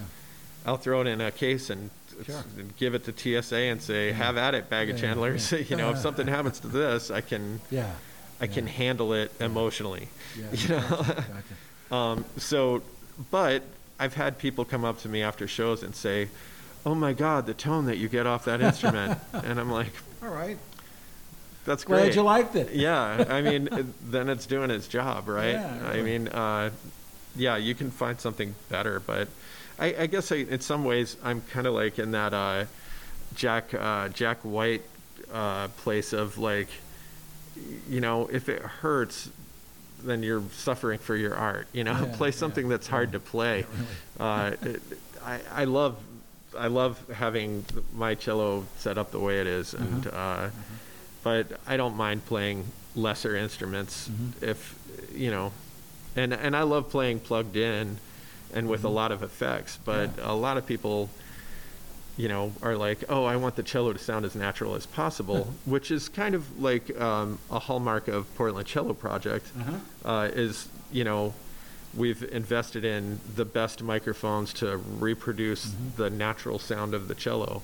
I'll 0.66 0.78
throw 0.78 1.00
it 1.02 1.06
in 1.06 1.20
a 1.20 1.30
case 1.30 1.70
and, 1.70 1.90
Sure. 2.24 2.42
give 2.78 2.94
it 2.94 3.04
to 3.04 3.12
TSA 3.42 3.56
and 3.56 3.80
say, 3.82 4.08
Yeah. 4.08 4.14
"Have 4.14 4.36
at 4.36 4.54
it, 4.54 4.68
bag 4.68 4.90
of 4.90 4.96
Yeah, 4.96 5.02
chandlers." 5.02 5.52
yeah. 5.52 5.58
you 5.68 5.76
know, 5.76 5.90
if 5.90 5.98
something 5.98 6.26
happens 6.26 6.60
to 6.60 6.68
this, 6.68 7.10
I 7.10 7.20
can 7.20 7.60
Yeah. 7.70 7.90
I 8.40 8.46
can 8.46 8.66
handle 8.66 9.12
it 9.12 9.32
emotionally. 9.40 10.08
You 10.36 10.68
know. 10.68 10.80
Gotcha. 10.80 11.04
gotcha. 11.04 11.24
Um, 11.94 12.24
so, 12.36 12.82
but 13.32 13.64
I've 13.98 14.14
had 14.14 14.38
people 14.38 14.64
come 14.64 14.84
up 14.84 15.00
to 15.00 15.08
me 15.08 15.22
after 15.22 15.48
shows 15.48 15.82
and 15.82 15.92
say, 15.94 16.28
"Oh 16.86 16.94
my 16.94 17.12
God, 17.12 17.46
the 17.46 17.54
tone 17.54 17.86
that 17.86 17.96
you 17.98 18.08
get 18.08 18.26
off 18.28 18.44
that 18.44 18.60
instrument," 18.60 19.18
and 19.32 19.58
I'm 19.58 19.70
like, 19.72 19.92
All 20.22 20.28
right. 20.28 20.56
"That's 21.64 21.82
great." 21.82 22.02
Glad 22.04 22.14
you 22.14 22.22
liked 22.22 22.54
it. 22.54 22.72
yeah, 22.74 23.24
I 23.28 23.42
mean, 23.42 23.68
then 24.02 24.28
it's 24.28 24.46
doing 24.46 24.70
its 24.70 24.86
job, 24.86 25.26
right? 25.28 25.54
Yeah, 25.54 25.90
I 25.92 26.00
mean, 26.02 26.28
uh, 26.28 26.70
yeah, 27.34 27.56
you 27.56 27.74
can 27.74 27.90
find 27.90 28.20
something 28.20 28.54
better, 28.68 29.00
but 29.00 29.26
I, 29.80 29.94
I 30.00 30.06
guess 30.06 30.30
I, 30.30 30.36
in 30.36 30.60
some 30.60 30.84
ways 30.84 31.16
I'm 31.24 31.40
kind 31.52 31.66
of 31.66 31.74
like 31.74 31.98
in 31.98 32.10
that 32.12 32.34
uh, 32.34 32.66
Jack 33.34 33.72
uh, 33.74 34.08
Jack 34.10 34.38
White 34.42 34.82
uh, 35.32 35.68
place 35.78 36.12
of 36.12 36.38
like, 36.38 36.68
you 37.88 38.00
know, 38.00 38.28
if 38.32 38.48
it 38.48 38.60
hurts, 38.62 39.30
then 40.02 40.22
you're 40.22 40.42
suffering 40.52 40.98
for 40.98 41.16
your 41.16 41.34
art. 41.34 41.66
You 41.72 41.84
know, 41.84 41.92
Yeah, 41.92 42.16
play 42.16 42.30
something 42.30 42.66
yeah, 42.66 42.70
that's 42.76 42.86
hard 42.86 43.08
yeah. 43.08 43.12
to 43.12 43.20
play. 43.20 43.66
Yeah, 44.18 44.24
uh, 44.24 44.56
it, 44.62 44.82
I 45.24 45.40
I 45.52 45.64
love 45.64 45.96
I 46.58 46.66
love 46.66 46.98
having 47.14 47.64
my 47.94 48.14
cello 48.16 48.66
set 48.78 48.98
up 48.98 49.12
the 49.12 49.20
way 49.20 49.40
it 49.40 49.46
is, 49.46 49.72
and 49.74 50.06
Uh-huh. 50.06 50.16
uh, 50.18 50.50
but 51.22 51.46
I 51.66 51.76
don't 51.76 51.96
mind 51.96 52.24
playing 52.26 52.64
lesser 52.96 53.36
instruments 53.36 54.08
Mhm. 54.08 54.42
if 54.42 54.74
you 55.14 55.30
know, 55.30 55.52
and 56.16 56.32
and 56.34 56.56
I 56.56 56.62
love 56.62 56.90
playing 56.90 57.20
plugged 57.20 57.56
in 57.56 57.98
and 58.54 58.68
with 58.68 58.84
a 58.84 58.88
Mhm. 58.88 58.94
lot 58.94 59.12
of 59.12 59.22
effects. 59.22 59.78
But 59.84 60.10
Yeah. 60.18 60.32
a 60.32 60.34
lot 60.34 60.56
of 60.56 60.66
people, 60.66 61.10
you 62.16 62.28
know, 62.28 62.52
are 62.62 62.76
like, 62.76 63.04
oh, 63.08 63.24
I 63.24 63.36
want 63.36 63.56
the 63.56 63.62
cello 63.62 63.92
to 63.92 63.98
sound 63.98 64.24
as 64.24 64.34
natural 64.34 64.74
as 64.74 64.86
possible, 64.86 65.54
which 65.64 65.90
is 65.90 66.08
kind 66.08 66.34
of 66.34 66.60
like 66.60 66.98
um, 67.00 67.38
a 67.50 67.58
hallmark 67.58 68.08
of 68.08 68.32
Portland 68.36 68.66
Cello 68.66 68.92
Project. 68.94 69.46
Uh-huh. 69.58 69.72
Uh, 70.10 70.28
is 70.32 70.68
you 70.92 71.04
know, 71.04 71.32
we've 71.94 72.22
invested 72.32 72.84
in 72.84 73.20
the 73.36 73.44
best 73.44 73.82
microphones 73.82 74.52
to 74.54 74.76
reproduce 74.76 75.66
Mhm. 75.66 75.96
the 75.96 76.10
natural 76.10 76.58
sound 76.58 76.94
of 76.94 77.06
the 77.08 77.14
cello, 77.14 77.62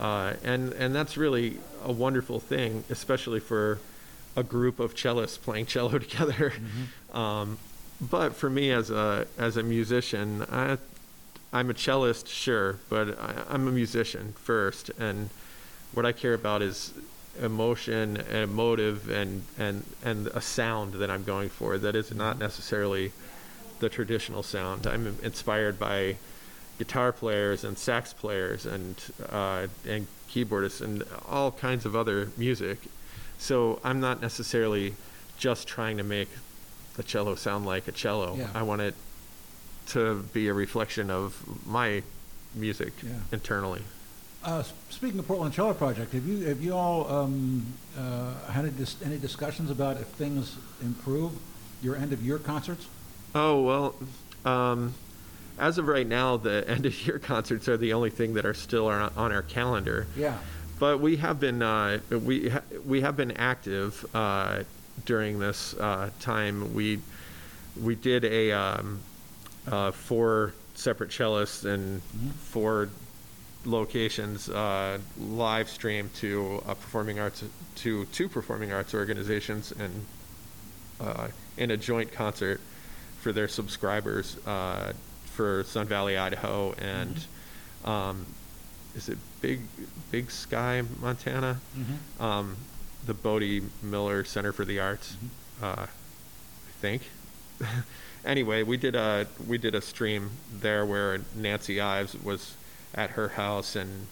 uh, 0.00 0.32
and 0.42 0.72
and 0.72 0.94
that's 0.94 1.16
really 1.16 1.58
a 1.84 1.92
wonderful 1.92 2.40
thing, 2.40 2.84
especially 2.90 3.40
for 3.40 3.78
a 4.34 4.42
group 4.42 4.80
of 4.80 4.94
cellists 4.94 5.38
playing 5.40 5.66
cello 5.74 5.98
together. 5.98 6.54
Mhm. 6.56 7.14
Um, 7.16 7.58
but 8.10 8.34
for 8.34 8.50
me 8.50 8.70
as 8.72 8.90
a 8.90 9.26
as 9.38 9.56
a 9.56 9.62
musician, 9.62 10.44
I, 10.50 10.78
I'm 11.52 11.70
a 11.70 11.74
cellist, 11.74 12.28
sure, 12.28 12.78
but 12.88 13.18
I, 13.18 13.44
I'm 13.48 13.68
a 13.68 13.72
musician 13.72 14.34
first, 14.36 14.90
and 14.98 15.30
what 15.92 16.04
I 16.04 16.12
care 16.12 16.34
about 16.34 16.62
is 16.62 16.92
emotion 17.40 18.16
and 18.16 18.52
motive 18.52 19.08
and 19.08 19.44
and 19.58 19.84
and 20.04 20.26
a 20.28 20.40
sound 20.40 20.94
that 20.94 21.10
I'm 21.10 21.24
going 21.24 21.48
for 21.48 21.78
that 21.78 21.94
is 21.94 22.12
not 22.12 22.38
necessarily 22.38 23.12
the 23.78 23.88
traditional 23.88 24.42
sound. 24.42 24.86
I'm 24.86 25.18
inspired 25.22 25.78
by 25.78 26.16
guitar 26.78 27.12
players 27.12 27.64
and 27.64 27.78
sax 27.78 28.12
players 28.12 28.66
and 28.66 29.00
uh, 29.30 29.68
and 29.86 30.06
keyboardists 30.28 30.80
and 30.80 31.04
all 31.28 31.52
kinds 31.52 31.86
of 31.86 31.94
other 31.94 32.30
music. 32.36 32.78
So 33.38 33.80
I'm 33.84 34.00
not 34.00 34.20
necessarily 34.20 34.94
just 35.38 35.68
trying 35.68 35.98
to 35.98 36.04
make 36.04 36.28
the 36.96 37.02
cello 37.02 37.34
sound 37.34 37.66
like 37.66 37.88
a 37.88 37.92
cello. 37.92 38.36
Yeah. 38.36 38.48
I 38.54 38.62
want 38.62 38.82
it 38.82 38.94
to 39.88 40.22
be 40.32 40.48
a 40.48 40.54
reflection 40.54 41.10
of 41.10 41.42
my 41.66 42.02
music 42.54 42.92
Yeah. 43.02 43.10
internally. 43.32 43.82
Uh, 44.44 44.62
speaking 44.90 45.18
of 45.20 45.26
Portland 45.28 45.54
Cello 45.54 45.72
Project, 45.72 46.12
have 46.12 46.26
you 46.26 46.40
have 46.48 46.60
you 46.60 46.74
all 46.74 47.08
um, 47.08 47.64
uh, 47.96 48.34
had 48.50 48.64
any, 48.64 48.74
dis- 48.74 48.96
any 49.04 49.16
discussions 49.16 49.70
about 49.70 49.98
if 50.00 50.06
things 50.08 50.56
improve 50.82 51.30
your 51.80 51.94
end 51.96 52.12
of 52.12 52.20
year 52.22 52.38
concerts? 52.38 52.86
Oh 53.36 53.62
well, 53.62 53.94
um, 54.44 54.94
as 55.58 55.78
of 55.78 55.86
right 55.86 56.06
now, 56.06 56.36
the 56.36 56.64
end 56.68 56.86
of 56.86 57.06
year 57.06 57.20
concerts 57.20 57.68
are 57.68 57.76
the 57.76 57.92
only 57.92 58.10
thing 58.10 58.34
that 58.34 58.44
are 58.44 58.54
still 58.54 58.88
on 58.88 59.12
on 59.16 59.30
our 59.32 59.42
calendar. 59.42 60.08
Yeah. 60.16 60.36
But 60.80 60.98
we 60.98 61.16
have 61.18 61.38
been 61.38 61.62
uh, 61.62 62.00
we 62.10 62.48
ha- 62.48 62.62
we 62.84 63.00
have 63.02 63.16
been 63.16 63.30
active 63.32 64.04
uh, 64.12 64.64
during 65.04 65.38
this 65.38 65.74
uh, 65.74 66.10
time. 66.20 66.74
We 66.74 67.00
we 67.80 67.94
did 67.94 68.24
a 68.24 68.52
um, 68.52 69.00
uh, 69.66 69.90
four 69.92 70.52
separate 70.74 71.10
cellists 71.10 71.64
in 71.64 72.00
Mhm. 72.16 72.32
four 72.32 72.88
locations 73.64 74.48
uh, 74.48 74.98
live 75.18 75.68
stream 75.70 76.10
to 76.16 76.62
uh, 76.66 76.74
performing 76.74 77.18
arts 77.20 77.44
to 77.76 78.04
two 78.06 78.28
performing 78.28 78.72
arts 78.72 78.92
organizations 78.94 79.72
and 79.72 80.04
uh, 81.00 81.28
in 81.56 81.70
a 81.70 81.76
joint 81.76 82.12
concert 82.12 82.60
for 83.20 83.32
their 83.32 83.48
subscribers 83.48 84.36
uh, 84.46 84.92
for 85.26 85.62
Sun 85.64 85.86
Valley, 85.86 86.16
Idaho, 86.18 86.72
and 86.74 87.24
um, 87.84 88.26
is 88.96 89.08
it 89.08 89.18
Big 89.40 89.60
Big 90.10 90.30
Sky, 90.30 90.82
Montana? 91.00 91.60
Mm-hmm. 91.78 92.22
Um, 92.22 92.56
the 93.06 93.14
Bodie 93.14 93.62
Miller 93.82 94.24
Center 94.24 94.52
for 94.52 94.64
the 94.64 94.78
Arts, 94.80 95.14
Mhm. 95.60 95.64
uh, 95.64 95.82
I 95.86 96.72
think. 96.80 97.02
anyway, 98.24 98.62
we 98.62 98.76
did 98.76 98.94
a 98.94 99.26
we 99.46 99.58
did 99.58 99.74
a 99.74 99.80
stream 99.80 100.30
there 100.52 100.84
where 100.86 101.20
Nancy 101.34 101.80
Ives 101.80 102.14
was 102.14 102.54
at 102.94 103.10
her 103.10 103.30
house 103.30 103.74
and 103.76 104.06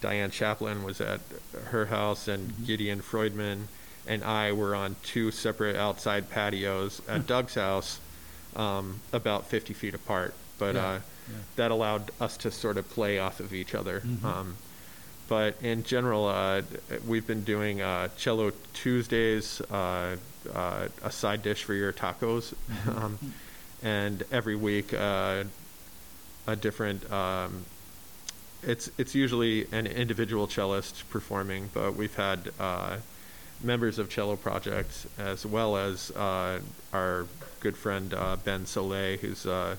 Diane 0.00 0.30
Chaplin 0.30 0.82
was 0.82 1.00
at 1.00 1.20
her 1.66 1.86
house 1.86 2.26
and 2.28 2.50
Mhm. 2.52 2.66
Gideon 2.66 3.00
Freudmann 3.02 3.66
and 4.06 4.24
I 4.24 4.50
were 4.52 4.74
on 4.74 4.96
two 5.04 5.30
separate 5.30 5.76
outside 5.76 6.28
patios 6.30 7.00
at 7.08 7.26
Doug's 7.26 7.54
house, 7.54 8.00
um, 8.56 9.00
about 9.12 9.46
50 9.48 9.72
feet 9.74 9.94
apart. 9.94 10.34
But 10.58 10.74
Yeah, 10.74 10.86
uh, 10.86 11.00
yeah. 11.30 11.34
that 11.56 11.70
allowed 11.70 12.10
us 12.20 12.36
to 12.38 12.50
sort 12.50 12.76
of 12.78 12.88
play 12.90 13.18
off 13.20 13.38
of 13.38 13.52
each 13.54 13.74
other. 13.76 14.00
Mhm. 14.00 14.24
Um, 14.24 14.56
but 15.32 15.54
in 15.62 15.82
general, 15.82 16.26
uh, 16.26 16.60
we've 17.06 17.26
been 17.26 17.42
doing 17.42 17.80
uh, 17.80 18.08
cello 18.18 18.52
Tuesdays, 18.74 19.62
uh, 19.70 20.16
uh, 20.54 20.88
a 21.02 21.10
side 21.10 21.42
dish 21.42 21.64
for 21.64 21.72
your 21.72 21.90
tacos, 21.90 22.52
Mhm. 22.70 22.96
um, 23.02 23.18
and 23.82 24.24
every 24.30 24.56
week 24.56 24.92
uh, 24.92 25.44
a 26.46 26.54
different. 26.54 27.10
Um, 27.10 27.64
it's 28.62 28.90
it's 28.98 29.14
usually 29.14 29.66
an 29.72 29.86
individual 29.86 30.46
cellist 30.48 31.08
performing, 31.08 31.70
but 31.72 31.96
we've 31.96 32.14
had 32.14 32.52
uh, 32.60 32.98
members 33.62 33.98
of 33.98 34.10
Cello 34.10 34.36
Project 34.36 35.06
as 35.16 35.46
well 35.46 35.78
as 35.78 36.10
uh, 36.10 36.60
our 36.92 37.24
good 37.60 37.78
friend 37.78 38.12
uh, 38.12 38.36
Ben 38.44 38.66
Sollee, 38.66 39.18
who's 39.18 39.46
a 39.46 39.78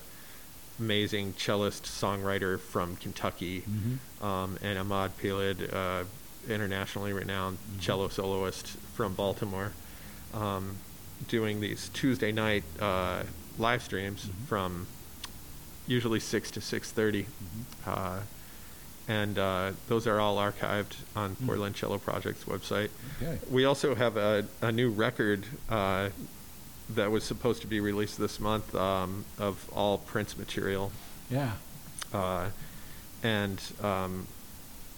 amazing 0.79 1.33
cellist 1.37 1.83
songwriter 1.83 2.59
from 2.59 2.95
Kentucky 2.97 3.61
Mhm. 3.61 4.23
um, 4.25 4.57
and 4.61 4.77
Amit 4.79 5.11
Peled, 5.21 5.71
uh, 5.73 6.03
internationally 6.49 7.13
renowned 7.13 7.57
Mhm. 7.77 7.81
cello 7.81 8.09
soloist 8.09 8.67
from 8.95 9.13
Baltimore, 9.13 9.71
um, 10.33 10.77
doing 11.27 11.61
these 11.61 11.89
Tuesday 11.93 12.31
night 12.31 12.63
uh, 12.79 13.23
live 13.57 13.83
streams 13.83 14.25
Mhm. 14.25 14.47
from 14.47 14.87
usually 15.87 16.19
six 16.19 16.49
to 16.51 16.61
six 16.61 16.91
thirty, 16.91 17.23
Mhm. 17.23 17.87
uh, 17.87 18.19
and 19.07 19.37
uh, 19.37 19.71
those 19.89 20.07
are 20.07 20.19
all 20.19 20.37
archived 20.37 20.95
on 21.15 21.35
Mm. 21.35 21.45
Portland 21.45 21.75
Cello 21.75 21.97
Project's 21.97 22.45
website. 22.45 22.89
Okay. 23.21 23.37
We 23.49 23.65
also 23.65 23.95
have 23.95 24.15
a, 24.17 24.45
a 24.61 24.71
new 24.71 24.89
record 24.89 25.45
uh, 25.69 26.09
that 26.89 27.11
was 27.11 27.23
supposed 27.23 27.61
to 27.61 27.67
be 27.67 27.79
released 27.79 28.17
this 28.17 28.39
month 28.39 28.73
um, 28.75 29.25
of 29.39 29.69
all 29.73 29.97
Prince 29.97 30.37
material 30.37 30.91
Yeah. 31.29 31.53
uh, 32.13 32.49
and 33.23 33.61
um, 33.81 34.27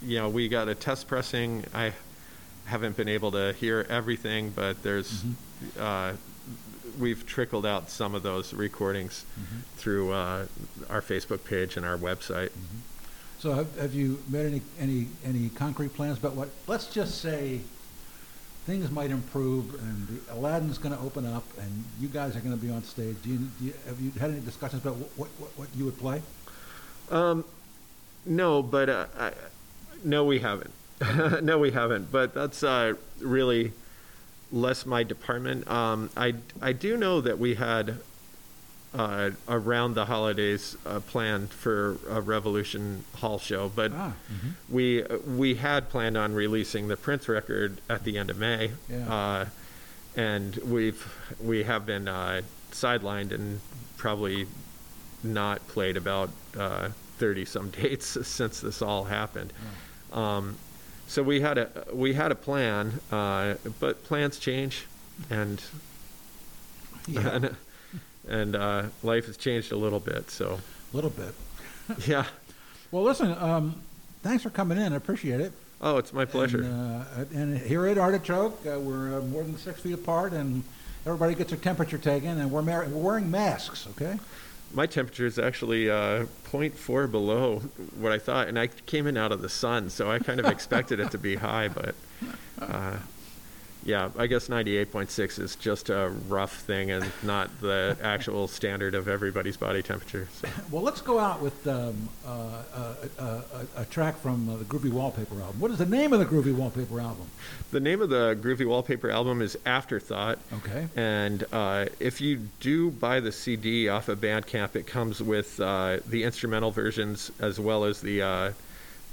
you 0.02 0.18
know 0.18 0.30
we 0.30 0.48
got 0.48 0.68
a 0.68 0.76
test 0.76 1.08
pressing. 1.08 1.64
I 1.74 1.94
haven't 2.66 2.98
been 2.98 3.08
able 3.08 3.32
to 3.32 3.54
hear 3.54 3.86
everything, 3.90 4.50
but 4.50 4.82
there's 4.84 5.22
Mhm. 5.24 5.34
uh, 5.80 6.18
we've 7.00 7.26
trickled 7.26 7.66
out 7.66 7.90
some 7.90 8.16
of 8.16 8.24
those 8.24 8.54
recordings 8.54 9.26
Mhm. 9.40 9.62
through 9.78 10.12
uh, 10.14 10.46
our 10.90 11.02
Facebook 11.02 11.44
page 11.44 11.78
and 11.78 11.86
our 11.86 11.98
website. 11.98 12.50
Mhm. 12.50 12.82
So 13.40 13.54
have, 13.54 13.78
have 13.78 13.94
you 13.94 14.24
made 14.28 14.46
any, 14.48 14.62
any, 14.80 15.08
any 15.24 15.50
concrete 15.50 15.94
plans 15.94 16.18
about 16.18 16.34
what, 16.36 16.50
let's 16.68 16.88
just 16.88 17.22
say 17.22 17.62
things 18.66 18.90
might 18.92 19.12
improve 19.12 19.74
and 19.76 20.20
Aladdin's 20.32 20.78
gonna 20.78 21.00
open 21.04 21.26
up 21.26 21.44
and 21.60 21.84
you 22.00 22.08
guys 22.08 22.36
are 22.36 22.40
gonna 22.40 22.58
be 22.58 22.70
on 22.72 22.84
stage. 22.84 23.16
Do 23.24 23.30
you, 23.30 23.38
do 23.60 23.66
you, 23.66 23.74
have 23.88 24.00
you 24.02 24.12
had 24.20 24.32
any 24.32 24.40
discussions 24.42 24.82
about 24.82 24.96
what, 24.98 25.10
what, 25.18 25.30
what- 25.40 25.58
what 25.60 25.68
you 25.76 25.86
would 25.86 25.98
play? 26.00 26.22
Um, 27.12 27.46
no, 28.26 28.64
but 28.64 28.90
uh, 28.90 29.06
I, 29.20 29.32
no, 30.04 30.24
we 30.26 30.40
haven't. 30.40 30.72
no, 31.44 31.60
we 31.60 31.72
haven't. 31.72 32.12
But 32.12 32.34
that's 32.34 32.64
uh, 32.64 32.94
really 33.20 33.72
less 34.52 34.86
my 34.88 35.04
department. 35.04 35.68
Um, 35.70 36.10
I 36.18 36.34
I 36.62 36.72
do 36.74 36.98
know 36.98 37.22
that 37.22 37.38
we 37.38 37.56
had 37.56 38.00
uh, 38.98 39.32
around 39.50 39.94
the 39.96 40.06
holidays 40.06 40.78
uh, 40.86 41.00
planned 41.02 41.50
for 41.52 41.98
a 42.10 42.22
Revolution 42.22 43.04
Hall 43.16 43.38
show, 43.40 43.70
but 43.70 43.92
Ah, 43.94 44.14
mhm. 44.32 44.52
we 44.70 45.04
we 45.28 45.56
had 45.56 45.90
planned 45.90 46.18
on 46.18 46.34
releasing 46.34 46.88
the 46.88 46.96
Prince 46.98 47.28
record 47.28 47.82
at 47.90 48.04
the 48.04 48.18
end 48.18 48.30
of 48.30 48.38
May, 48.38 48.72
Yeah. 48.90 49.14
uh, 49.14 49.46
and 50.16 50.56
we've 50.64 51.06
we 51.42 51.64
have 51.64 51.86
been 51.86 52.08
uh, 52.08 52.42
sidelined 52.72 53.32
and 53.32 53.60
probably 53.98 54.48
not 55.24 55.68
played 55.68 55.98
about 55.98 56.30
thirty 57.18 57.46
some 57.46 57.70
dates 57.82 58.18
since 58.28 58.62
this 58.62 58.82
all 58.82 59.06
happened. 59.06 59.52
Um, 60.14 60.56
so 61.08 61.22
we 61.22 61.42
had 61.42 61.58
a 61.58 61.70
we 61.94 62.14
had 62.14 62.32
a 62.32 62.36
plan, 62.36 63.00
uh, 63.12 63.56
but 63.80 64.04
plans 64.06 64.40
change, 64.40 64.86
and 65.30 65.62
Yeah, 67.08 67.50
and, 68.28 68.56
uh, 68.56 68.84
life 69.04 69.26
has 69.28 69.38
changed 69.38 69.72
a 69.72 69.78
little 69.78 70.00
bit. 70.00 70.30
So 70.32 70.60
a 70.94 70.96
little 70.96 71.10
bit. 71.12 71.34
yeah, 72.08 72.26
Well, 72.92 73.04
listen, 73.04 73.32
um, 73.38 73.82
thanks 74.24 74.44
for 74.44 74.50
coming 74.50 74.78
in. 74.78 74.94
I 74.94 74.96
appreciate 74.96 75.40
it. 75.40 75.52
Oh, 75.82 75.98
it's 75.98 76.14
my 76.14 76.26
pleasure. 76.26 76.64
And, 76.64 77.02
uh, 77.02 77.26
and 77.40 77.58
here 77.58 77.86
at 77.86 77.98
Artichoke, 77.98 78.60
uh, 78.66 78.80
we're 78.80 79.20
uh, 79.20 79.22
more 79.22 79.44
than 79.44 79.58
six 79.58 79.82
feet 79.82 79.94
apart, 79.94 80.34
and 80.34 80.64
everybody 81.06 81.36
gets 81.36 81.52
their 81.52 81.60
temperature 81.60 81.98
taken, 81.98 82.40
and 82.40 82.50
we're, 82.50 82.62
mar- 82.62 82.88
we're 82.90 83.04
wearing 83.04 83.30
masks. 83.30 83.86
Okay. 83.92 84.18
My 84.74 84.88
temperature 84.88 85.26
is 85.26 85.38
actually 85.38 85.90
uh, 85.90 86.26
0.4 86.52 87.12
below 87.12 87.60
what 88.00 88.12
I 88.12 88.18
thought, 88.18 88.48
and 88.48 88.58
I 88.58 88.68
came 88.68 89.06
in 89.06 89.16
out 89.16 89.32
of 89.32 89.42
the 89.42 89.50
sun, 89.50 89.90
so 89.90 90.10
I 90.10 90.20
kind 90.20 90.40
of 90.40 90.46
expected 90.52 91.00
it 91.00 91.12
to 91.12 91.18
be 91.18 91.36
high, 91.36 91.68
but 91.68 91.94
uh, 92.60 92.98
yeah, 93.86 94.10
I 94.18 94.26
guess 94.26 94.48
98.6 94.48 95.40
is 95.40 95.56
just 95.56 95.92
a 95.92 96.10
rough 96.28 96.56
thing 96.62 96.90
and 96.90 97.06
not 97.22 97.62
the 97.62 97.96
actual 98.02 98.48
standard 98.48 98.96
of 98.96 99.08
everybody's 99.08 99.58
body 99.58 99.84
temperature. 99.84 100.28
So. 100.34 100.50
Well, 100.72 100.82
let's 100.82 101.02
go 101.02 101.20
out 101.20 101.40
with 101.40 101.68
um, 101.68 102.10
uh, 102.26 102.64
uh, 102.74 102.94
uh, 103.20 103.42
a 103.78 103.86
track 103.86 104.18
from 104.18 104.50
uh, 104.50 104.58
the 104.58 104.66
Groovy 104.66 104.92
Wallpaper 104.92 105.40
album. 105.40 105.60
What 105.60 105.70
is 105.70 105.78
the 105.78 105.86
name 105.86 106.14
of 106.14 106.20
the 106.20 106.26
Groovy 106.26 106.54
Wallpaper 106.54 107.00
album? 107.00 107.28
The 107.70 107.80
name 107.80 108.02
of 108.02 108.10
the 108.10 108.36
Groovy 108.42 108.66
Wallpaper 108.66 109.12
album 109.12 109.44
is 109.44 109.56
Afterthought. 109.68 110.40
Okay. 110.52 110.88
And 110.96 111.46
uh, 111.54 111.86
if 112.00 112.20
you 112.20 112.38
do 112.60 112.90
buy 112.90 113.20
the 113.20 113.32
CD 113.32 113.88
off 113.88 114.10
of 114.10 114.20
Bandcamp, 114.20 114.76
it 114.76 114.88
comes 114.88 115.22
with 115.22 115.60
uh, 115.60 116.00
the 116.08 116.24
instrumental 116.24 116.72
versions 116.72 117.32
as 117.40 117.60
well 117.60 117.86
as 117.86 118.02
the 118.02 118.54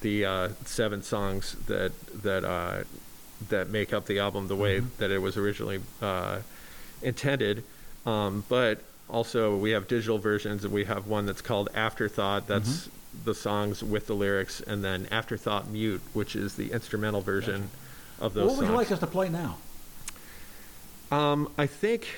the 0.00 0.50
seven 0.64 1.02
songs 1.02 1.56
that 1.66 1.92
that 2.22 2.84
that 3.48 3.68
make 3.70 3.92
up 3.92 4.06
the 4.06 4.18
album 4.18 4.48
the 4.48 4.56
way 4.56 4.78
mm-hmm. 4.78 4.88
that 4.98 5.10
it 5.10 5.18
was 5.18 5.36
originally 5.36 5.80
uh, 6.00 6.38
intended. 7.02 7.64
Um, 8.06 8.44
but 8.48 8.80
also, 9.08 9.56
we 9.56 9.70
have 9.70 9.88
digital 9.88 10.18
versions, 10.18 10.64
and 10.64 10.72
we 10.72 10.84
have 10.84 11.06
one 11.06 11.26
that's 11.26 11.42
called 11.42 11.68
Afterthought. 11.74 12.46
That's 12.46 12.86
mm-hmm. 12.88 13.24
the 13.24 13.34
songs 13.34 13.82
with 13.82 14.06
the 14.06 14.14
lyrics, 14.14 14.60
and 14.60 14.82
then 14.82 15.06
Afterthought 15.10 15.68
Mute, 15.68 16.00
which 16.12 16.34
is 16.34 16.54
the 16.54 16.72
instrumental 16.72 17.20
version 17.20 17.70
gotcha. 18.18 18.24
of 18.24 18.34
those. 18.34 18.42
Songs. 18.42 18.58
What 18.58 18.62
would 18.62 18.70
you 18.70 18.76
like 18.76 18.90
us 18.92 18.98
to 19.00 19.06
play 19.06 19.28
now? 19.28 19.58
Um, 21.10 21.50
I 21.58 21.66
think. 21.66 22.08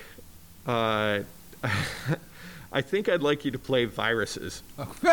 Uh, 0.67 1.21
I 2.75 2.83
think 2.83 3.09
I'd 3.09 3.23
like 3.23 3.45
you 3.45 3.53
to 3.53 3.59
play 3.59 3.85
viruses. 3.85 4.63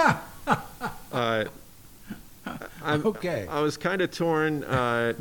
uh, 1.13 1.45
I'm, 2.83 3.05
okay. 3.05 3.45
I 3.47 3.61
was 3.61 3.77
kind 3.77 4.01
of 4.01 4.11
torn, 4.11 4.63
uh, 4.63 5.13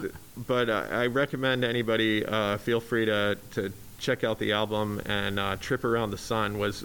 but 0.47 0.71
uh, 0.71 0.87
I 0.91 1.07
recommend 1.07 1.65
anybody 1.65 2.25
uh, 2.25 2.59
feel 2.59 2.81
free 2.81 3.07
to, 3.07 3.39
to 3.53 3.73
check 3.99 4.25
out 4.25 4.39
the 4.39 4.53
album. 4.53 5.01
And 5.07 5.39
uh, 5.39 5.57
"Trip 5.57 5.85
Around 5.85 6.11
the 6.11 6.19
Sun" 6.19 6.59
was 6.59 6.85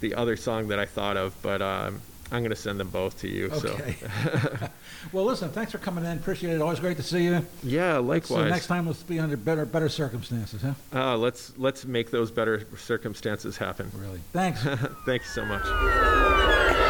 the 0.00 0.14
other 0.14 0.36
song 0.36 0.68
that 0.68 0.78
I 0.78 0.86
thought 0.86 1.16
of, 1.16 1.34
but 1.42 1.60
um, 1.62 2.00
I'm 2.32 2.40
going 2.40 2.50
to 2.50 2.56
send 2.56 2.78
them 2.78 2.88
both 2.88 3.20
to 3.20 3.28
you. 3.28 3.50
Okay. 3.52 3.96
So. 4.00 4.68
well, 5.12 5.24
listen, 5.24 5.50
thanks 5.50 5.72
for 5.72 5.78
coming 5.78 6.04
in. 6.04 6.16
Appreciate 6.16 6.54
it. 6.54 6.62
Always 6.62 6.80
great 6.80 6.96
to 6.96 7.02
see 7.02 7.24
you. 7.24 7.44
Yeah, 7.62 7.98
likewise. 7.98 8.44
So 8.44 8.48
next 8.48 8.66
time, 8.66 8.86
let's 8.86 9.02
be 9.02 9.18
under 9.18 9.36
better 9.36 9.66
better 9.66 9.88
circumstances, 9.88 10.62
huh? 10.62 10.74
Uh, 10.92 11.16
let's 11.16 11.52
let's 11.58 11.84
make 11.84 12.10
those 12.10 12.30
better 12.30 12.66
circumstances 12.76 13.56
happen. 13.56 13.90
Really. 13.94 14.20
Thanks. 14.32 14.62
Thanks 15.06 15.34
so 15.34 15.44
much. 15.44 16.89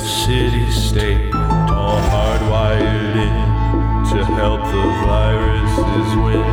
city 0.00 0.70
state, 0.70 1.34
all 1.34 2.00
hardwired 2.14 3.16
in 3.26 3.50
to 4.10 4.24
help 4.24 4.62
the 4.62 4.86
viruses 5.06 6.08
win. 6.24 6.50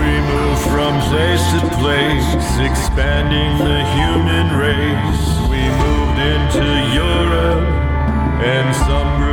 We 0.00 0.12
move 0.32 0.58
from 0.72 0.92
place 1.10 1.42
to 1.52 1.60
place, 1.80 2.28
expanding 2.70 3.58
the 3.58 3.80
human 3.96 4.46
race. 4.58 5.24
We 5.52 5.62
moved 5.82 6.18
into 6.18 6.66
Europe 6.94 7.68
and 8.42 8.74
some. 8.76 9.31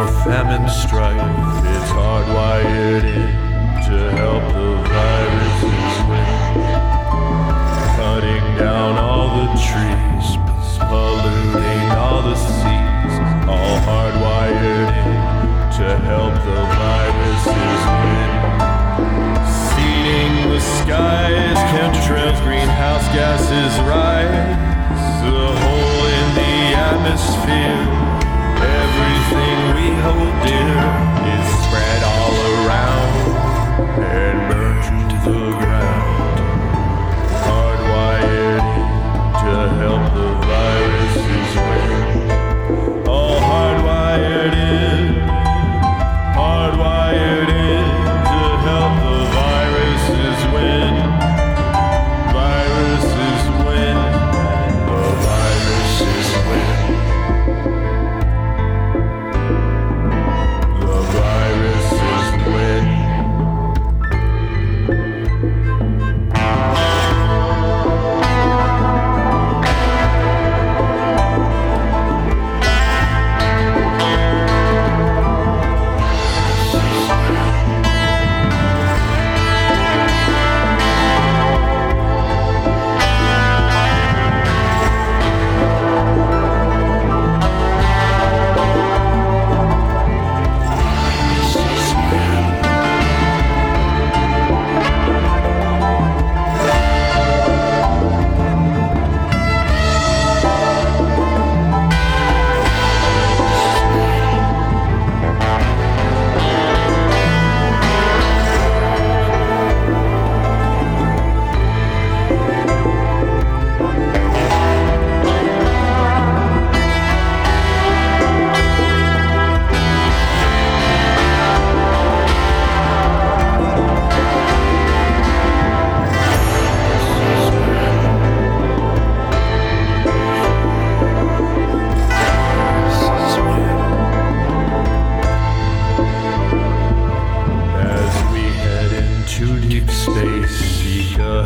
or 0.00 0.06
famine 0.24 0.66
strife, 0.68 1.20
it's 1.76 1.90
hardwired 1.92 3.04
in 3.04 3.28
to 3.84 3.98
help 4.16 4.42
the 4.56 4.70
viruses 4.88 5.94
win. 6.08 6.64
Cutting 8.00 8.46
down 8.56 8.96
all 8.96 9.28
the 9.40 9.48
trees, 9.68 10.26
polluting 10.88 11.86
all 12.00 12.22
the 12.22 12.34
seas, 12.34 13.14
all 13.44 13.76
hardwired 13.84 14.90
in 15.04 15.20
to 15.76 15.88
help 16.08 16.32
the 16.48 16.60
viruses 16.80 17.80
win. 18.00 18.32
Seeding 19.68 20.32
the 20.48 20.60
skies, 20.60 21.58
chemtrails, 21.72 22.40
greenhouse 22.42 23.06
gases 23.12 23.72
rise, 23.84 24.56
the 25.24 25.46
hole 25.60 26.06
in 26.20 26.26
the 26.40 26.54
atmosphere. 26.88 28.09
Everything 29.00 29.58
we 29.76 29.86
hold 30.02 30.34
dear 30.44 30.80
is 31.32 31.48
spread 31.64 32.02
out. 32.04 32.09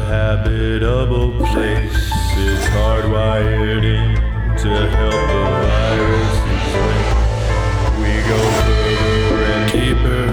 habitable 0.05 1.32
place 1.46 2.12
is 2.36 2.62
hardwired 2.76 3.84
in 3.84 4.14
to 4.59 4.68
help 4.96 5.20
the 5.32 5.44
virus 5.64 6.34
swim. 6.70 7.05
We 8.00 8.12
go 8.28 8.40
further 8.61 9.38
and 9.55 9.64
deeper. 9.72 10.24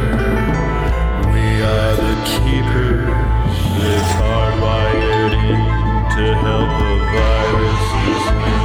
We 1.32 1.48
are 1.62 1.96
the 1.96 2.16
keepers. 2.32 3.56
It's 3.92 4.12
hardwired 4.20 5.34
in 5.50 5.62
to 6.16 6.26
help 6.46 6.72
the 6.82 6.96
virus 7.16 7.84
swim. 8.28 8.62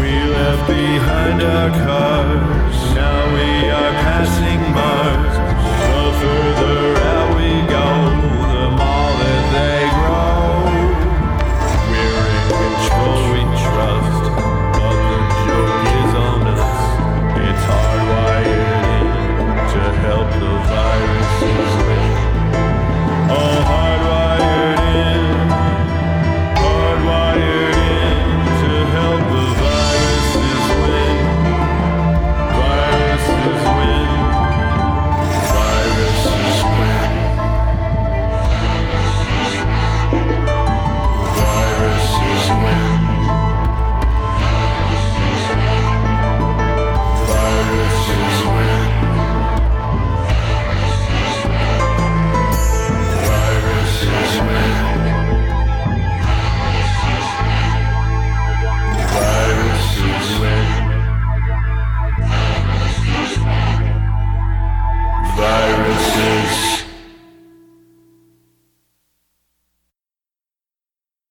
We 0.00 0.12
left 0.32 0.64
behind 0.66 1.38
our 1.42 1.70
cars. 1.84 2.51